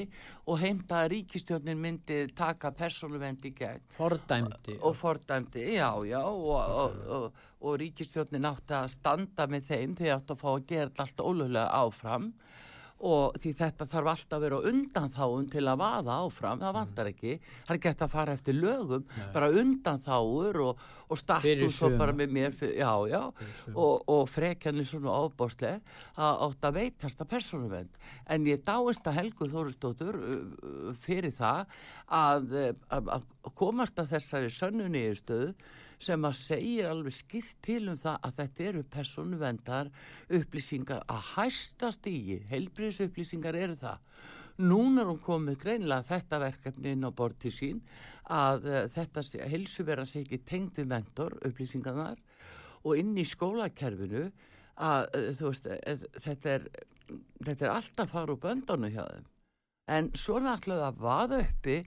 og 0.46 0.62
heimta 0.62 1.02
að 1.02 1.12
ríkistjórnin 1.16 1.82
myndi 1.82 2.20
taka 2.38 2.72
persónuvendi 2.76 3.54
gegn. 3.58 3.82
Fordæmdi. 3.96 4.78
Og 4.80 4.96
fordæmdi, 4.98 5.66
já, 5.74 5.90
já, 6.06 6.22
og, 6.22 6.50
og, 6.54 6.98
og, 7.18 7.44
og 7.62 7.78
ríkistjórnin 7.82 8.46
átti 8.52 8.78
að 8.78 8.90
standa 8.94 9.48
með 9.50 9.70
þeim 9.72 9.96
því 9.98 10.14
átti 10.16 10.36
að 10.36 10.44
fá 10.44 10.50
að 10.54 10.66
gera 10.70 11.06
allt 11.06 11.26
ólulega 11.26 11.70
áfram. 11.82 12.30
og 12.32 12.62
því 13.02 13.52
þetta 13.58 13.86
þarf 13.90 14.10
alltaf 14.12 14.36
að 14.36 14.44
vera 14.46 14.58
á 14.62 14.66
undanþáum 14.70 15.46
til 15.50 15.62
að 15.66 15.80
vaða 15.82 16.16
áfram, 16.22 16.60
það 16.62 16.76
vantar 16.76 17.10
ekki. 17.10 17.32
Það 17.66 17.74
er 17.74 17.80
gett 17.86 18.04
að 18.06 18.12
fara 18.12 18.36
eftir 18.38 18.58
lögum 18.58 19.06
bara 19.34 19.50
undanþáur 19.50 20.60
og, 20.68 20.84
og 21.10 21.22
Fyrir 21.42 21.68
svo 21.68 21.90
suma. 21.90 21.98
bara 21.98 22.14
með 22.16 22.32
mér 22.32 22.54
fyrir, 22.56 22.78
já, 22.78 22.92
já, 23.10 23.20
og, 23.74 24.06
og 24.08 24.22
frekjarnir 24.30 24.86
svona 24.88 25.18
ábásleg 25.18 25.92
að 26.16 26.44
átt 26.46 26.68
að 26.70 26.78
veitast 26.78 27.20
að 27.20 27.30
persónuvend 27.34 28.00
en 28.32 28.46
ég 28.48 28.62
dáist 28.64 29.06
að 29.10 29.18
Helgu 29.18 29.50
Þóristóttur 29.52 30.18
fyrir 31.02 31.34
það 31.36 31.66
að, 32.08 32.56
að, 32.88 33.12
að 33.18 33.28
komast 33.58 33.98
að 34.00 34.14
þessari 34.14 34.52
sönnu 34.54 34.88
niðurstöðu 34.94 35.52
sem 36.02 36.26
að 36.26 36.38
segir 36.38 36.88
alveg 36.90 37.14
skipt 37.14 37.58
til 37.64 37.86
um 37.92 37.98
það 37.98 38.18
að 38.26 38.36
þetta 38.40 38.68
eru 38.68 38.84
persónuvendar 38.92 39.90
upplýsingar. 40.38 41.02
Að 41.06 41.26
hæsta 41.36 41.92
stígi, 41.94 42.38
heilbriðs 42.50 43.02
upplýsingar 43.06 43.58
eru 43.58 43.78
það. 43.80 44.00
Núna 44.62 45.02
er 45.02 45.08
hún 45.08 45.20
komið 45.22 45.60
greinlega 45.62 46.06
þetta 46.10 46.40
verkefni 46.42 46.92
inn 46.92 47.06
á 47.08 47.10
borð 47.16 47.38
til 47.46 47.52
sín 47.56 47.80
að 48.30 48.66
uh, 48.68 48.80
þetta 48.92 49.24
hilsuverðan 49.48 50.10
sé 50.10 50.22
ekki 50.22 50.42
tengd 50.46 50.78
við 50.82 50.90
mentor 50.92 51.38
upplýsingarnar. 51.48 52.20
Og 52.84 52.98
inn 53.00 53.16
í 53.16 53.24
skólakerfinu 53.26 54.26
að 54.76 55.08
uh, 55.16 55.28
þú 55.38 55.48
veist 55.48 55.68
uh, 55.70 56.06
þetta 56.26 56.56
er, 56.58 56.68
þetta 57.48 57.68
er 57.68 57.74
alltaf 57.78 58.12
fara 58.12 58.36
úr 58.36 58.42
böndanu 58.42 58.92
hjá 58.92 59.04
þeim. 59.06 59.28
En 59.92 60.12
svona 60.14 60.56
ætlaði 60.58 60.84
að 60.86 61.00
vaða 61.02 61.38
uppi 61.42 61.78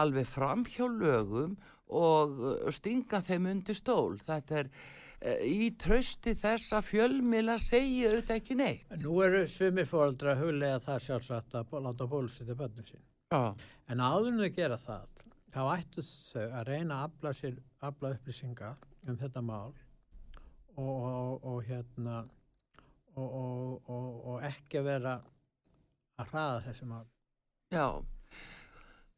alveg 0.00 0.26
fram 0.28 0.64
hjá 0.66 0.86
lögum 0.90 1.54
og 1.88 2.38
uh, 2.40 2.70
stinga 2.74 3.20
þeim 3.22 3.50
undir 3.52 3.76
stól 3.78 4.16
þetta 4.26 4.60
er 4.62 4.70
uh, 4.70 5.42
í 5.46 5.70
trösti 5.78 6.34
þess 6.38 6.74
að 6.76 6.88
fjölmila 6.90 7.58
segja 7.62 8.10
auðvitað 8.10 8.40
ekki 8.40 8.58
neitt 8.58 8.96
Nú 9.04 9.20
eru 9.26 9.44
sumir 9.50 9.86
fóaldra 9.90 10.34
að 10.34 10.44
huglega 10.44 10.82
það 10.82 11.04
sjálfsagt 11.06 11.58
að 11.60 11.76
láta 11.86 12.08
bólusetja 12.10 12.58
börnum 12.58 12.88
sín. 12.88 13.04
Já, 13.30 13.54
En 13.86 14.02
áður 14.02 14.32
en 14.32 14.42
þau 14.42 14.54
gera 14.54 14.76
það, 14.82 15.24
þá 15.54 15.60
ættu 15.76 16.02
þau 16.06 16.44
að 16.44 16.64
reyna 16.66 16.96
að 16.96 17.04
afla, 17.06 17.32
sér, 17.38 17.58
afla 17.86 18.10
upplýsinga 18.16 18.70
um 19.06 19.18
þetta 19.20 19.42
mál 19.46 19.76
og, 20.74 20.88
og, 20.90 21.46
og 21.46 21.60
hérna 21.68 22.16
og, 23.14 23.28
og, 23.28 23.86
og, 23.86 24.08
og 24.32 24.48
ekki 24.48 24.80
að 24.80 24.88
vera 24.90 25.14
að 26.18 26.32
hraða 26.32 26.60
þessu 26.66 26.90
mál. 26.90 27.06
já 27.70 27.86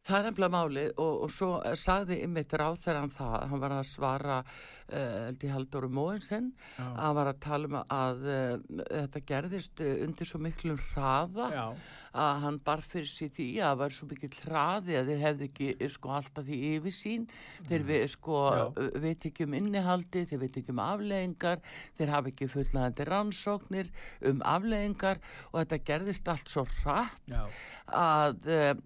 Það 0.09 0.19
er 0.19 0.27
nefnilega 0.29 0.55
máli 0.55 0.87
og, 0.97 1.15
og 1.27 1.33
svo 1.33 1.51
eh, 1.61 1.77
sagði 1.77 2.23
ymmit 2.25 2.55
ráð 2.57 2.81
þegar 2.87 3.01
hann 3.03 3.15
það, 3.19 3.37
hann 3.51 3.63
var 3.65 3.75
að 3.77 3.89
svara 3.91 4.39
uh, 4.41 5.27
held 5.27 5.45
í 5.45 5.53
Halldóru 5.53 5.91
Móinsen 5.93 6.51
Já. 6.79 6.87
að 6.89 7.15
var 7.19 7.31
að 7.33 7.41
tala 7.45 7.69
um 7.69 7.79
að 7.83 8.25
uh, 8.25 8.83
þetta 8.89 9.23
gerðist 9.29 9.83
uh, 9.85 9.95
undir 10.07 10.31
svo 10.31 10.41
miklum 10.43 10.81
hraða 10.91 11.49
Já, 11.53 11.65
að 12.19 12.43
hann 12.47 12.59
bar 12.65 12.83
fyrir 12.87 13.11
sig 13.11 13.33
því 13.37 13.49
að 13.59 13.69
það 13.69 13.81
var 13.83 13.97
svo 13.99 14.09
mikill 14.09 14.33
hraði 14.47 14.99
að 14.99 15.13
þeir 15.13 15.23
hefðu 15.27 15.49
ekki 15.49 15.71
eh, 15.75 15.93
sko 15.93 16.13
alltaf 16.17 16.49
því 16.49 16.59
yfirsýn 16.73 17.27
þeir 17.69 17.87
við, 17.93 18.05
sko 18.15 18.43
Já. 18.49 18.65
uh, 18.67 18.91
veit 19.05 19.31
ekki 19.31 19.49
um 19.49 19.57
innihaldi, 19.61 20.27
þeir 20.31 20.45
veit 20.45 20.61
ekki 20.63 20.75
um 20.75 20.85
afleðingar 20.89 21.65
þeir 22.01 22.15
hafa 22.17 22.33
ekki 22.33 22.53
fullnaðandi 22.55 23.09
rannsóknir 23.13 23.93
um 24.33 24.45
afleðingar 24.57 25.21
og 25.53 25.61
þetta 25.61 25.83
gerðist 25.93 26.33
allt 26.33 26.53
svo 26.53 26.65
hratt 26.81 27.29
já, 27.29 27.43
að, 27.93 28.49
uh, 28.49 28.79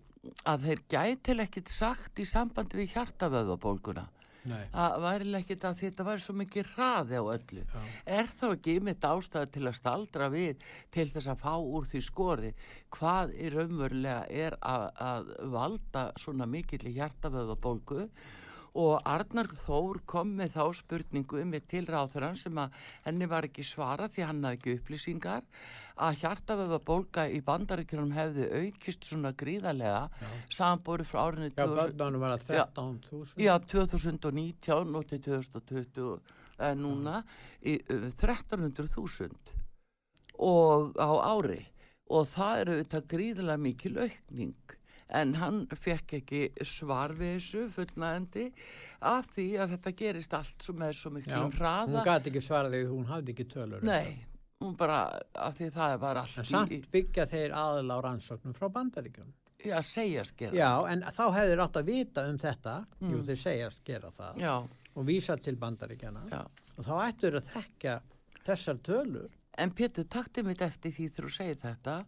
að 0.46 0.66
þeir 0.68 0.82
gætil 0.94 1.38
ekkit 1.42 1.70
sagt 1.72 2.20
í 2.22 2.26
sambandi 2.28 2.78
við 2.82 2.96
hjartavöðabólguna 2.96 4.08
að 4.50 4.96
væri 5.04 5.34
ekkit 5.38 5.64
að 5.68 5.80
þetta 5.82 6.04
væri 6.06 6.22
svo 6.24 6.34
mikið 6.34 6.70
hraði 6.74 7.18
á 7.18 7.22
öllu. 7.22 7.62
Já. 7.62 7.80
er 8.18 8.26
þá 8.26 8.46
ekki 8.48 8.76
ymitt 8.80 9.06
ástæða 9.06 9.50
til 9.54 9.64
að 9.68 9.78
staldra 9.78 10.28
við 10.32 10.64
til 10.90 11.08
þess 11.12 11.30
að 11.30 11.42
fá 11.44 11.54
úr 11.58 11.86
því 11.86 12.02
skori 12.02 12.52
hvað 12.96 13.34
í 13.38 13.50
raunverulega 13.54 14.24
er 14.28 14.58
að, 14.58 14.86
að 14.98 15.32
valda 15.54 16.06
svona 16.18 16.48
mikill 16.50 16.82
í 16.90 16.96
hjartavöðabólgu 16.98 18.08
og 18.82 18.94
Arnar 19.04 19.50
Þór 19.62 20.00
kom 20.08 20.34
með 20.38 20.56
þá 20.56 20.64
spurningu 20.80 21.44
með 21.44 21.66
til 21.74 21.84
ráþurann 21.86 22.38
sem 22.40 22.58
að 22.58 22.74
henni 23.04 23.28
var 23.28 23.46
ekki 23.46 23.64
svara 23.66 24.08
því 24.08 24.26
hann 24.26 24.44
hafði 24.46 24.58
ekki 24.58 24.76
upplýsingar 24.78 25.44
að 25.96 26.20
hjartavöðabólga 26.22 27.26
í 27.32 27.40
bandaríkjunum 27.44 28.12
hefði 28.16 28.46
aukist 28.62 29.04
svona 29.08 29.32
gríðarlega 29.36 30.08
samanbúri 30.52 31.04
frá 31.08 31.26
árinu 31.26 31.50
Já, 31.50 31.66
2000 31.66 31.96
börnunum 31.98 32.24
var 32.24 32.36
að 32.36 32.52
Já. 32.56 32.64
13.000. 32.76 33.34
Já, 33.44 33.54
2019 33.74 34.96
og 34.96 35.08
til 35.10 35.20
2020 35.26 36.14
eh, 36.58 36.74
núna 36.78 37.22
í 37.60 37.78
uh, 37.92 38.08
1300.000 38.08 39.58
og 40.42 40.96
á 40.96 41.10
ári 41.36 41.60
og 42.12 42.28
það 42.28 42.62
eru 42.62 42.78
þetta 42.82 43.02
gríðilega 43.12 43.60
mikil 43.60 43.98
aukning 44.02 44.78
en 45.12 45.34
hann 45.36 45.64
fekk 45.76 46.16
ekki 46.22 46.42
svar 46.64 47.12
við 47.16 47.36
þessu 47.36 47.66
fullnæðandi 47.74 48.46
af 49.12 49.28
því 49.34 49.46
að 49.60 49.74
þetta 49.76 49.94
gerist 49.98 50.36
allt 50.38 50.64
svo 50.64 50.74
með 50.80 50.94
svo 50.96 51.12
Já, 51.12 51.16
miklum 51.18 51.42
hún 51.44 51.56
hraða 51.58 52.04
gæti 52.08 52.32
ekki 52.32 52.44
svara 52.44 52.70
því, 52.72 52.82
hún 52.88 53.08
hafði 53.10 53.34
ekki 53.34 53.48
tölur. 53.52 53.82
um. 53.82 53.90
Nei, 53.90 54.24
bara 54.78 54.98
af 55.34 55.56
því 55.58 55.70
það 55.74 55.96
var 56.02 56.16
allt 56.22 56.46
samt 56.48 56.70
í, 56.72 56.78
byggja 56.92 57.26
þeir 57.30 57.54
aðal 57.58 57.90
á 57.90 57.98
rannsóknum 58.06 58.54
frá 58.54 58.68
bandaríkjum. 58.72 59.32
já, 59.64 59.76
segjast 59.82 60.36
gera 60.36 60.54
Já, 60.58 60.70
en 60.92 61.02
þá 61.02 61.24
hefur 61.36 61.60
átt 61.66 61.76
að 61.80 61.84
vita 61.86 62.24
um 62.30 62.38
þetta, 62.38 62.76
jú 63.00 63.16
Mm. 63.18 63.24
þeir 63.28 63.38
segjast 63.42 63.84
gera 63.84 64.10
það 64.10 64.40
já, 64.42 64.54
og 64.96 65.04
vísa 65.06 65.36
til 65.40 65.56
bandaríkjana 65.56 66.22
já. 66.30 66.40
og 66.78 66.84
þá 66.84 66.94
ættur 67.08 67.36
að 67.38 67.48
þekka 67.52 68.00
þessar 68.44 68.78
tölur. 68.82 69.30
En 69.58 69.70
Pétur, 69.70 70.04
taktið 70.04 70.44
mitt 70.46 70.62
eftir 70.62 70.90
því 70.92 71.10
þú 71.14 71.30
segir 71.30 71.56
þetta, 71.60 72.04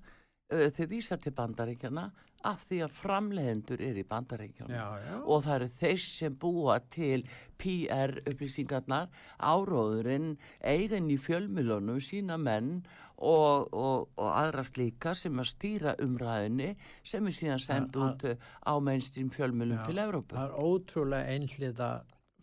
þau 0.51 0.87
vísa 0.91 1.19
til 1.21 1.33
bandaríkjana 1.37 2.09
af 2.45 2.65
því 2.69 2.81
að 2.85 2.97
framleiðendur 2.99 3.83
er 3.85 3.97
í 3.97 4.05
bandaríkjana. 4.09 4.75
Já, 4.77 4.89
já. 5.01 5.15
Og 5.25 5.45
það 5.47 5.55
eru 5.57 5.69
þeir 5.81 6.03
sem 6.05 6.37
búa 6.41 6.77
til 6.93 7.25
PR 7.61 8.13
upplýsingarnar, 8.29 9.09
áróðurinn, 9.41 10.35
eigin 10.61 11.09
í 11.13 11.17
fjölmilunum, 11.21 12.03
sína 12.05 12.37
menn 12.41 12.83
og, 13.17 13.71
og, 13.73 14.11
og 14.19 14.31
aðra 14.35 14.65
slíka 14.67 15.15
sem 15.17 15.39
að 15.41 15.53
stýra 15.55 15.95
umræðinni 16.05 16.75
sem 17.07 17.25
er 17.25 17.37
síðan 17.39 17.63
sendt 17.63 17.97
út 17.97 18.27
uh, 18.29 18.37
á 18.67 18.75
mainstream 18.83 19.31
fjölmilum 19.33 19.81
Já, 19.81 19.87
til 19.89 20.03
Evrópu. 20.05 20.37
Það 20.37 20.51
er 20.51 20.69
ótrúlega 20.69 21.39
einhliða 21.39 21.91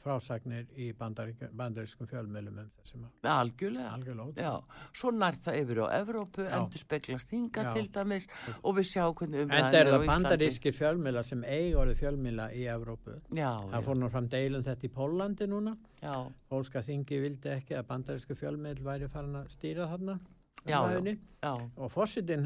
frásagnir 0.03 0.65
í 0.75 0.87
bandarískum 0.97 2.07
fjölmjölum 2.09 2.57
um 2.63 2.69
þessum 2.81 3.03
mál. 3.05 3.11
Algjörlega. 3.35 3.91
Algjörlega. 3.95 4.33
Já, 4.41 4.81
svo 4.97 5.11
nær 5.11 5.37
það 5.45 5.59
yfir 5.61 5.81
á 5.81 5.87
Evrópu, 6.01 6.41
Já. 6.47 6.57
endur 6.59 6.81
speglast 6.83 7.31
hinga 7.31 7.63
Já. 7.67 7.73
til 7.73 7.87
dæmis 7.91 8.27
og 8.63 8.75
við 8.77 8.89
sjáum 8.91 9.15
hvernig 9.15 9.39
En 9.41 9.47
umræðin 9.47 9.71
það 9.71 9.79
eru 9.81 9.89
er 9.89 9.93
á 9.93 9.97
það 9.97 10.03
Íslandi. 10.03 10.11
bandarískir 10.13 10.77
fjölmjöla 10.79 11.23
sem 11.23 11.43
eigi 11.43 11.73
orðið 11.75 12.01
fjölmjöla 12.01 12.49
í 12.53 12.65
Evrópu. 12.75 13.15
Já, 13.35 13.51
Það 13.71 13.83
fór 13.87 13.97
nú 14.01 14.09
fram 14.11 14.27
deilum 14.27 14.63
þetta 14.63 14.87
í 14.87 14.93
Pólandi 14.97 15.47
núna. 15.47 15.77
já, 16.01 16.31
Pólska 16.49 16.81
þingi 16.81 17.21
vildi 17.21 17.49
ekki 17.49 17.75
að 17.77 17.87
bandarísku 17.87 18.35
fjölmjöl 18.35 18.81
væri 18.83 19.07
farin 19.09 19.35
að 19.35 19.49
stýra 19.49 19.87
þarna. 19.87 20.19
Já, 20.68 20.78
já. 20.93 21.16
já, 21.41 21.53
Og 21.78 21.89
fórsitin 21.91 22.43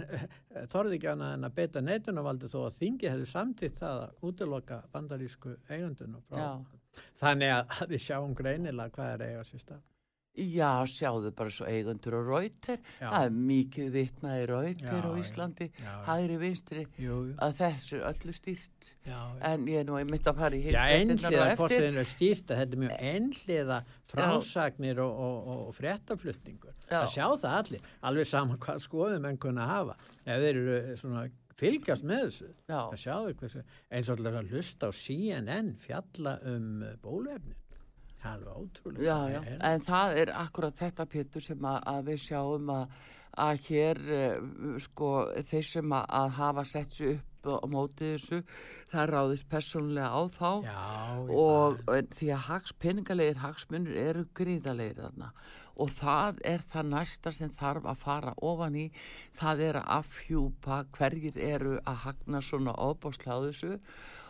þorði 0.72 0.96
ekki 1.00 1.10
annað 1.12 1.34
en 1.36 1.48
að 1.50 1.56
beita 1.58 1.82
neitunarvaldi 1.84 2.48
þó 2.48 2.60
að 2.70 2.78
þingi 2.80 3.10
hefði 3.12 3.26
samtitt 3.28 3.80
það 3.82 3.98
að 4.06 4.30
útiloka 4.30 4.78
bandarísku. 4.94 5.58
Já. 5.68 6.48
Þannig 7.20 7.52
að 7.58 7.90
við 7.92 8.00
sjáum 8.06 8.36
greinilega 8.40 8.94
hvað 8.96 9.12
er 9.18 9.26
eiga 9.28 9.44
sér 9.44 9.60
stað. 9.66 9.82
já, 10.36 10.70
sjáðu 10.92 11.30
bara 11.36 11.50
svo 11.56 11.66
eigundur 11.72 12.16
og 12.20 12.26
rauter, 12.28 12.80
það 13.00 13.26
er 13.26 13.36
mikið 13.52 13.92
vitna 13.94 14.34
í 14.42 14.46
rauter 14.50 15.06
á. 15.08 15.12
Íslandi, 15.20 15.70
Já, 15.80 15.84
já. 15.92 16.02
hægri 16.10 16.38
vinstri, 16.42 16.82
Jú, 17.00 17.20
jú. 17.30 17.36
að 17.40 17.54
þessu 17.62 18.02
öllu 18.04 18.34
stýrt, 18.36 18.72
Já, 19.06 19.20
en 19.52 19.66
ég 19.70 19.84
er 19.84 19.86
nú 19.86 19.98
einmitt 20.00 20.26
að 20.26 20.40
fara 20.40 20.58
í 20.58 20.64
Já, 20.74 20.84
eftir. 20.90 21.56
fórsitin 21.60 22.00
er 22.02 22.08
stýrt 22.10 22.50
að 22.50 22.62
þetta 22.62 22.78
er 22.78 22.82
mjög 22.84 22.94
einhliða 23.12 23.80
frásagnir 24.10 25.02
og, 25.04 25.20
og, 25.28 25.50
og, 25.56 25.74
fréttaflutningur. 25.78 26.74
Já. 26.88 26.96
Það 27.04 27.10
sjá 27.14 27.26
það 27.44 27.58
allir, 27.60 27.90
alveg 28.10 28.30
sama 28.30 28.58
hvað 28.66 28.80
skoðum 28.86 29.28
en 29.30 29.38
kunna 29.46 29.68
hafa. 29.70 29.98
Ef 30.26 30.42
þeir 30.42 30.50
eru 30.62 30.78
eh, 30.80 30.96
svona 30.98 31.26
fylgjast 31.60 32.04
með 32.10 32.24
þessu, 32.26 32.50
Já, 32.68 32.80
það 32.80 32.98
sjáðu 33.04 33.36
hversu, 33.42 33.62
eins 33.92 34.10
og 34.10 34.18
alltaf 34.18 34.40
að 34.42 34.50
hlusta 34.56 34.90
á 34.90 34.92
CNN 35.02 35.70
fjalla 35.86 36.34
um 36.52 36.66
eh, 36.84 36.98
bóluefni. 37.06 37.56
Það 38.26 38.32
er 38.32 38.40
alveg 38.40 38.58
ótrúlega. 38.66 39.06
já, 39.06 39.18
já, 39.36 39.40
En- 39.54 39.62
en 39.70 39.86
það 39.86 40.18
er 40.24 40.34
akkurat 40.34 40.82
þetta 40.82 41.06
Pétur 41.14 41.46
sem 41.46 41.70
að, 41.70 41.80
að 41.94 42.10
við 42.10 42.20
sjáum 42.26 42.74
að, 42.74 42.98
að 43.46 43.64
hér, 43.70 44.02
uh, 44.18 44.76
sko, 44.82 45.10
þeir 45.46 45.66
sem 45.70 45.94
að, 45.94 46.06
að 46.24 46.30
hafa 46.40 46.64
sett 46.66 46.98
sig 46.98 47.14
upp 47.20 47.32
á 47.46 47.68
móti 47.72 48.12
þessu, 48.14 48.42
það 48.92 49.12
ráðist 49.12 49.48
persónulega 49.52 50.10
á 50.10 50.22
þá. 50.36 50.50
Já, 50.66 50.82
og 51.36 51.84
því 52.16 52.32
að 52.36 52.44
hags, 52.50 52.74
peningalegir 52.82 53.40
hagsmunir 53.44 54.02
eru 54.06 54.26
gríðalegir 54.38 55.04
þarna. 55.04 55.32
Og 55.76 55.92
það 55.92 56.44
er 56.48 56.62
það 56.72 56.92
næsta 56.94 57.34
sem 57.36 57.52
þarf 57.52 57.88
að 57.92 58.04
fara 58.04 58.36
ofan 58.50 58.78
í. 58.80 58.86
Það 59.36 59.66
er 59.70 59.82
að 59.82 59.90
afhjúpa 60.00 60.84
hverjir 60.96 61.40
eru 61.52 61.80
að 61.84 62.04
hagna 62.06 62.42
svona 62.42 62.78
ofbáslega 62.80 63.36
á 63.36 63.46
þessu. 63.50 63.80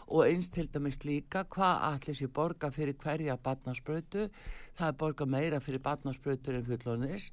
Og 0.06 0.22
eins 0.28 0.52
til 0.54 0.68
dæmis 0.70 1.00
líka 1.02 1.48
hvað 1.50 1.80
allir 1.88 2.18
sér 2.18 2.30
borga 2.34 2.70
fyrir 2.74 2.98
hverja 3.02 3.40
barnasprautu 3.42 4.28
það 4.76 4.88
er 4.88 4.98
borga 5.00 5.28
meira 5.30 5.62
fyrir 5.64 5.84
barnasprautur 5.84 6.58
en 6.58 6.68
fullónis 6.68 7.30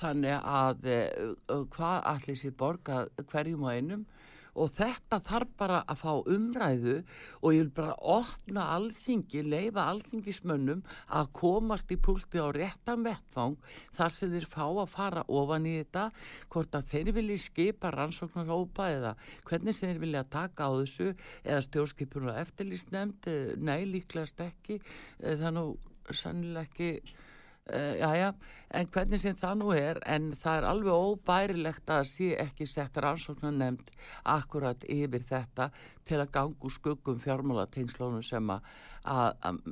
þannig 0.00 0.36
að 0.38 0.88
eh, 0.90 1.32
hvað 1.74 1.96
allir 2.12 2.38
sér 2.38 2.54
borga 2.58 3.04
hverjum 3.30 3.66
og 3.66 3.74
einum 3.74 4.06
og 4.54 4.70
þetta 4.76 5.20
þarf 5.24 5.52
bara 5.58 5.80
að 5.90 6.00
fá 6.02 6.12
umræðu 6.34 6.96
og 7.40 7.54
ég 7.54 7.64
vil 7.64 7.72
bara 7.76 7.96
opna 8.14 8.66
alþingi, 8.74 9.42
leifa 9.46 9.86
alþingismönnum 9.92 10.84
að 11.18 11.30
komast 11.40 11.92
í 11.94 11.98
púlti 11.98 12.42
á 12.42 12.48
réttan 12.54 13.04
vettfang 13.06 13.58
þar 13.96 14.14
sem 14.14 14.34
þeir 14.34 14.48
fá 14.50 14.64
að 14.66 14.92
fara 14.94 15.26
ofan 15.28 15.68
í 15.70 15.76
þetta 15.80 16.06
hvort 16.52 16.78
að 16.78 16.88
þeir 16.92 17.12
vilji 17.18 17.40
skipa 17.48 17.92
rannsóknarhópa 17.94 18.88
eða 18.94 19.14
hvernig 19.48 19.78
þeir 19.78 20.02
vilja 20.02 20.24
taka 20.30 20.70
á 20.70 20.72
þessu 20.78 21.10
eða 21.42 21.60
stjórnskipun 21.68 22.30
og 22.32 22.40
eftirlýsnefnd 22.44 23.30
nei 23.58 23.84
líklegast 23.90 24.40
ekki. 24.44 24.80
Eh, 25.20 25.48
nú 25.54 25.74
sannilega 26.10 26.68
ekki 26.68 26.90
Uh, 27.64 27.96
já, 27.96 28.32
en 28.76 28.88
hvernig 28.92 29.20
sem 29.22 29.36
það 29.40 29.54
nú 29.62 29.70
er, 29.72 30.00
en 30.04 30.26
það 30.36 30.58
er 30.58 30.66
alveg 30.68 31.06
óbærilegt 31.08 31.92
að 31.94 32.02
sé 32.10 32.26
ekki 32.42 32.66
sett 32.68 32.98
rannsóknar 33.00 33.54
nefnd 33.56 33.88
akkurat 34.34 34.84
yfir 34.84 35.24
þetta 35.24 35.70
til 36.04 36.18
að 36.20 36.34
gangu 36.34 36.72
skuggum 36.74 37.22
fjármálatengslónum 37.24 38.26
sem 38.26 38.52
að, 38.52 38.68
að, 39.14 39.30
að 39.48 39.62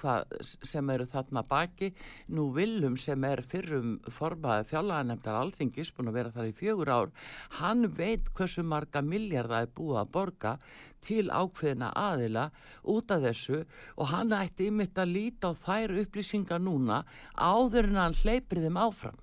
hvað, 0.00 0.36
sem 0.64 0.90
eru 0.94 1.06
þarna 1.10 1.42
baki. 1.48 1.90
Nú 2.36 2.46
Willum 2.54 2.96
sem 3.00 3.26
er 3.28 3.42
fyrrum 3.50 3.96
formaði 4.14 4.68
fjallaðanemndar 4.70 5.40
alþingis 5.40 5.92
búin 5.96 6.12
að 6.12 6.18
vera 6.20 6.34
þar 6.34 6.50
í 6.50 6.56
fjögur 6.58 6.92
ár 6.94 7.12
hann 7.60 7.88
veit 7.98 8.30
hversu 8.36 8.64
marga 8.66 9.02
miljardar 9.04 9.66
er 9.66 9.74
búið 9.74 10.00
að 10.04 10.12
borga 10.16 10.56
til 11.04 11.26
ákveðina 11.30 11.90
aðila 11.96 12.48
út 12.94 13.12
af 13.14 13.24
þessu 13.26 13.60
og 13.96 14.08
hann 14.12 14.32
ætti 14.36 14.70
ymitt 14.70 14.98
að 14.98 15.14
líta 15.16 15.52
á 15.52 15.60
þær 15.66 15.98
upplýsingar 16.04 16.62
núna 16.62 17.02
áður 17.36 17.90
en 17.90 18.00
hann 18.02 18.18
hleypir 18.22 18.64
þeim 18.64 18.80
áfram 18.80 19.20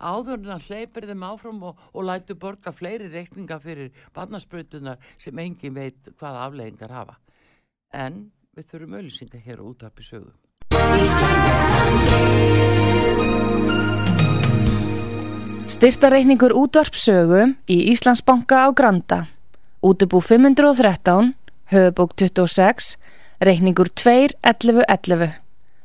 áður 0.00 0.40
en 0.40 0.52
hann 0.54 0.66
hleypir 0.66 1.08
þeim 1.08 1.24
áfram 1.24 1.62
og, 1.70 1.80
og 1.94 2.06
lætu 2.08 2.36
borga 2.40 2.72
fleiri 2.74 3.08
reikninga 3.12 3.60
fyrir 3.62 3.94
barnaspröytunar 4.16 5.00
sem 5.16 5.38
engin 5.38 5.76
veit 5.76 6.12
hvaða 6.18 6.46
afleggingar 6.48 6.94
hafa 6.98 7.18
en 7.92 8.28
við 8.56 8.70
þurfum 8.72 8.96
auðlýsingar 8.98 9.44
hér 9.44 9.62
og 9.62 9.74
útarpi 9.74 10.04
sögu. 10.04 10.32
Styrtareikningur 15.70 16.52
útvarpsögu 16.58 17.44
í 17.70 17.76
Íslandsbanka 17.92 18.66
á 18.66 18.68
Granda. 18.74 19.20
Útubú 19.82 20.20
513, 20.20 21.36
höfubók 21.64 22.14
26, 22.14 22.98
reikningur 23.38 23.88
2.11.11. 23.88 25.40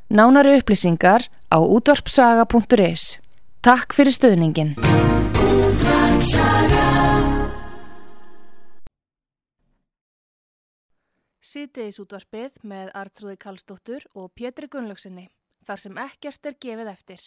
Nánari 0.07 0.57
upplýsingar 0.59 1.21
á 1.47 1.57
útvarpsaga.is. 1.63 3.19
Takk 3.63 3.95
fyrir 3.95 4.11
stöðningin. 4.11 4.75
Sýtiðis 11.39 11.95
útvarpið 12.03 12.59
með 12.67 12.91
Artrúði 12.91 13.39
Kallstóttur 13.39 14.03
og 14.11 14.35
Pétri 14.35 14.67
Gunnlaugsinni, 14.67 15.29
þar 15.63 15.79
sem 15.79 16.03
ekkert 16.03 16.51
er 16.51 16.59
gefið 16.59 16.91
eftir. 16.91 17.23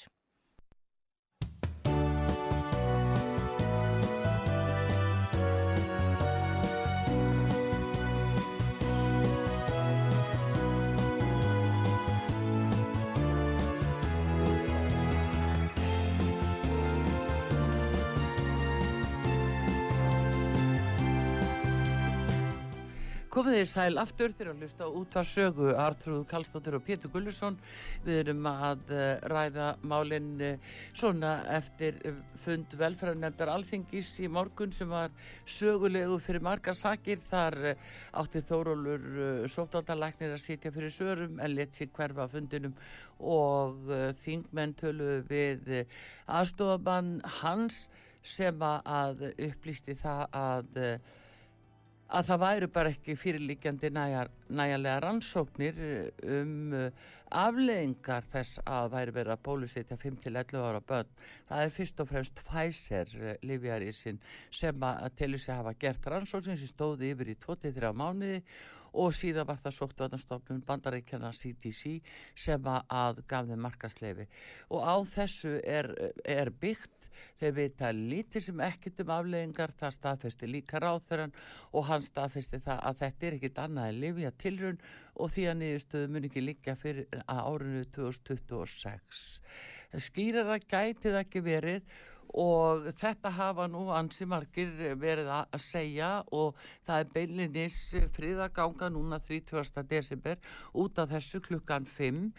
Komið 23.29 23.59
þið 23.59 23.67
sæl 23.69 24.01
aftur 24.01 24.33
þegar 24.33 24.49
að 24.55 24.61
hlusta 24.63 24.87
út 24.97 25.17
að 25.21 25.27
sögu 25.29 25.67
Artrúð 25.77 26.23
Kallstóttir 26.31 26.77
og 26.79 26.85
Pétur 26.87 27.11
Gullusson. 27.13 27.59
Við 28.07 28.23
erum 28.23 28.47
að 28.49 28.89
uh, 28.89 29.03
ræða 29.29 29.67
málinn 29.91 30.31
uh, 30.47 30.71
svona 30.97 31.35
eftir 31.59 31.99
uh, 32.09 32.23
fund 32.41 32.73
velferðarnefndar 32.81 33.53
alþingis 33.53 34.15
í 34.25 34.31
morgun 34.33 34.73
sem 34.73 34.89
var 34.89 35.13
sögulegu 35.45 36.17
fyrir 36.25 36.47
margar 36.49 36.79
sakir. 36.79 37.21
Þar 37.29 37.59
átti 38.23 38.45
Þórólur 38.49 39.45
sóttaldalæknir 39.53 40.33
að 40.39 40.45
sitja 40.47 40.73
fyrir 40.73 40.97
sörum 40.97 41.37
en 41.37 41.57
let 41.59 41.77
sér 41.77 41.93
hverfa 41.93 42.31
fundinum 42.33 42.81
og 43.21 43.93
þingmenn 44.25 44.77
tölu 44.81 45.21
við 45.29 45.69
aðstofabann 46.25 47.19
hans 47.43 47.89
sem 48.25 48.63
að 48.65 49.29
upplýsti 49.37 50.01
það 50.01 50.29
að 50.33 50.85
að 52.09 52.29
það 52.31 52.41
væru 52.43 52.69
bara 52.73 52.93
ekki 52.95 53.17
fyrirlíkjandi 53.21 53.91
næjar, 53.93 54.31
næjarlega 54.49 55.01
rannsóknir 55.05 55.81
eh, 55.85 56.07
um 56.39 56.73
uh, 56.73 56.87
afleðingar 57.29 58.25
þess 58.33 58.63
að 58.65 58.89
væri 58.95 59.15
verið 59.19 59.35
að 59.35 59.43
bólusetja 59.45 59.99
5-11 60.01 60.65
ára 60.65 60.81
börn. 60.81 61.11
Það 61.51 61.65
er 61.67 61.75
fyrst 61.77 62.01
og 62.01 62.09
fremst 62.09 62.43
Pfizer 62.49 63.13
uh, 63.19 63.35
livjarísin 63.45 64.21
sem 64.49 64.89
að 64.89 65.11
til 65.21 65.31
þess 65.37 65.53
að 65.53 65.61
hafa 65.61 65.77
gert 65.85 66.11
rannsóknir 66.15 66.61
sem 66.61 66.73
stóði 66.73 67.13
yfir 67.13 67.35
í 67.35 67.39
23 67.45 67.93
mánuði 67.93 68.43
og 68.99 69.13
síðan 69.13 69.47
var 69.49 69.61
það 69.61 69.77
sóttuðanstofnun 69.77 70.65
bandaríkjana 70.67 71.33
CDC 71.37 71.99
sem 72.33 72.71
að 72.73 73.21
gaf 73.29 73.51
þeim 73.51 73.61
markasleifi 73.67 74.25
og 74.73 74.81
á 74.81 74.97
þessu 75.13 75.59
er, 75.61 75.91
er 76.25 76.49
byggt 76.49 76.98
þeir 77.41 77.55
vita 77.57 77.93
lítið 77.95 78.45
sem 78.49 78.61
ekkit 78.69 79.03
um 79.05 79.15
afleggingar, 79.15 79.75
það 79.79 79.97
staðfesti 79.99 80.51
líka 80.51 80.83
ráþurann 80.83 81.35
og 81.73 81.89
hann 81.89 82.05
staðfesti 82.05 82.61
það 82.67 82.85
að 82.91 83.01
þetta 83.05 83.27
er 83.27 83.39
ekkit 83.39 83.63
annað 83.65 83.89
en 83.93 84.03
lifja 84.05 84.35
tilrun 84.45 84.85
og 85.19 85.33
því 85.35 85.49
að 85.49 85.59
niðurstöðu 85.63 86.13
mun 86.13 86.29
ekki 86.29 86.45
líka 86.45 86.77
fyrir 86.79 87.25
árinu 87.27 87.83
2026. 87.97 89.25
Skýrara 90.09 90.61
gæti 90.61 91.09
það 91.09 91.21
ekki 91.25 91.45
verið 91.47 91.99
og 92.37 92.89
þetta 92.99 93.31
hafa 93.33 93.67
nú 93.71 93.89
ansi 93.95 94.27
margir 94.29 94.71
verið 95.01 95.31
að 95.33 95.61
segja 95.65 96.11
og 96.37 96.59
það 96.87 97.01
er 97.01 97.13
beilinnis 97.15 97.79
friðaganga 98.17 98.91
núna 98.93 99.21
30. 99.25 99.85
desember 99.89 100.37
út 100.75 100.99
af 100.99 101.09
þessu 101.15 101.41
klukkan 101.41 101.89
5 101.89 102.33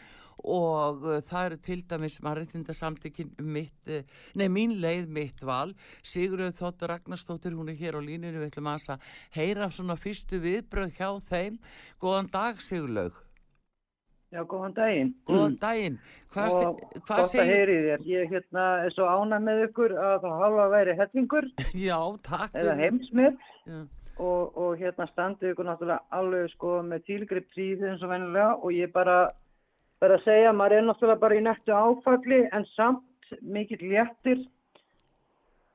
og 0.44 1.06
uh, 1.06 1.20
það 1.26 1.50
eru 1.50 1.62
til 1.70 1.80
dæmis 1.90 2.20
mannreitindasamtökin 2.26 3.32
mitt, 3.44 3.80
uh, 3.88 4.04
nei 4.40 4.48
mín 4.52 4.78
leið 4.84 5.10
mitt 5.14 5.42
val 5.46 5.74
Sigurður 6.02 6.56
Þóttur 6.60 6.94
Ragnarstóttir 6.94 7.58
hún 7.58 7.72
er 7.74 7.80
hér 7.80 8.00
á 8.00 8.02
líninu 8.04 8.40
við 8.40 8.52
ætlum 8.52 8.74
að 8.74 9.10
heyra 9.36 9.72
svona 9.74 10.00
fyrstu 10.00 10.42
viðbröð 10.44 10.94
hjá 11.00 11.10
þeim 11.32 11.60
góðan 12.00 12.32
dag 12.34 12.62
Sigurlaug 12.64 13.26
Já, 14.30 14.44
góðan 14.46 14.76
daginn. 14.78 15.14
Góðan 15.26 15.56
daginn. 15.58 15.96
Hvað, 16.30 16.52
segir... 16.54 17.40
að 17.42 17.48
heyri 17.50 17.78
þér. 17.86 18.04
Ég 18.06 18.34
hérna, 18.36 18.66
er 18.86 18.94
svo 18.94 19.08
ánað 19.10 19.48
með 19.48 19.62
ykkur 19.64 19.96
að 19.98 20.18
það 20.26 20.44
halva 20.44 20.66
væri 20.74 20.94
hellingur. 21.00 21.48
Já, 21.88 21.98
takk. 22.28 22.54
Eða 22.62 22.76
heimsmið. 22.78 23.40
Og, 24.20 24.60
og 24.60 24.76
hérna 24.78 25.08
standið 25.10 25.56
ykkur 25.56 25.70
náttúrulega 25.70 26.20
alveg 26.20 26.54
sko 26.54 26.76
með 26.86 27.06
tílgrip 27.08 27.50
tríð 27.56 27.86
eins 27.90 28.04
og 28.06 28.12
vennilega 28.12 28.52
og 28.60 28.76
ég 28.76 28.94
bara 28.94 29.18
verða 30.00 30.20
að 30.20 30.26
segja, 30.28 30.54
maður 30.56 30.78
er 30.78 30.88
náttúrulega 30.88 31.24
bara 31.24 31.38
í 31.38 31.44
nektu 31.44 31.76
áfalli 31.76 32.40
en 32.56 32.66
samt 32.76 33.36
mikill 33.42 33.82
léttir. 33.92 34.46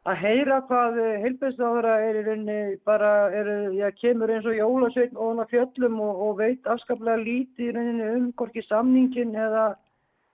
Að 0.04 0.18
heyra 0.20 0.58
hvað 0.68 0.98
heilbæðstáðara 1.22 1.92
er 2.04 2.18
í 2.20 2.24
rauninni 2.26 2.56
bara, 2.84 3.12
er, 3.32 3.48
já, 3.72 3.86
kemur 3.96 4.32
eins 4.34 4.44
og 4.44 4.58
jólasveitn 4.58 5.16
og 5.16 5.30
hann 5.30 5.44
að 5.46 5.54
fjöllum 5.54 6.00
og, 6.04 6.18
og 6.26 6.34
veit 6.42 6.68
afskaplega 6.68 7.22
lítið 7.22 7.70
í 7.70 7.72
rauninni 7.72 8.10
um 8.18 8.26
hvorki 8.36 8.64
samningin 8.66 9.32
eða 9.32 9.70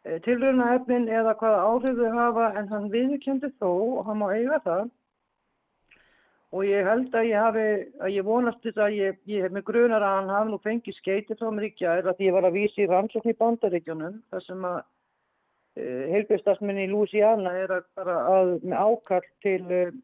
e, 0.03 0.18
tilröðuna 0.26 0.72
efnin 0.74 1.07
eða 1.07 1.36
hvaða 1.38 1.62
áhrif 1.68 2.01
þau 2.01 2.18
hafa 2.18 2.49
en 2.59 2.72
hann 2.72 2.91
viðkendi 2.91 3.53
þó 3.62 3.70
og 3.70 4.03
hann 4.09 4.18
má 4.18 4.26
eiga 4.34 4.59
það 4.64 4.88
og 6.51 6.66
ég 6.66 6.86
held 6.86 7.14
að 7.14 7.28
ég 7.28 7.44
hafi, 7.44 7.66
að 8.03 8.14
ég 8.16 8.26
vonast 8.26 8.64
þetta 8.64 8.86
að 8.88 8.96
ég, 8.98 9.18
ég 9.30 9.44
hef 9.46 9.55
með 9.55 9.66
grunar 9.68 10.03
að 10.03 10.16
hann 10.16 10.32
hafi 10.34 10.51
nú 10.51 10.59
fengið 10.64 10.96
skeiti 10.98 11.36
frá 11.38 11.51
mér 11.55 11.68
ekki 11.68 11.86
að 11.86 12.11
því 12.11 12.26
ég 12.26 12.36
var 12.36 12.48
að 12.48 12.57
vísi 12.59 12.86
rannsókn 12.90 13.30
í 13.30 13.36
bandaríkjunum 13.38 14.16
þar 14.32 14.46
sem 14.46 14.66
að 14.66 14.78
uh, 14.80 14.88
eh, 15.84 16.05
heilbjörnstasminni 16.16 16.88
í 16.88 16.90
Louisiana 16.90 17.55
er 17.62 17.76
að, 17.78 17.86
að 18.03 18.53
með 18.64 18.76
ákall 18.82 19.28
til 19.46 19.61
uh, 19.68 19.76
eh, 19.78 19.94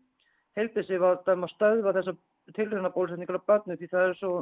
heilbjörnsi 0.61 1.01
var 1.03 1.19
að 1.27 1.49
stöðva 1.57 1.97
þessa 1.99 2.15
tilhörnabólusetningar 2.55 3.41
á 3.43 3.49
börnum 3.51 3.81
því 3.81 3.89
það 3.91 4.05
er 4.07 4.15
svo 4.21 4.35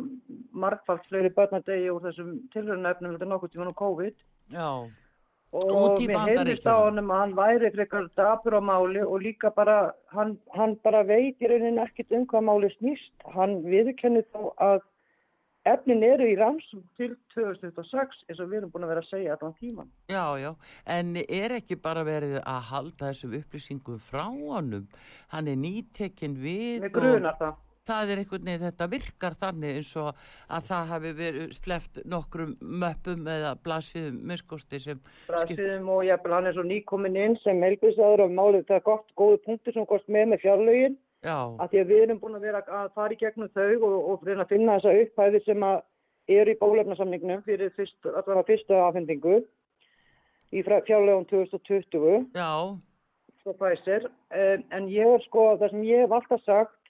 margfald 0.52 1.06
fleiri 1.08 1.32
börnadegi 1.32 1.88
úr 1.88 2.04
þessum 2.04 2.34
tilhörnabnum 2.52 3.16
þetta 3.16 3.24
er 3.24 3.32
nokkur 3.32 3.54
tíman 3.54 3.72
á 3.72 3.80
COVID. 3.80 4.20
Já 4.52 4.68
og 5.54 6.00
mér 6.02 6.18
heyrðist 6.28 6.66
á 6.66 6.74
honum 6.74 7.12
að 7.14 7.20
hann 7.22 7.36
væri 7.38 7.70
frekar 7.74 8.08
drapur 8.18 8.58
á 8.58 8.62
máli 8.64 9.04
og 9.04 9.22
líka 9.22 9.52
bara 9.54 9.92
hann, 10.14 10.34
hann 10.56 10.74
bara 10.82 11.04
veit 11.06 11.38
í 11.38 11.50
rauninni 11.50 11.84
ekkert 11.84 12.14
um 12.16 12.26
hvað 12.30 12.48
máli 12.48 12.72
snýst 12.74 13.28
hann 13.36 13.60
viðkennir 13.68 14.26
þó 14.34 14.50
að 14.58 14.82
efnin 15.64 16.02
eru 16.04 16.26
í 16.28 16.34
rannsum 16.36 16.82
til 16.98 17.14
2006 17.34 18.24
eins 18.28 18.40
og 18.40 18.50
við 18.50 18.58
erum 18.60 18.72
búin 18.72 18.84
að 18.84 18.92
vera 18.92 19.04
að 19.04 19.10
segja 19.12 19.36
allan 19.36 19.54
tíman. 19.60 19.92
Já, 20.12 20.24
já, 20.42 20.50
en 20.96 21.14
er 21.24 21.56
ekki 21.56 21.78
bara 21.80 22.04
verið 22.04 22.40
að 22.42 22.60
halda 22.70 23.12
þessum 23.12 23.36
upplýsingum 23.40 24.02
frá 24.02 24.26
honum? 24.28 24.88
Hann 25.32 25.48
er 25.48 25.56
nýtekinn 25.60 26.36
við 26.42 26.84
Með 26.84 26.98
grunar 26.98 27.38
það 27.40 27.62
það 27.88 28.12
er 28.12 28.20
einhvern 28.22 28.48
veginn 28.48 28.66
þetta 28.66 28.88
virkar 28.92 29.36
þannig 29.40 29.78
eins 29.78 29.92
og 30.00 30.10
að 30.48 30.68
það 30.68 30.90
hafi 30.92 31.12
verið 31.20 31.54
sleft 31.56 32.00
nokkrum 32.10 32.54
möppum 32.60 33.26
eða 33.30 33.54
blasiðum 33.64 34.20
minnskosti 34.30 34.80
sem 34.82 35.00
blasiðum 35.28 35.90
og 35.96 36.04
jáfnvel 36.08 36.36
hann 36.36 36.50
er 36.50 36.56
svo 36.56 36.66
nýkomin 36.68 37.18
inn 37.20 37.38
sem 37.44 37.64
helbisaður 37.64 38.26
og 38.26 38.36
málið 38.36 38.68
það 38.68 38.78
er 38.80 38.86
gott, 38.90 39.10
góðu 39.18 39.40
punktur 39.48 39.76
sem 39.76 39.88
kost 39.90 40.08
með 40.08 40.30
með 40.32 40.44
fjarlögin 40.46 40.96
að 41.24 41.68
því 41.72 41.82
að 41.82 41.90
við 41.90 42.04
erum 42.04 42.20
búin 42.20 42.38
að 42.38 42.46
vera 42.48 42.62
að 42.68 42.94
fara 42.96 43.16
í 43.16 43.20
gegnum 43.20 43.52
þau 43.56 43.74
og, 43.88 43.98
og 44.12 44.24
reyna 44.28 44.44
að 44.44 44.54
finna 44.54 44.78
þessa 44.78 45.04
upphæði 45.04 45.44
sem 45.44 45.68
að 45.68 45.82
er 46.34 46.48
í 46.48 46.56
bólefnasamningnum 46.60 47.44
fyrir 47.44 47.72
fyrst, 47.76 47.98
allavega 48.04 48.46
fyrstu 48.48 48.76
afhendingu 48.80 49.42
í 50.54 50.62
fjárlegum 50.64 51.26
2020 51.28 52.30
Já, 52.36 52.76
frá 53.44 53.56
Pfizer. 53.60 54.08
En, 54.32 54.64
en 54.72 54.88
ég 54.92 55.16
er 55.16 55.24
sko, 55.26 55.50
það 55.60 55.74
sem 55.74 55.84
ég 55.88 56.04
hef 56.04 56.16
alltaf 56.16 56.44
sagt 56.44 56.83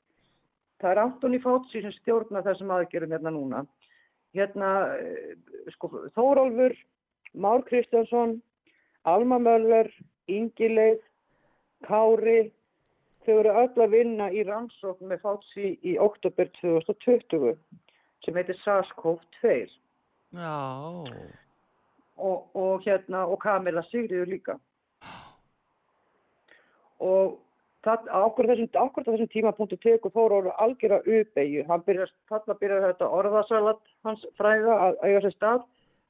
það 0.83 0.91
er 0.91 1.03
Antoni 1.05 1.41
Fátsi 1.43 1.83
sem 1.83 1.95
stjórna 1.99 2.43
þessum 2.47 2.73
aðgerðum 2.75 3.15
hérna 3.17 3.35
núna. 3.35 3.63
Hérna 4.35 4.71
eh, 4.99 5.37
sko 5.77 5.91
Þórólfur 6.17 6.75
Már 7.35 7.63
Kristjánsson 7.67 8.39
Alma 9.05 9.39
Möller, 9.39 9.91
Ingileif 10.31 11.03
Kári 11.85 12.53
þau 13.25 13.39
eru 13.41 13.55
öll 13.61 13.83
að 13.85 13.95
vinna 13.95 14.29
í 14.33 14.45
rannsókn 14.47 15.09
með 15.11 15.23
Fátsi 15.25 15.73
í 15.85 15.97
oktober 16.01 16.51
2020 16.61 17.57
sem 18.25 18.39
heitir 18.39 18.57
SARS-CoV-2 18.63 19.55
já, 20.35 20.57
og, 22.17 22.47
og 22.57 22.85
hérna 22.87 23.25
og 23.29 23.41
Kamila 23.43 23.85
Sigriður 23.91 24.31
líka. 24.31 24.57
Og 27.05 27.37
ákvörð 27.85 28.51
þessum, 28.53 28.91
þessum 29.07 29.31
tímapunktu 29.33 29.77
tekur 29.83 30.13
Þóróru 30.15 30.53
algjöra 30.63 31.01
uppeyju 31.05 31.65
hann 31.69 31.85
byrjar, 31.87 32.11
þarna 32.31 32.57
byrjar 32.61 32.85
þetta 32.89 33.09
orðasalat 33.19 33.81
hans 34.07 34.27
fræga 34.39 34.77
að 34.89 34.99
eiga 35.05 35.23
sér 35.25 35.35
stað. 35.37 35.63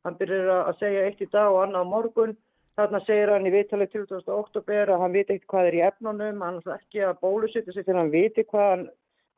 Hann 0.04 0.18
byrjar 0.20 0.50
að 0.54 0.80
segja 0.80 1.04
eitt 1.08 1.22
í 1.24 1.30
dag 1.32 1.52
og 1.52 1.62
annað 1.64 1.86
á 1.86 1.92
morgun. 1.92 2.34
Þarna 2.74 3.00
segir 3.06 3.30
hann 3.30 3.46
í 3.46 3.52
viðtalið 3.54 3.92
20. 3.94 4.32
oktober 4.34 4.90
að 4.90 5.04
hann 5.04 5.14
viti 5.14 5.36
ekkert 5.36 5.50
hvað 5.52 5.68
er 5.68 5.76
í 5.78 5.84
efnunum. 5.88 6.42
Hann 6.42 6.58
er 6.60 6.74
ekki 6.74 7.04
að 7.06 7.20
bólusetja 7.22 7.72
sig 7.72 7.86
til 7.86 7.96
hann 7.98 8.10
viti 8.12 8.44
hvað, 8.50 8.88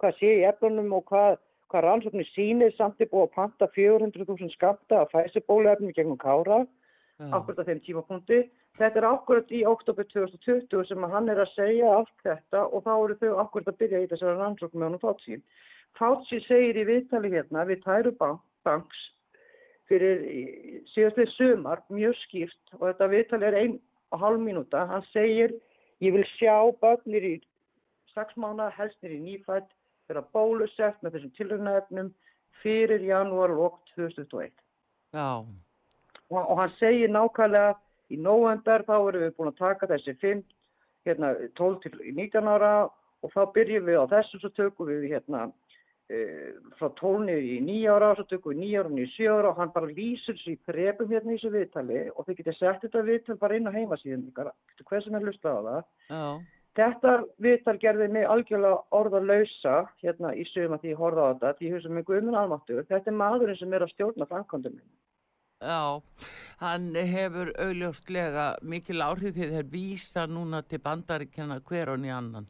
hvað 0.01 0.16
sé 0.20 0.32
í 0.41 0.47
efnunum 0.49 0.95
og 0.97 1.05
hvað, 1.11 1.37
hvað 1.72 1.87
rannsóknir 1.87 2.32
sýnir. 2.32 2.72
Samt 2.78 3.01
er 3.01 3.12
búið 3.12 3.28
að 3.28 3.37
panta 3.37 3.70
400.000 3.76 4.51
skamta 4.57 5.05
að 5.05 5.12
fæsi 5.14 5.45
bóluefnum 5.47 5.95
gegnum 5.97 6.18
kára 6.20 6.64
akkurat 7.19 7.62
að 7.62 7.71
þeim 7.71 7.83
tímapunkti. 7.87 8.41
Þetta 8.77 9.01
er 9.01 9.09
akkurat 9.09 9.53
í 9.55 9.62
oktober 9.69 10.05
2020 10.12 10.89
sem 10.91 11.09
hann 11.12 11.31
er 11.33 11.41
að 11.41 11.55
segja 11.55 11.93
allt 11.99 12.12
þetta 12.27 12.67
og 12.67 12.85
þá 12.85 12.93
eru 12.97 13.19
þau 13.23 13.33
akkurat 13.45 13.71
að 13.73 13.79
byrja 13.83 14.03
í 14.05 14.09
þessari 14.11 14.39
rannsókn 14.41 14.79
með 14.79 14.89
honum 14.91 15.05
Fátsi. 15.05 15.41
Fátsi 15.97 16.41
segir 16.45 16.81
í 16.83 16.87
viðtali 16.91 17.33
hérna 17.33 17.64
við 17.69 17.83
Tæru 17.87 18.12
Banks 18.21 19.03
fyrir 19.89 20.25
síðastlega 20.93 21.33
sumar 21.33 21.83
mjög 21.89 22.17
skýrt 22.25 22.77
og 22.77 22.89
þetta 22.89 23.11
viðtali 23.14 23.49
er 23.49 23.59
ein 23.62 23.77
og 24.12 24.21
hálf 24.21 24.43
mínúta. 24.43 24.85
Hann 24.91 25.07
segir 25.12 25.57
ég 26.05 26.12
vil 26.12 26.27
sjá 26.37 26.59
börnir 26.83 27.25
í 27.25 27.37
mánuða 28.17 28.71
helsnir 28.73 29.12
í 29.12 29.21
nýfætt 29.21 29.69
vera 30.09 30.23
bólusett 30.33 31.03
með 31.03 31.17
þessum 31.17 31.33
tilröðnaefnum 31.37 32.12
fyrir 32.62 33.03
janúar 33.05 33.53
og 33.53 33.81
2021 33.95 34.53
já, 35.12 35.45
og, 36.31 36.41
og 36.41 36.61
hann 36.61 36.74
segir 36.81 37.12
nákvæmlega 37.12 37.74
í 38.12 38.18
november 38.22 38.85
þá 38.87 38.97
erum 38.97 39.24
við 39.24 39.37
búin 39.37 39.53
að 39.53 39.61
taka 39.61 39.91
þessi 39.91 40.16
5, 40.22 40.43
hérna 41.07 41.35
12 41.59 41.79
til 41.85 41.95
19 42.03 42.51
ára 42.51 42.72
og 42.87 43.33
þá 43.35 43.41
byrjum 43.55 43.89
við 43.89 44.03
á 44.03 44.05
þessu 44.14 44.41
svo 44.41 44.51
tökum 44.55 44.91
við 44.91 45.09
hérna 45.11 45.47
e, 46.11 46.18
frá 46.79 46.91
12 47.01 47.24
niður 47.27 47.47
í 47.51 47.61
9 47.68 47.95
ára 47.95 48.11
og 48.12 48.20
svo 48.20 48.27
tökum 48.31 48.55
við 48.55 48.62
9 48.64 48.83
ára 48.83 48.99
í 49.03 49.09
7 49.14 49.31
ára 49.37 49.53
og 49.53 49.62
hann 49.62 49.72
bara 49.74 49.95
lýsir 49.95 50.39
sér 50.43 50.55
í 50.55 50.61
þrepum 50.68 51.14
hérna 51.14 51.33
í 51.33 51.39
þessu 51.39 51.55
viðtali 51.55 52.03
og 52.12 52.27
þið 52.27 52.43
getið 52.43 52.61
sett 52.61 52.85
þetta 52.85 53.07
viðtal 53.11 53.41
bara 53.41 53.59
inn 53.59 53.70
á 53.70 53.77
heimasíðan 53.79 54.29
hvað 54.37 55.03
sem 55.07 55.18
er 55.18 55.27
hlustað 55.27 55.59
á 55.59 55.62
það 55.66 55.83
já, 56.11 56.22
Þetta 56.77 57.12
viðtal 57.41 57.79
gerði 57.81 58.07
mig 58.12 58.27
algjörlega 58.29 58.83
orða 58.99 59.22
lausa 59.24 59.77
hérna 60.03 60.35
í 60.37 60.43
suma 60.51 60.77
því 60.83 60.91
ég 60.91 60.99
horfði 61.01 61.22
á 61.24 61.29
þetta, 61.31 61.53
því 61.57 61.68
ég 61.68 61.77
hugsa 61.77 61.93
mig 61.97 62.05
guðminn 62.09 62.37
almáttur. 62.37 62.83
Þetta 62.91 63.12
er 63.12 63.16
maðurinn 63.16 63.57
sem 63.57 63.72
er 63.72 63.85
að 63.87 63.93
stjórna 63.95 64.27
framkvæmdum. 64.29 64.74
Já, 65.61 66.03
hann 66.61 66.91
hefur 66.95 67.53
augljóslega 67.63 68.47
mikil 68.63 69.03
áhrif 69.05 69.37
því 69.37 69.49
þeir 69.55 69.71
vísa 69.73 70.27
núna 70.29 70.63
til 70.69 70.83
bandaríkjana 70.85 71.61
hver 71.65 71.95
hann 71.95 72.05
í 72.05 72.13
annan 72.13 72.49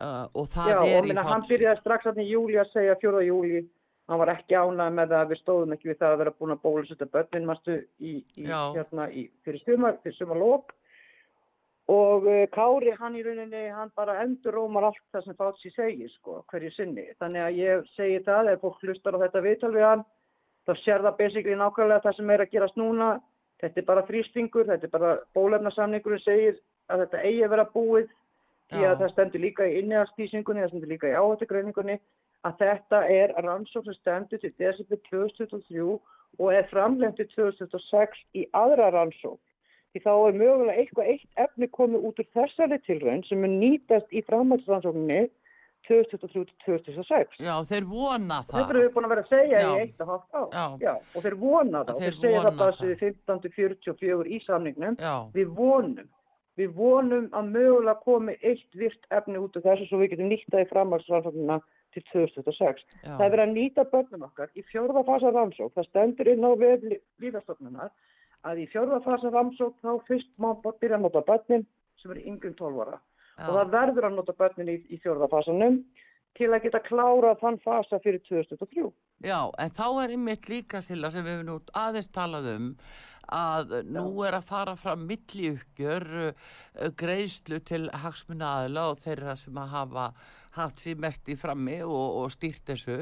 uh, 0.00 0.26
og 0.34 0.48
það 0.52 0.70
Já, 0.70 0.78
er 0.78 1.00
og 1.00 1.08
í 1.08 1.10
minna, 1.10 1.26
hann 1.26 1.46
byrjaði 1.48 1.82
strax 1.82 2.10
í 2.14 2.28
júli 2.30 2.58
að 2.60 2.72
segja 2.72 2.96
4. 3.02 3.22
júli, 3.28 3.62
hann 4.08 4.22
var 4.22 4.34
ekki 4.36 4.58
ánægð 4.58 4.98
með 4.98 5.14
það 5.14 5.20
að 5.20 5.30
við 5.32 5.42
stóðum 5.42 5.76
ekki 5.76 5.90
við 5.92 6.00
það 6.02 6.14
að 6.14 6.20
vera 6.22 6.34
búin 6.38 6.54
að 6.54 6.64
bólusetta 6.66 7.12
börnin 7.14 7.48
mástu 7.48 7.78
í, 7.98 8.12
í, 8.36 8.44
Já. 8.46 8.60
hérna, 8.76 9.08
í, 9.10 9.28
fyrir 9.46 9.64
sumar, 9.64 9.98
fyrir 10.04 10.18
sumarlók 10.20 10.74
og 11.88 12.28
uh, 12.28 12.44
Kári 12.52 12.92
hann 13.00 13.16
í 13.16 13.24
rauninni, 13.24 13.64
hann 13.72 13.90
bara 13.96 14.18
endur 14.22 14.58
rómar 14.60 14.90
allt 14.90 15.02
það 15.14 15.24
sem 15.24 15.38
Fátsi 15.38 15.72
segir 15.72 16.10
sko, 16.12 16.42
hverju 16.52 16.70
sinni. 16.74 17.06
Þannig 17.18 17.44
að 17.46 17.60
ég 17.62 17.86
segi 17.94 18.18
það, 18.26 18.50
ef 18.52 18.64
fólk 18.64 18.82
hlustar 18.84 19.16
á 19.16 19.22
þetta 19.24 19.44
viðtal 19.46 19.70
við 19.72 19.86
hann, 19.86 20.04
þá 20.68 20.74
sér 20.82 21.04
það 21.06 21.18
basically 21.18 21.56
nákvæmlega 21.56 22.04
það 22.04 22.16
sem 22.18 22.30
er 22.34 22.44
að 22.44 22.52
gerast 22.52 22.76
núna. 22.76 23.08
Þetta 23.58 23.80
er 23.80 23.86
bara 23.88 24.06
þrýstingur, 24.06 24.68
þetta 24.68 24.86
er 24.86 24.92
bara 24.92 25.12
bólefnasamningurinn 25.34 26.22
segir 26.22 26.60
að 26.92 27.04
þetta 27.04 27.22
eigi 27.24 27.42
að 27.46 27.52
vera 27.54 27.64
búið 27.72 28.12
því 28.68 28.84
að 28.84 29.00
það 29.00 29.12
stendur 29.14 29.42
líka 29.42 29.66
í 29.66 29.78
innihaldstísingunni, 29.80 30.62
það 30.62 30.72
stendur 30.74 30.92
líka 30.92 31.10
í 31.10 31.16
áhættugreiningunni 31.16 31.96
að 32.46 32.62
þetta 32.62 33.00
er 33.10 33.34
rannsókn 33.42 33.88
sem 33.88 33.98
stendur 33.98 34.42
til 34.44 34.52
desember 34.60 35.00
2023 35.08 35.88
og 36.38 36.48
er 36.54 36.68
framlengt 36.70 37.18
til 37.18 37.26
2026 37.32 38.22
í 38.38 38.44
aðra 38.54 38.92
rannsókn. 38.94 39.40
Því 39.96 40.02
þá 40.04 40.12
er 40.12 40.38
mögulega 40.42 40.80
eitthvað 40.82 41.10
eitt 41.14 41.42
efni 41.42 41.68
komið 41.72 42.04
út 42.10 42.20
úr 42.20 42.30
þessari 42.36 42.78
tilraun 42.84 43.24
sem 43.24 43.44
er 43.48 43.54
nýtast 43.56 44.12
í 44.12 44.22
framhaldsrannsókninni 44.28 45.24
2023-2026. 45.88 47.38
Já, 47.42 47.54
þeir 47.68 47.86
vona 47.88 48.42
Þetta 48.42 48.58
það. 48.58 48.70
erum 48.72 48.82
við 48.84 48.92
búin 48.96 49.06
að 49.08 49.12
vera 49.14 49.24
að 49.24 49.32
segja 49.32 49.60
Já. 49.62 49.68
í 49.70 49.80
eitt 49.84 50.02
og 50.04 50.10
hálft 50.12 50.34
ár. 50.34 50.76
Já. 50.82 50.94
og 51.14 51.24
þeir 51.24 51.36
vona 51.40 51.78
það. 51.78 51.88
Að 51.88 51.94
og 51.94 52.02
þeir 52.02 52.12
Þeir 52.12 52.20
segja 52.20 52.42
það 52.46 52.58
bara 52.58 52.76
sem 52.78 52.94
15-44 53.02 54.26
í 54.28 54.38
samningnum. 54.46 54.96
Já, 54.98 55.14
Við 55.38 55.48
vonum, 55.58 56.08
við 56.58 56.72
vonum 56.74 57.28
að 57.32 57.50
mögulega 57.54 57.96
komi 58.04 58.36
eitt 58.42 58.74
virt 58.74 59.06
efni 59.14 59.38
út 59.38 59.56
af 59.56 59.62
þessu 59.68 59.88
svo 59.88 59.98
við 60.02 60.10
getum 60.16 60.28
nýtt 60.32 60.48
það 60.52 60.64
í 60.64 60.70
framhaldsrannsóknina 60.72 61.60
til 61.94 62.02
2026. 62.12 62.84
já, 63.04 63.16
Það 63.16 63.24
er 63.24 63.32
verið 63.36 63.46
að 63.46 63.54
nýta 63.56 63.84
börnum 63.92 64.26
okkar 64.28 64.50
í 64.58 64.62
fjórða 64.68 65.04
fasa 65.06 65.30
rannsók. 65.32 65.72
Það 65.78 65.88
stendur 65.88 66.28
inn 66.34 66.44
á 66.44 66.50
við 66.58 66.88
lífastofnunar 67.22 67.90
að 68.44 68.58
í 68.62 68.66
fjórða 68.72 69.00
fasa 69.06 69.30
rannsók 69.32 69.78
þá 69.82 69.94
fyrst 70.06 70.30
má 70.38 70.52
byrja 70.62 70.98
að 70.98 71.06
nota 71.06 71.22
börnin 71.26 71.64
sem 72.02 72.10
eru 72.12 72.20
yngum 72.28 72.54
12 72.54 72.82
ára. 72.84 72.98
Og 73.38 73.46
já, 73.46 73.58
það 73.58 73.74
verður 73.74 74.08
að 74.08 74.16
nota 74.18 74.34
börnin 74.38 74.72
í, 74.72 74.78
í 74.90 75.00
fjórða 75.02 75.28
fasanum 75.30 75.82
til 76.38 76.48
að 76.52 76.64
geta 76.66 76.80
klárað 76.84 77.38
þann 77.42 77.60
fasa 77.64 78.00
fyrir 78.02 78.22
2003. 78.26 78.88
já, 79.26 79.38
en 79.58 79.70
þá 79.74 79.86
er 80.02 80.14
einmitt 80.14 80.48
líka 80.50 80.82
silla 80.84 81.10
sem 81.14 81.26
við 81.26 81.44
nú 81.46 81.58
aðeins 81.78 82.10
talað 82.14 82.50
um 82.54 82.68
að 83.28 83.74
nú 83.92 84.06
er 84.24 84.38
að 84.38 84.46
fara 84.48 84.74
fram 84.78 85.04
milli 85.08 85.52
uppgjör 85.52 86.06
uh, 86.30 86.90
greiðslu 86.96 87.60
til 87.68 87.82
hagsmuna 88.04 88.54
aðila 88.60 88.86
og 88.92 89.02
þeirra 89.04 89.36
sem 89.36 89.58
að 89.60 89.74
hafa 89.74 90.06
haft 90.58 90.82
sér 90.82 90.98
mest 91.00 91.28
í 91.30 91.36
frammi 91.38 91.78
og, 91.84 92.22
og 92.22 92.32
stýrt 92.34 92.64
þessu. 92.68 92.96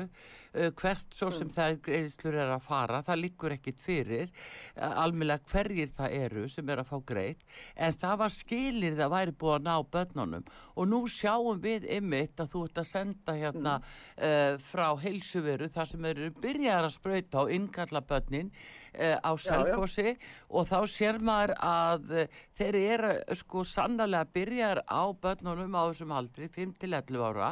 Uh, 0.57 0.71
hvert 0.79 1.17
svo 1.17 1.29
sem 1.35 1.51
það 1.53 1.81
greiðslur 1.85 2.39
er 2.41 2.53
að 2.55 2.65
fara 2.65 3.03
það 3.07 3.21
liggur 3.23 3.57
ekkit 3.57 3.83
fyrir. 3.83 4.33
Uh, 4.77 4.93
almennlega 5.05 5.45
hverjir 5.51 5.93
það 5.97 6.17
eru 6.21 6.47
sem 6.53 6.73
er 6.73 6.83
að 6.83 6.91
fá 6.93 6.97
greitt 7.11 7.45
en 7.75 7.99
það 8.01 8.17
var 8.23 8.35
skilir 8.37 8.97
það 9.01 9.13
væri 9.17 9.37
búið 9.43 9.59
að 9.59 9.67
ná 9.67 9.91
börnunum. 9.97 10.49
Og 10.77 10.91
nú 10.93 11.03
sjáum 11.11 11.61
við 11.63 11.89
ymmit 11.99 12.41
að 12.41 12.55
þú 12.55 12.65
ert 12.69 12.83
að 12.83 12.91
senda 12.93 13.37
hérna 13.37 13.77
uh, 13.83 14.57
frá 14.71 14.89
heilsuveru 15.05 15.71
þar 15.73 15.93
sem 15.93 16.11
eru 16.13 16.33
byrjar 16.41 16.89
að 16.89 16.97
sprauta 16.97 17.45
og 17.45 17.55
innkalla 17.57 18.05
börnin 18.07 18.53
á 18.97 19.31
Selfossi 19.39 20.17
og 20.51 20.67
þá 20.69 20.79
sér 20.91 21.19
maður 21.21 21.55
að 21.63 22.13
uh, 22.23 22.27
þeir 22.59 22.79
eru 22.81 23.13
sko 23.39 23.65
sannlega 23.65 24.27
byrjar 24.35 24.83
á 24.89 25.03
börnunum 25.23 25.75
á 25.77 25.83
þessum 25.91 26.15
aldri 26.17 26.49
5-11 26.49 27.23
ára 27.29 27.51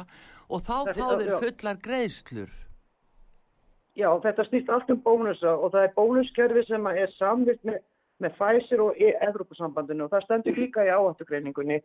og 0.49 0.61
þá 0.61 0.75
Það- 0.75 0.93
fá 0.99 1.07
þeir 1.15 1.31
já. 1.33 1.39
fullar 1.43 1.81
greiðslur. 1.87 2.51
Já, 3.95 4.09
þetta 4.25 4.43
snýst 4.49 4.69
allt 4.69 4.89
um 4.91 4.99
bónusa 5.05 5.53
og 5.55 5.71
það 5.71 5.85
er 5.87 5.93
bónuskerfi 5.95 6.65
sem 6.67 6.87
er 6.91 7.13
samvirt 7.15 7.61
með, 7.63 7.77
með 8.19 8.33
Pfizer 8.35 8.81
og 8.83 8.97
e 8.99 9.13
Evrópusambandinu 9.23 10.03
og 10.03 10.11
það 10.11 10.25
stendur 10.25 10.57
líka 10.59 10.83
í 10.83 10.91
áhættugreiningunni 10.91 11.77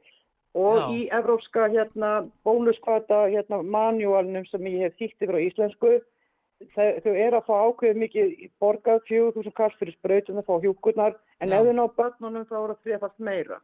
og 0.58 0.78
Já. 0.80 0.86
í 0.90 1.04
evrópska 1.14 1.68
hérna, 1.70 2.24
bónuskvata 2.42 3.28
hérna, 3.30 3.60
manualnum 3.62 4.42
sem 4.50 4.64
ég 4.66 4.88
hef 4.88 4.96
þýtti 4.98 5.28
frá 5.30 5.38
íslensku 5.44 5.92
þau, 6.74 7.12
eru 7.14 7.38
að 7.38 7.46
fá 7.48 7.54
ákveðið 7.66 8.00
mikið 8.04 8.30
borgað 8.62 9.02
4.000 9.10 9.52
kall 9.56 9.74
fyrir 9.80 9.96
sprautum 9.96 10.40
að 10.40 10.48
fá 10.48 10.54
hjúkurnar 10.64 11.18
en 11.40 11.52
ef 11.56 11.66
þau 11.66 11.74
ná 11.78 11.84
börnunum 11.96 12.48
þá 12.48 12.56
eru 12.60 12.74
það 12.74 12.88
þrefalt 12.88 13.22
meira. 13.30 13.60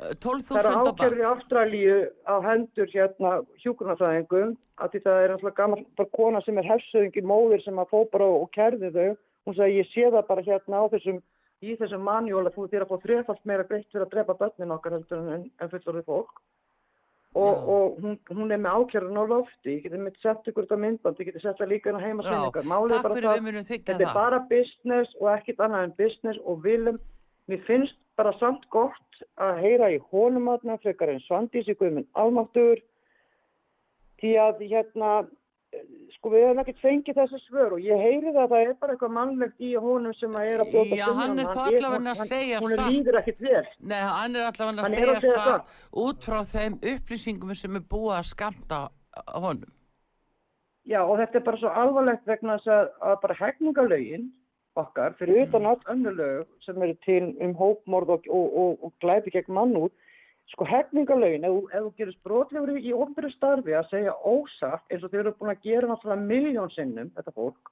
Uh, 0.00 0.12
Það 0.14 0.14
12.000 0.24 0.60
eru 0.60 0.70
á 0.70 0.80
barn. 0.80 0.92
ákjörður 0.92 1.20
í 1.20 1.26
Ástralíu 1.30 1.96
á 2.24 2.34
hendur 2.46 2.92
hérna 2.94 3.32
hjúkurnarfræðingum 3.64 4.54
að 4.80 4.94
því 4.94 5.02
það 5.06 5.24
er 5.24 5.34
alltaf 5.34 5.58
gammal 5.58 5.82
bara 5.98 6.14
kona 6.16 6.40
sem 6.46 6.60
er 6.62 6.70
hefsöðingi 6.70 7.26
móðir 7.26 7.64
sem 7.66 7.82
að 7.82 7.90
fó 7.92 7.98
bara 8.12 8.30
og 8.38 8.48
kerði 8.56 8.92
þau. 8.94 9.10
Hún 9.48 9.56
sagði 9.56 9.76
ég 9.80 9.90
sé 9.90 10.06
það 10.08 10.26
bara 10.30 10.46
hérna 10.46 10.80
á 10.80 10.84
þessum 10.94 11.20
í 11.60 11.74
þessum 11.76 12.06
manjól 12.06 12.46
að 12.46 12.54
þú 12.56 12.66
þér 12.72 12.86
að 12.86 12.92
fá 12.92 13.04
þrefalt 13.04 13.44
meira 13.48 13.66
greitt 13.68 13.90
fyrir 13.92 14.06
að 14.06 14.14
drepa 14.14 14.38
börnin 14.40 14.72
okkar 14.72 14.96
heldur 14.96 15.26
en, 15.34 15.44
en 15.60 15.72
fullorðið 15.72 16.06
fólk. 16.08 16.40
Og, 17.38 17.68
og 17.70 17.98
hún, 18.02 18.16
hún 18.34 18.50
er 18.50 18.58
með 18.58 18.80
ákjörðun 18.80 19.20
á 19.22 19.24
lofti, 19.30 19.76
ég 19.76 19.84
geti 19.84 19.98
mitt 20.02 20.16
sett 20.18 20.48
ykkur 20.50 20.64
þetta 20.66 20.78
myndband, 20.82 21.20
ég 21.22 21.28
geti 21.28 21.42
sett 21.44 21.60
það 21.60 21.68
líka 21.70 21.92
inn 21.92 22.00
á 22.00 22.02
er 23.54 23.68
þykja 23.68 23.86
Þetta 23.86 23.94
er 23.94 24.08
það. 24.08 24.16
bara 24.18 24.40
business 24.50 25.12
og 25.20 25.28
ekkit 25.36 25.62
annað 25.62 25.84
en 25.86 25.94
business 26.00 26.42
og 26.42 26.64
viljum, 26.64 26.98
mér 27.46 27.62
finnst 27.68 27.94
bara 28.18 28.32
samt 28.40 28.66
gott 28.74 29.22
að 29.38 29.62
heyra 29.62 29.92
í 29.94 30.00
honum 30.10 30.50
aðna 30.50 30.80
frekar 30.82 31.12
en 31.14 31.22
Svandísi 31.28 31.76
Guðmund 31.78 32.10
Almáttur 32.18 32.82
því 34.20 34.34
að 34.42 34.66
hérna 34.66 35.12
sko 36.16 36.32
við 36.32 36.42
hefum 36.44 36.60
ekkert 36.62 36.80
fengið 36.82 37.18
þessi 37.20 37.38
svör 37.44 37.74
og 37.76 37.84
ég 37.84 38.00
heyri 38.02 38.32
það 38.32 38.40
að 38.42 38.52
það 38.52 38.62
er 38.64 38.72
bara 38.82 38.94
eitthvað 38.94 39.12
mannlegt 39.16 39.62
í 39.62 39.70
honum 39.80 40.16
sem 40.18 40.34
að 40.36 40.48
er 40.50 40.62
að 40.64 40.72
bjóta 40.72 40.98
Já, 40.98 41.04
hann 41.16 41.38
er 41.38 41.50
allavega 41.52 42.14
að 42.14 42.22
segja 42.30 42.62
hún 42.64 42.74
satt. 42.74 42.90
líður 42.90 43.18
ekkert 43.20 43.44
vel 43.46 43.62
Nei, 43.92 44.00
hann 44.00 44.36
er 44.36 44.48
allavega 44.48 44.86
að 44.88 44.96
segja 44.96 45.20
satt 45.26 45.78
út 46.04 46.26
frá 46.26 46.40
þeim 46.50 46.80
upplýsingum 46.94 47.54
sem 47.60 47.78
er 47.78 47.86
búið 47.94 48.16
að 48.18 48.26
skamta 48.32 48.80
honum. 49.30 49.72
Já 50.90 51.00
og 51.04 51.16
þetta 51.20 51.38
er 51.38 51.46
bara 51.46 51.62
svo 51.62 51.72
alvarlegt 51.84 52.28
vegna 52.28 52.58
þess 52.58 52.74
að, 52.74 52.92
að 53.06 53.16
bara 53.22 53.40
hegningalögin 53.40 54.28
okkar 54.80 55.16
fyrir 55.18 55.46
utan 55.46 55.66
allt 55.70 55.86
önnur 55.92 56.14
lög 56.18 56.46
sem 56.66 56.82
eru 56.82 56.96
til 57.06 57.32
um 57.46 57.54
hópmorð 57.58 58.16
og, 58.16 58.30
og, 58.30 58.56
og, 58.62 58.86
og 58.86 58.94
glæpi 59.02 59.32
gegn 59.34 59.54
mannút 59.54 59.94
sko 60.52 60.64
hegningalögin, 60.66 61.44
ef, 61.44 61.50
þú- 61.50 61.70
ef 61.74 61.82
þú 61.84 61.92
gerist 61.96 62.22
brotlegur 62.26 62.78
í 62.80 62.92
ofnbyrju 62.92 63.30
starfi 63.36 63.76
að 63.78 63.88
segja 63.90 64.14
ósatt 64.26 64.82
eins 64.90 65.04
og 65.04 65.10
þau 65.12 65.20
eru 65.20 65.32
búin 65.38 65.54
að 65.54 65.62
gera 65.62 65.86
náttúrulega 65.88 66.26
miljón 66.26 66.70
sinnum, 66.74 67.10
þetta 67.16 67.32
fólk 67.36 67.70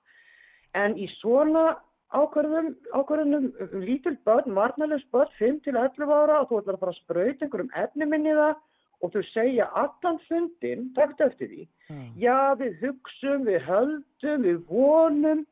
en 0.74 0.94
í 0.96 1.08
svona 1.18 1.78
ákvörðum, 2.14 2.70
ákvörðunum 2.94 3.48
um 3.74 3.80
lítil 3.84 4.16
börn, 4.24 4.54
varnarlegs 4.54 5.04
börn, 5.12 5.28
5 5.38 5.60
til 5.64 5.74
11 5.76 6.08
ára 6.08 6.40
og 6.40 6.48
þú 6.48 6.60
ætlar 6.62 6.74
að 6.78 6.80
fara 6.80 6.92
að 6.92 7.02
sprauta 7.02 7.44
einhverjum 7.44 7.74
efnum 7.82 8.14
inn 8.14 8.26
í 8.30 8.36
það 8.38 8.54
og 9.02 9.12
þau 9.12 9.22
segja 9.32 9.66
allan 9.78 10.18
fundin, 10.28 10.88
takt 10.94 11.20
eftir 11.20 11.48
því 11.48 11.68
Mm. 11.88 12.12
já 12.20 12.54
við 12.58 12.80
hugsum, 12.82 13.44
við 13.44 13.60
höldum, 13.64 14.42
við 14.44 14.58
vonum 14.68 15.46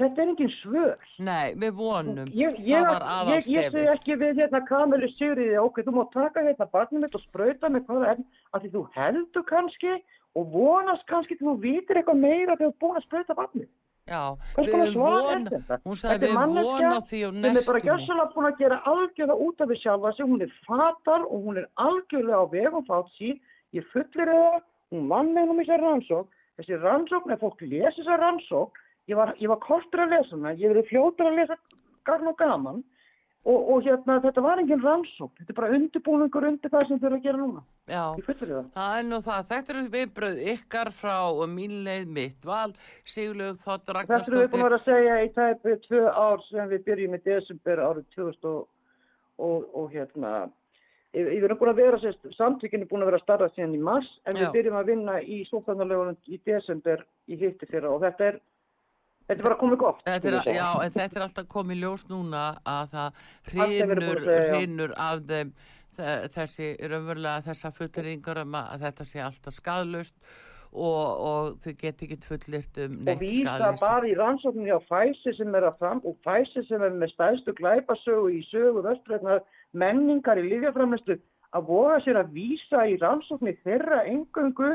þetta 0.00 0.22
er 0.22 0.32
engin 0.32 0.52
svör. 0.58 1.06
Nei, 1.18 1.54
við 1.60 1.76
vonum. 1.78 2.32
ég, 2.34 2.58
ég, 2.58 2.90
ég, 2.90 3.48
ég 3.52 3.70
segi 3.70 3.86
ekki 3.92 4.18
við 4.20 4.42
hérna 4.42 4.64
Kamilu 4.68 5.08
Sigriði, 5.14 5.56
ok, 5.62 5.80
þú 5.86 5.96
má 5.98 6.04
taka 6.14 6.44
hérna 6.46 6.68
barnið 6.72 7.06
mitt 7.06 7.16
og 7.18 7.24
sprauta 7.28 7.70
með 7.70 7.86
hvaða 7.88 8.12
efn 8.14 8.28
að 8.50 8.64
því 8.64 8.74
þú 8.74 8.84
heldur 8.98 9.48
kannski 9.50 9.96
og 10.34 10.52
vonast 10.54 11.06
kannski 11.10 11.38
til 11.38 11.48
þú 11.48 11.56
vitir 11.62 12.00
eitthvað 12.00 12.22
meira 12.26 12.58
þegar 12.58 12.70
þú 12.70 12.72
er 12.72 12.78
búin 12.84 13.00
að 13.00 13.06
sprauta 13.08 13.38
barnið. 13.38 13.70
Já, 14.04 14.36
hvers 14.52 14.66
við 14.66 14.74
konar 14.74 14.88
höfum 14.90 14.96
svar 14.98 15.14
von, 15.24 15.44
er 15.46 15.52
þetta? 15.54 15.76
hún 15.88 16.00
er 16.04 16.18
við 16.20 16.32
manneskja 16.36 16.88
sem 17.08 17.46
er 17.48 17.66
bara 17.68 17.80
gjössalega 17.86 18.32
búin 18.34 18.48
að 18.50 18.58
gera 18.60 18.78
algjörlega 18.90 19.36
út 19.46 19.62
af 19.64 19.70
því 19.70 19.78
sjálfa 19.80 20.10
sig, 20.12 20.26
hún 20.28 20.44
er 20.44 20.50
fatar 20.66 21.24
og 21.24 21.46
hún 21.46 21.60
er 21.62 21.68
algjörlega 21.80 22.40
á 22.44 22.46
vegum 22.52 22.84
fát 22.84 23.08
sín, 23.16 23.38
ég 23.72 23.86
fullir 23.94 24.28
það, 24.28 24.58
hún 24.92 25.08
vann 25.08 25.32
með 25.32 25.54
um 25.54 25.62
þessar 25.62 25.84
rannsók, 25.86 26.36
þessi 26.60 26.80
rannsókn, 26.82 27.32
ef 27.32 27.40
fólk 27.46 27.64
lesi 27.64 28.02
þessar 28.02 28.20
rannsók, 28.26 28.83
ég 29.10 29.18
var, 29.18 29.34
ég 29.40 29.52
var 29.52 29.62
kortur 29.62 30.04
að 30.04 30.16
lesa 30.16 30.36
hana, 30.36 30.56
ég 30.58 30.72
verið 30.72 30.90
fljótur 30.90 31.30
að 31.30 31.40
lesa 31.40 31.58
garn 32.04 32.30
og 32.30 32.36
gaman 32.40 32.82
og, 33.44 33.58
og 33.74 33.84
hérna 33.84 34.16
þetta 34.24 34.44
var 34.44 34.60
engin 34.62 34.82
rannsókn, 34.82 35.36
þetta 35.40 35.52
er 35.52 35.58
bara 35.58 35.76
undirbúningur 35.76 36.46
undir 36.48 36.72
það 36.72 36.86
sem 36.88 37.00
þau 37.00 37.08
eru 37.10 37.18
að 37.18 37.26
gera 37.26 37.40
núna, 37.40 37.64
Já, 37.84 38.02
ég 38.16 38.28
það. 38.40 38.68
það 38.72 38.98
er 38.98 39.06
nú 39.10 39.20
það. 39.26 39.46
Þetta 39.52 39.74
eru 39.74 39.84
viðbröð 39.94 40.42
ykkar 40.54 40.90
frá 40.96 41.18
mín 41.52 41.74
leið 41.84 42.12
mitt 42.18 42.48
val, 42.48 42.70
Sigurlaug 43.04 43.60
Þótt 43.64 43.92
Þetta 43.92 44.20
erum 44.22 44.40
við 44.40 44.52
búin 44.54 44.76
að 44.78 44.86
segja 44.88 45.18
í 45.20 45.30
tæpi 45.36 45.78
tvö 45.84 46.04
ár 46.08 46.44
sem 46.48 46.70
við 46.72 46.84
byrjum 46.88 47.18
í 47.18 47.22
desember 47.28 47.84
árið 47.84 48.06
2000 48.16 48.52
og, 48.54 48.62
og, 49.36 49.68
og 49.76 49.92
hérna, 49.92 50.32
við 51.12 51.28
við 51.34 51.46
erum 51.50 51.60
búin 51.60 51.74
að 51.74 51.82
vera, 51.82 52.00
sérst, 52.00 52.24
samtökinu 52.38 52.86
er 52.86 52.90
búin 52.90 53.04
að 53.04 53.12
vera 53.12 53.22
starra 53.22 53.50
síðan 53.52 53.76
í 53.76 53.84
mars 53.84 54.08
en 54.24 54.38
Já. 54.38 54.46
við 54.46 54.56
byrjum 54.56 54.80
að 54.80 54.90
vinna 54.94 55.20
í 55.20 55.42
sóknarnarlegunum 55.50 56.16
í 56.32 56.40
desember 56.48 57.04
í 57.28 57.38
hitti 57.38 57.68
fyrra 57.68 57.92
og 57.92 58.00
þetta 58.06 58.30
er, 58.32 58.40
þetta 59.26 59.38
er 59.40 59.46
bara 59.48 59.58
komið 59.60 59.78
gott. 59.80 60.00
Þetta 60.06 60.32
er, 60.32 60.50
já, 60.56 60.68
en 60.84 60.94
þetta 60.96 61.18
er 61.20 61.26
alltaf 61.28 61.46
komið 61.52 61.82
ljós 61.84 62.06
núna 62.10 62.42
að 62.68 62.96
það 62.96 63.20
hrinur, 63.52 64.94
af 64.96 65.22
þeim 65.28 65.52
þe- 65.96 66.16
þessi 66.34 66.72
raunverulega 66.90 67.44
þessa 67.48 67.70
fulleringar 67.76 68.42
um 68.44 68.58
að 68.60 68.82
þetta 68.88 69.06
sé 69.08 69.22
alltaf 69.24 69.54
skadlaust 69.54 70.16
og, 70.74 71.02
og 71.28 71.50
þau 71.62 71.72
get 71.78 72.02
ekki 72.02 72.16
fullirt 72.26 72.80
um 72.82 72.96
og 72.98 73.04
neitt 73.06 73.20
vísa 73.22 73.52
skadleysi. 73.58 73.84
bara 73.84 74.08
í 74.10 74.16
rannsókninni 74.18 74.74
á 74.74 74.80
Pfizer 74.88 75.36
sem 75.38 75.54
er 75.54 75.68
að 75.68 75.78
fram 75.78 76.00
og 76.02 76.16
Pfizer 76.26 76.66
sem 76.66 76.82
er 76.82 76.96
með 76.98 77.12
stæðstu 77.14 77.54
glæpasögu 77.60 78.32
í 78.34 78.40
sögu 78.50 78.82
vöstrætnar 78.82 79.44
menningar 79.72 80.40
í 80.42 80.48
lífjaframlestu 80.50 81.20
að 81.54 81.68
voga 81.70 82.00
sér 82.02 82.18
að 82.24 82.32
vísa 82.34 82.82
í 82.90 82.98
rannsóknir 82.98 83.60
þeirra 83.62 84.02
engöngu 84.10 84.72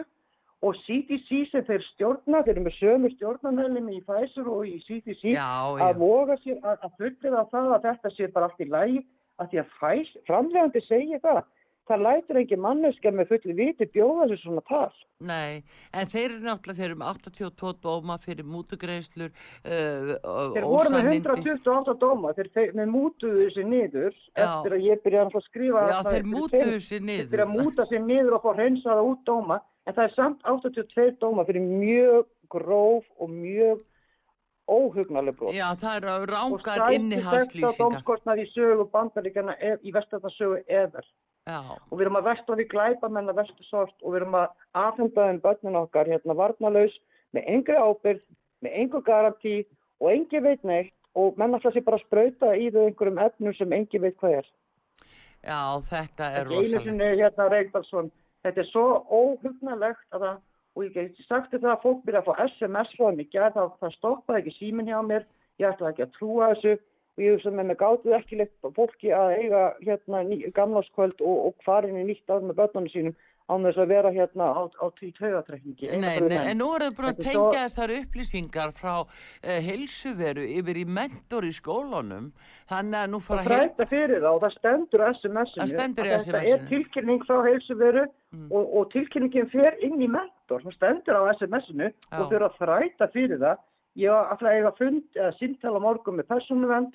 og 0.66 0.76
CDC 0.84 1.46
sem 1.52 1.64
þeir 1.68 1.86
stjórna, 1.94 2.42
þeir 2.44 2.56
eru 2.58 2.66
með 2.66 2.76
sömu 2.80 3.12
stjórnarmeðlum 3.14 3.94
í 3.94 4.02
Pfizer 4.08 4.50
og 4.52 4.66
í 4.68 4.80
CDC 4.84 5.32
Já, 5.32 5.48
já, 5.80 5.86
að 5.88 6.02
voga 6.02 6.36
sér 6.44 6.60
að, 6.60 6.82
að 6.84 6.98
fullera 7.00 7.46
það 7.54 7.72
að 7.78 7.88
þetta 7.88 8.12
sé 8.16 8.28
bara 8.34 8.50
allt 8.50 8.66
í 8.66 8.68
lægi 8.68 9.06
að 9.40 9.54
því 9.54 9.62
að 9.62 9.72
Pfizer, 9.78 10.26
framlegandi 10.28 10.84
segir 10.88 11.24
það 11.24 11.42
það 11.90 12.04
lætur 12.06 12.40
engin 12.42 12.62
manneskja 12.62 13.12
með 13.16 13.32
fulli 13.32 13.56
viti 13.58 13.88
bjóða 13.94 14.28
sér 14.30 14.42
svona 14.44 14.64
tal 14.68 14.90
nei, 15.30 15.62
en 15.96 16.10
þeir 16.12 16.26
eru 16.28 16.44
náttúrulega, 16.46 16.78
þeir 16.78 16.88
eru 16.90 17.00
með 17.00 17.10
82 17.16 17.72
dóma 17.84 18.18
fyrir 18.24 18.48
mútugreislur, 18.48 19.34
uh, 19.64 20.12
Þeir 20.56 20.68
voru 20.70 20.94
með 20.94 21.10
128 21.16 21.96
dóma, 22.04 22.34
þeir, 22.38 22.52
þeir 22.56 22.76
með 22.80 22.94
mútuðu 22.94 23.48
þessi 23.48 23.66
niður 23.68 24.14
Já. 24.14 24.46
eftir 24.46 24.78
að 24.78 24.86
ég 24.86 25.04
byrjaði 25.06 25.40
að 25.42 25.48
skrifa 25.48 25.88
Já, 25.90 25.98
þeir 26.10 26.30
mútuðu 26.36 26.78
sér 26.86 27.04
niður. 27.10 27.32
Þeir 27.34 27.46
að 27.46 27.54
múta 27.58 27.88
sér 27.90 28.06
niður 28.06 28.38
og 28.38 28.46
fá 28.46 28.50
hreinsaða 28.54 29.06
út 29.10 29.26
dóma, 29.28 29.60
en 29.90 29.96
það 29.98 30.04
er 30.06 30.14
samt 30.16 30.44
82 30.46 31.16
dóma 31.22 31.46
fyrir 31.50 31.66
mjög 31.66 32.28
gróf 32.54 33.06
og 33.18 33.30
mjög 33.34 33.82
óhugnaleg 34.70 35.36
brot. 35.40 35.56
Já, 35.58 35.72
það 35.82 35.96
eru 36.00 36.10
og 36.14 36.28
rángar 36.30 36.60
sæti 36.62 36.76
þetta 36.80 36.98
innihaldslýsingar. 37.00 37.80
dómskostnað 37.80 38.42
í 38.44 38.46
sögu 38.54 38.86
bandaríkjana 38.94 39.56
í 39.82 39.94
vestarðarsögu 39.96 40.60
eður. 40.68 41.08
Já, 41.50 41.60
Og 41.90 41.98
við 41.98 42.04
erum 42.06 42.20
að 42.20 42.28
versta 42.30 42.56
við 42.60 42.68
glæpamenn 42.70 43.32
að 43.32 43.40
verstu 43.42 43.64
sort 43.66 43.96
og 44.04 44.12
við 44.14 44.20
erum 44.22 44.36
að 44.38 44.50
afhenda 44.78 45.26
þeim 45.30 45.40
börnin 45.42 45.80
okkar 45.80 46.06
hérna 46.12 46.36
varnalaus 46.38 46.94
með 47.34 47.48
engri 47.56 47.78
ábyrgð, 47.82 48.22
með 48.62 48.76
engu 48.84 49.02
garantí 49.08 49.56
og 50.00 50.12
engi 50.12 50.40
veit 50.46 50.64
neitt 50.64 50.94
og 51.18 51.38
menn 51.42 51.54
alltaf 51.58 51.74
sér 51.74 51.84
bara 51.88 51.98
að 51.98 52.06
sprauta 52.06 52.54
í 52.54 52.70
þau 52.70 52.84
einhverjum 52.86 53.22
efnum 53.26 53.56
sem 53.58 53.74
engi 53.74 53.98
veit 54.04 54.18
hvað 54.22 54.38
er. 54.44 54.46
já, 55.42 55.60
þetta 55.90 56.30
er 56.30 56.46
Ekki 56.46 56.54
einu 56.54 56.62
rosalegt. 56.62 56.86
sinni 56.86 57.10
hérna 57.24 57.50
Reykdalsson, 57.50 58.12
þetta 58.46 58.62
er 58.64 58.70
svo 58.70 58.86
óhugnalegt 59.10 60.16
að 60.16 60.26
það, 60.26 60.38
og 60.76 60.86
ég 60.86 60.94
get 60.96 61.24
sagt 61.28 61.56
það 61.56 61.72
að 61.74 61.82
fólk 61.86 62.06
byrja 62.06 62.22
að 62.22 62.30
fá 62.30 62.46
SMS 62.48 62.94
frá 62.98 63.10
í 63.12 63.28
gerð, 63.34 63.58
það, 63.58 63.74
það 63.82 63.96
stoppaði 63.98 64.42
ekki 64.44 64.56
símin 64.58 64.92
hjá 64.92 65.00
mér, 65.06 65.26
ég 65.60 65.74
ætlaði 65.74 65.92
ekki 65.94 66.06
að 66.06 66.16
trúa 66.18 66.52
þessu 66.54 66.76
og 67.20 67.24
ég 67.26 67.36
hugsa 67.36 67.52
með 67.52 67.68
mig 67.68 67.80
gátuð 67.82 68.16
ekki 68.16 68.40
leitt 68.40 68.70
fólki 68.78 69.12
að 69.12 69.34
eiga 69.42 69.64
hérna 69.84 70.22
gamláskvöld 70.56 71.20
og, 71.20 71.50
og 71.50 71.66
farin 71.66 72.00
í 72.00 72.06
nýtt 72.08 72.32
ár 72.32 72.46
með 72.46 72.62
börnunum 72.62 72.94
sínum 72.94 73.18
án 73.50 73.64
þess 73.66 73.80
að 73.82 73.88
vera 73.90 74.12
hérna 74.14 74.48
á, 74.54 74.62
á 74.70 74.86
tí 75.00 75.10
taugatrekningi. 75.18 75.90
Nei, 75.98 76.20
nei, 76.22 76.38
en 76.52 76.60
nú 76.62 76.68
eru 76.76 76.90
þau 76.92 76.98
búin 77.00 77.10
að 77.10 77.22
tengja 77.26 77.64
þessar 77.66 77.94
upplýsingar 77.98 78.74
frá 78.78 78.94
uh, 79.02 79.08
heilsuveru 79.66 80.46
yfir 80.60 80.80
í 80.84 80.86
mentor 80.86 81.48
í 81.48 81.52
skólanum 81.58 82.30
þannig 82.70 83.00
að 83.02 83.10
nú 83.16 83.20
Það 83.26 83.28
fara 83.30 83.44
heil... 83.44 83.58
þræta 83.74 83.88
fyrir 83.94 84.22
það 84.24 84.30
og 84.38 84.42
það 84.46 84.56
stendur 84.60 85.06
SMS-inu. 85.10 85.64
Það 85.64 85.74
stendur 85.74 86.06
að 86.06 86.14
Þetta 86.14 86.24
SMS-inu. 86.30 86.54
er 86.56 86.68
tilkynning 86.74 87.26
frá 87.30 87.38
heilsuveru 87.50 88.08
Mm. 88.30 88.52
og, 88.54 88.66
og 88.78 88.92
tilkynningin 88.94 89.48
fer 89.50 89.74
inn 89.82 89.96
í 90.06 90.08
mentor. 90.14 90.62
Það 90.62 90.76
stendur 90.76 91.18
á 91.18 91.34
SMS-inu 91.34 91.88
og 91.90 92.28
þau 92.30 92.36
eru 92.38 92.46
að 92.46 92.60
þræta 92.60 93.08
fyrir 93.10 93.40
það. 93.42 93.64
Ég 93.98 94.12
var 94.14 94.28
alltaf 94.30 94.50
að 94.52 94.58
eiga 94.60 94.72
fund 94.78 95.18
eða 95.18 95.32
símtala 95.40 95.82
á 95.82 95.86
morgun 95.88 96.20
með 96.20 96.28
persónuvend. 96.30 96.92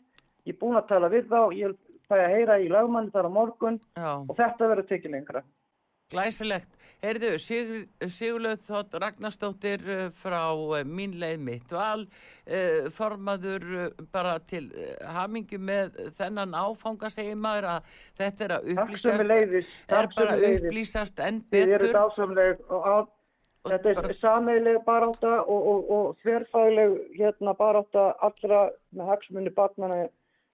Ég 0.46 0.54
er 0.54 0.60
búin 0.60 0.78
að 0.78 0.86
tala 0.92 1.10
við 1.10 1.26
þá. 1.32 1.40
Ég 1.58 1.74
fæ 2.06 2.14
að 2.20 2.36
heyra 2.36 2.60
í 2.62 2.68
lagmanni 2.70 3.10
þar 3.10 3.26
á 3.26 3.32
morgun 3.34 3.80
Já, 3.98 4.12
og 4.22 4.30
þetta 4.38 4.68
verður 4.70 4.86
tekið 4.92 5.14
lengra. 5.16 5.42
Glæsilegt. 6.12 6.70
Heyrðu, 7.04 7.34
Sigur, 7.42 7.82
Sigurlaug 8.08 8.62
Þótt 8.64 8.94
Ragnarsdóttir 9.02 9.82
uh, 9.84 10.04
frá 10.16 10.40
uh, 10.56 10.78
mín 10.88 11.18
leið 11.20 11.42
mitt 11.44 11.72
val, 11.74 12.06
uh, 12.48 12.86
formaður 12.96 13.66
bara 14.12 14.38
til 14.48 14.70
hamingi 15.16 15.58
með 15.60 15.98
þennan 16.16 16.56
áfanga 16.56 17.10
segir 17.12 17.36
maður 17.36 17.68
að 17.74 17.90
þetta 18.20 18.46
er 18.46 18.56
að 18.56 18.70
upplýsast, 18.76 19.34
er 19.98 20.08
bara 20.16 20.38
að 20.38 20.46
upplýsast 20.54 21.20
enn 21.26 21.42
betur. 21.52 21.90
Þetta 23.64 23.92
er 23.96 24.16
sameileg 24.20 24.82
barátta 24.84 25.38
og, 25.48 25.68
og, 25.70 25.86
og 25.96 26.18
þverfæleg 26.20 26.98
hérna, 27.16 27.54
barátta 27.56 28.10
allra 28.24 28.66
með 28.92 29.08
hagsmunni 29.12 29.52
barnana 29.56 30.02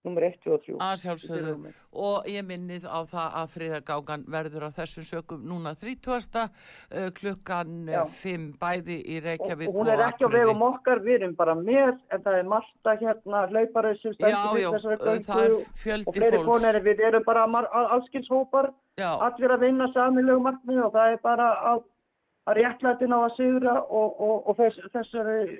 nummer 0.06 0.24
1, 0.24 0.38
2 0.44 0.52
og 0.54 0.62
3. 0.64 0.76
að 0.80 0.94
sjálfsögðu 1.02 1.72
og 2.00 2.28
ég 2.30 2.44
minnið 2.46 2.86
á 2.88 2.98
það 3.10 3.34
að 3.40 3.50
friðagágan 3.54 4.24
verður 4.32 4.64
á 4.64 4.70
þessum 4.78 5.06
sökum 5.08 5.42
núna 5.44 5.74
30. 5.76 6.46
Uh, 6.90 7.08
klukkan 7.16 7.90
Já. 7.90 8.00
5 8.22 8.46
bæði 8.60 8.96
í 9.04 9.18
Og, 9.18 9.26
Reykjavík 9.26 9.68
og 9.68 9.78
hún 9.80 9.92
er 9.92 10.04
ekki 10.06 10.24
á 10.24 10.30
vegum 10.32 10.64
okkar, 10.70 11.02
við 11.04 11.18
erum 11.18 11.36
bara 11.36 11.56
með, 11.58 12.00
en 12.08 12.24
það 12.24 12.38
er 12.38 12.50
Marta 12.54 12.96
hérna, 13.02 13.44
hlauparið 13.52 14.00
sem 14.00 14.16
stendur 14.16 14.56
við 14.56 14.68
þessari 14.76 14.96
uh, 14.96 15.22
það 15.28 15.44
er 15.44 15.54
göngu 15.54 16.10
og 16.10 16.18
fleiri 16.18 16.42
konir, 16.48 16.82
við 16.88 17.06
erum 17.10 17.26
bara 17.28 17.46
allskynshópar, 17.98 18.72
allir 18.96 19.56
að 19.56 19.64
vinna 19.66 19.90
samilegu 19.94 20.44
markmið 20.48 20.84
og 20.86 20.94
það 20.96 21.16
er 21.16 21.24
bara 21.24 21.54
að, 21.74 21.88
réttlætin 22.56 23.12
á 23.12 23.20
að 23.20 23.34
sigra 23.36 23.74
og, 23.84 24.14
og, 24.16 24.48
og 24.48 24.56
þess, 24.58 24.86
þessari 24.94 25.58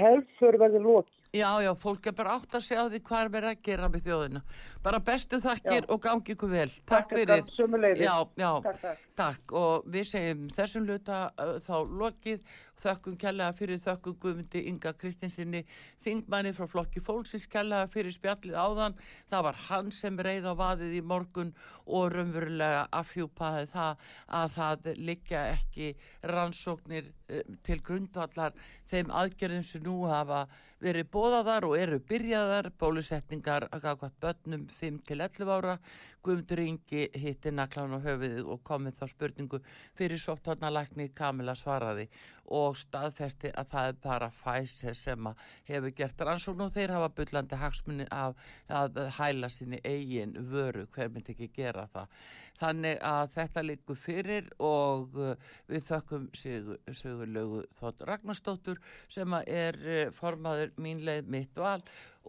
helfur 0.00 0.56
verður 0.58 0.88
lók. 0.88 1.10
Já, 1.32 1.48
já, 1.64 1.70
fólk 1.80 2.06
er 2.10 2.12
bara 2.12 2.34
átt 2.36 2.52
að 2.58 2.60
segja 2.66 2.82
á 2.84 2.92
því 2.92 2.98
hvað 3.08 3.22
er 3.24 3.28
verið 3.32 3.50
að 3.54 3.60
gera 3.64 3.86
með 3.88 4.02
þjóðina. 4.04 4.40
Bara 4.84 4.98
bestu 5.00 5.38
þakkir 5.40 5.78
Já. 5.78 5.88
og 5.94 6.00
gangi 6.04 6.34
ykkur 6.34 6.50
vel. 6.52 6.66
Takk, 6.68 6.90
Takk 6.90 7.12
fyrir. 7.14 7.30
fyrir. 7.30 7.54
Sömuleiðis. 7.56 8.02
Já, 8.04 8.16
já, 8.36 8.50
Takk, 8.66 8.80
takk. 8.82 9.06
takk. 9.16 9.54
Og 9.56 9.86
við 9.94 10.04
segjum 10.10 10.42
þessum 10.52 10.84
luta 10.90 11.20
uh, 11.40 11.54
þá 11.64 11.72
lokið. 12.02 12.42
Þökkum 12.82 13.14
kærlega 13.14 13.54
fyrir 13.54 13.78
þökkum 13.78 14.16
Guðmundi 14.18 14.60
Inga 14.66 14.90
Kristinsinni, 14.98 15.60
þingmanni 16.02 16.50
frá 16.52 16.66
flokki 16.66 17.00
fólksins 17.06 17.46
kærlega 17.48 17.86
fyrir 17.94 18.12
spjallið 18.12 18.58
áðan. 18.58 18.96
Það 19.30 19.44
var 19.46 19.60
hann 19.70 19.92
sem 19.94 20.18
reið 20.18 20.48
á 20.50 20.54
vaðið 20.58 20.96
í 20.98 21.00
morgun 21.06 21.54
og 21.86 22.10
raunverulega 22.12 22.82
afhjúpaði 22.98 23.70
það 23.72 24.04
að 24.42 24.52
það 24.58 24.90
liggja 24.98 25.46
ekki 25.54 25.88
rannsóknir 26.34 27.08
uh, 27.08 27.40
til 27.64 27.78
grundvallar 27.80 28.52
þeim 28.92 29.14
aðgerðum 29.22 29.64
sem 29.64 29.86
nú 29.88 30.02
hafa 30.10 30.42
verið 30.82 31.08
bóðaðar 31.14 31.66
og 31.68 31.76
eru 31.78 31.98
byrjaðar 32.08 32.70
bólusetningar 32.80 33.68
að 33.70 33.84
gagvat 33.86 34.16
börnum 34.22 34.64
5 34.80 34.98
til 35.06 35.20
11 35.20 35.52
ára 35.54 35.76
Guðmundur 36.22 36.60
Ingi 36.62 37.06
hitti 37.18 37.50
naklan 37.50 37.96
á 37.96 38.04
höfuðið 38.04 38.46
og 38.54 38.60
komið 38.66 39.00
þá 39.00 39.06
spurningu 39.10 39.58
fyrir 39.98 40.20
sóttvarnalækni 40.22 41.08
Kamila 41.18 41.56
svaraði 41.58 42.06
og 42.52 42.76
staðfesti 42.76 43.50
að 43.58 43.68
það 43.72 43.88
er 43.88 43.98
bara 44.04 44.28
Pfizer 44.34 44.96
sem 44.98 45.28
hefur 45.68 45.94
gert 45.96 46.22
rannsókn 46.26 46.64
og 46.66 46.72
þeir 46.74 46.94
hafa 46.96 47.10
byllandi 47.16 47.58
hagsmunni 47.58 48.06
af 48.12 48.38
að 48.68 49.00
hæla 49.16 49.50
sinni 49.52 49.80
eigin 49.84 50.34
vöru, 50.52 50.86
hver 50.94 51.10
myndi 51.10 51.34
ekki 51.34 51.50
gera 51.56 51.86
það. 51.92 52.16
Þannig 52.62 52.98
að 53.08 53.34
þetta 53.34 53.64
liggur 53.64 53.98
fyrir 53.98 54.50
og 54.62 55.16
uh, 55.18 55.34
við 55.70 55.86
þökkum 55.88 56.28
Sigurlaugu 56.36 57.64
Þótt 57.78 58.04
Ragnarstóttur 58.06 58.82
sem 59.10 59.38
er 59.42 59.78
uh, 59.82 60.04
formaður 60.14 60.74
mín 60.78 61.02
leið 61.06 61.30
mitt 61.32 61.58
val 61.58 61.80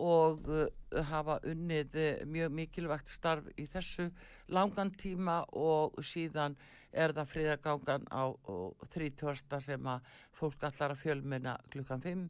og 0.02 0.48
uh, 0.50 0.66
hafa 1.10 1.40
unnið 1.50 1.98
uh, 2.00 2.24
mjög 2.30 2.56
mikilvægt 2.60 3.12
starf 3.12 3.50
í 3.58 3.68
þessu 3.70 4.10
langan 4.54 4.94
tíma 4.98 5.44
og 5.54 6.00
síðan 6.04 6.58
er 6.94 7.14
það 7.14 7.32
friðagangan 7.32 8.06
á 8.14 8.24
30. 8.94 9.60
sem 9.62 9.88
að 9.90 10.14
fólk 10.38 10.68
allar 10.68 10.94
að 10.94 11.02
fjölmina 11.02 11.58
klukkan 11.74 12.04
5 12.04 12.28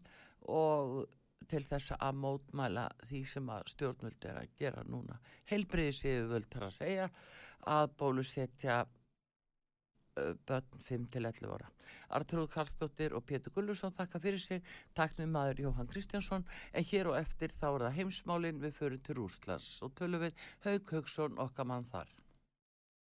og 0.53 1.03
til 1.51 1.64
þess 1.68 1.95
að 1.99 2.20
mótmæla 2.24 2.88
því 3.07 3.22
sem 3.28 3.49
að 3.51 3.70
stjórnvöld 3.74 4.28
er 4.30 4.39
að 4.39 4.53
gera 4.59 4.84
núna. 4.88 5.18
Helbriði 5.51 5.95
séu 5.97 6.28
völd 6.32 6.55
að 6.59 6.76
segja 6.78 7.09
að 7.74 7.95
bólusetja 7.99 8.84
börn 10.16 10.84
5 10.88 11.05
til 11.14 11.26
11 11.26 11.53
ára. 11.55 11.70
Artrúð 12.14 12.49
Karlsdóttir 12.53 13.16
og 13.18 13.26
Pétur 13.30 13.53
Gullusson 13.55 13.93
þakka 13.97 14.22
fyrir 14.22 14.41
sig, 14.41 14.61
taknum 14.97 15.34
maður 15.34 15.64
Jóhann 15.66 15.89
Kristjánsson, 15.89 16.45
en 16.74 16.89
hér 16.91 17.09
og 17.11 17.18
eftir 17.22 17.55
þá 17.57 17.68
er 17.72 17.86
það 17.88 17.97
heimsmálin 17.99 18.61
við 18.61 18.78
förum 18.80 19.05
til 19.05 19.18
Rúslands 19.22 19.72
og 19.86 19.95
tölum 19.97 20.28
við 20.28 20.45
Haug 20.68 20.93
Haugsson 20.97 21.41
okkar 21.47 21.70
mann 21.70 21.89
þar. 21.93 22.14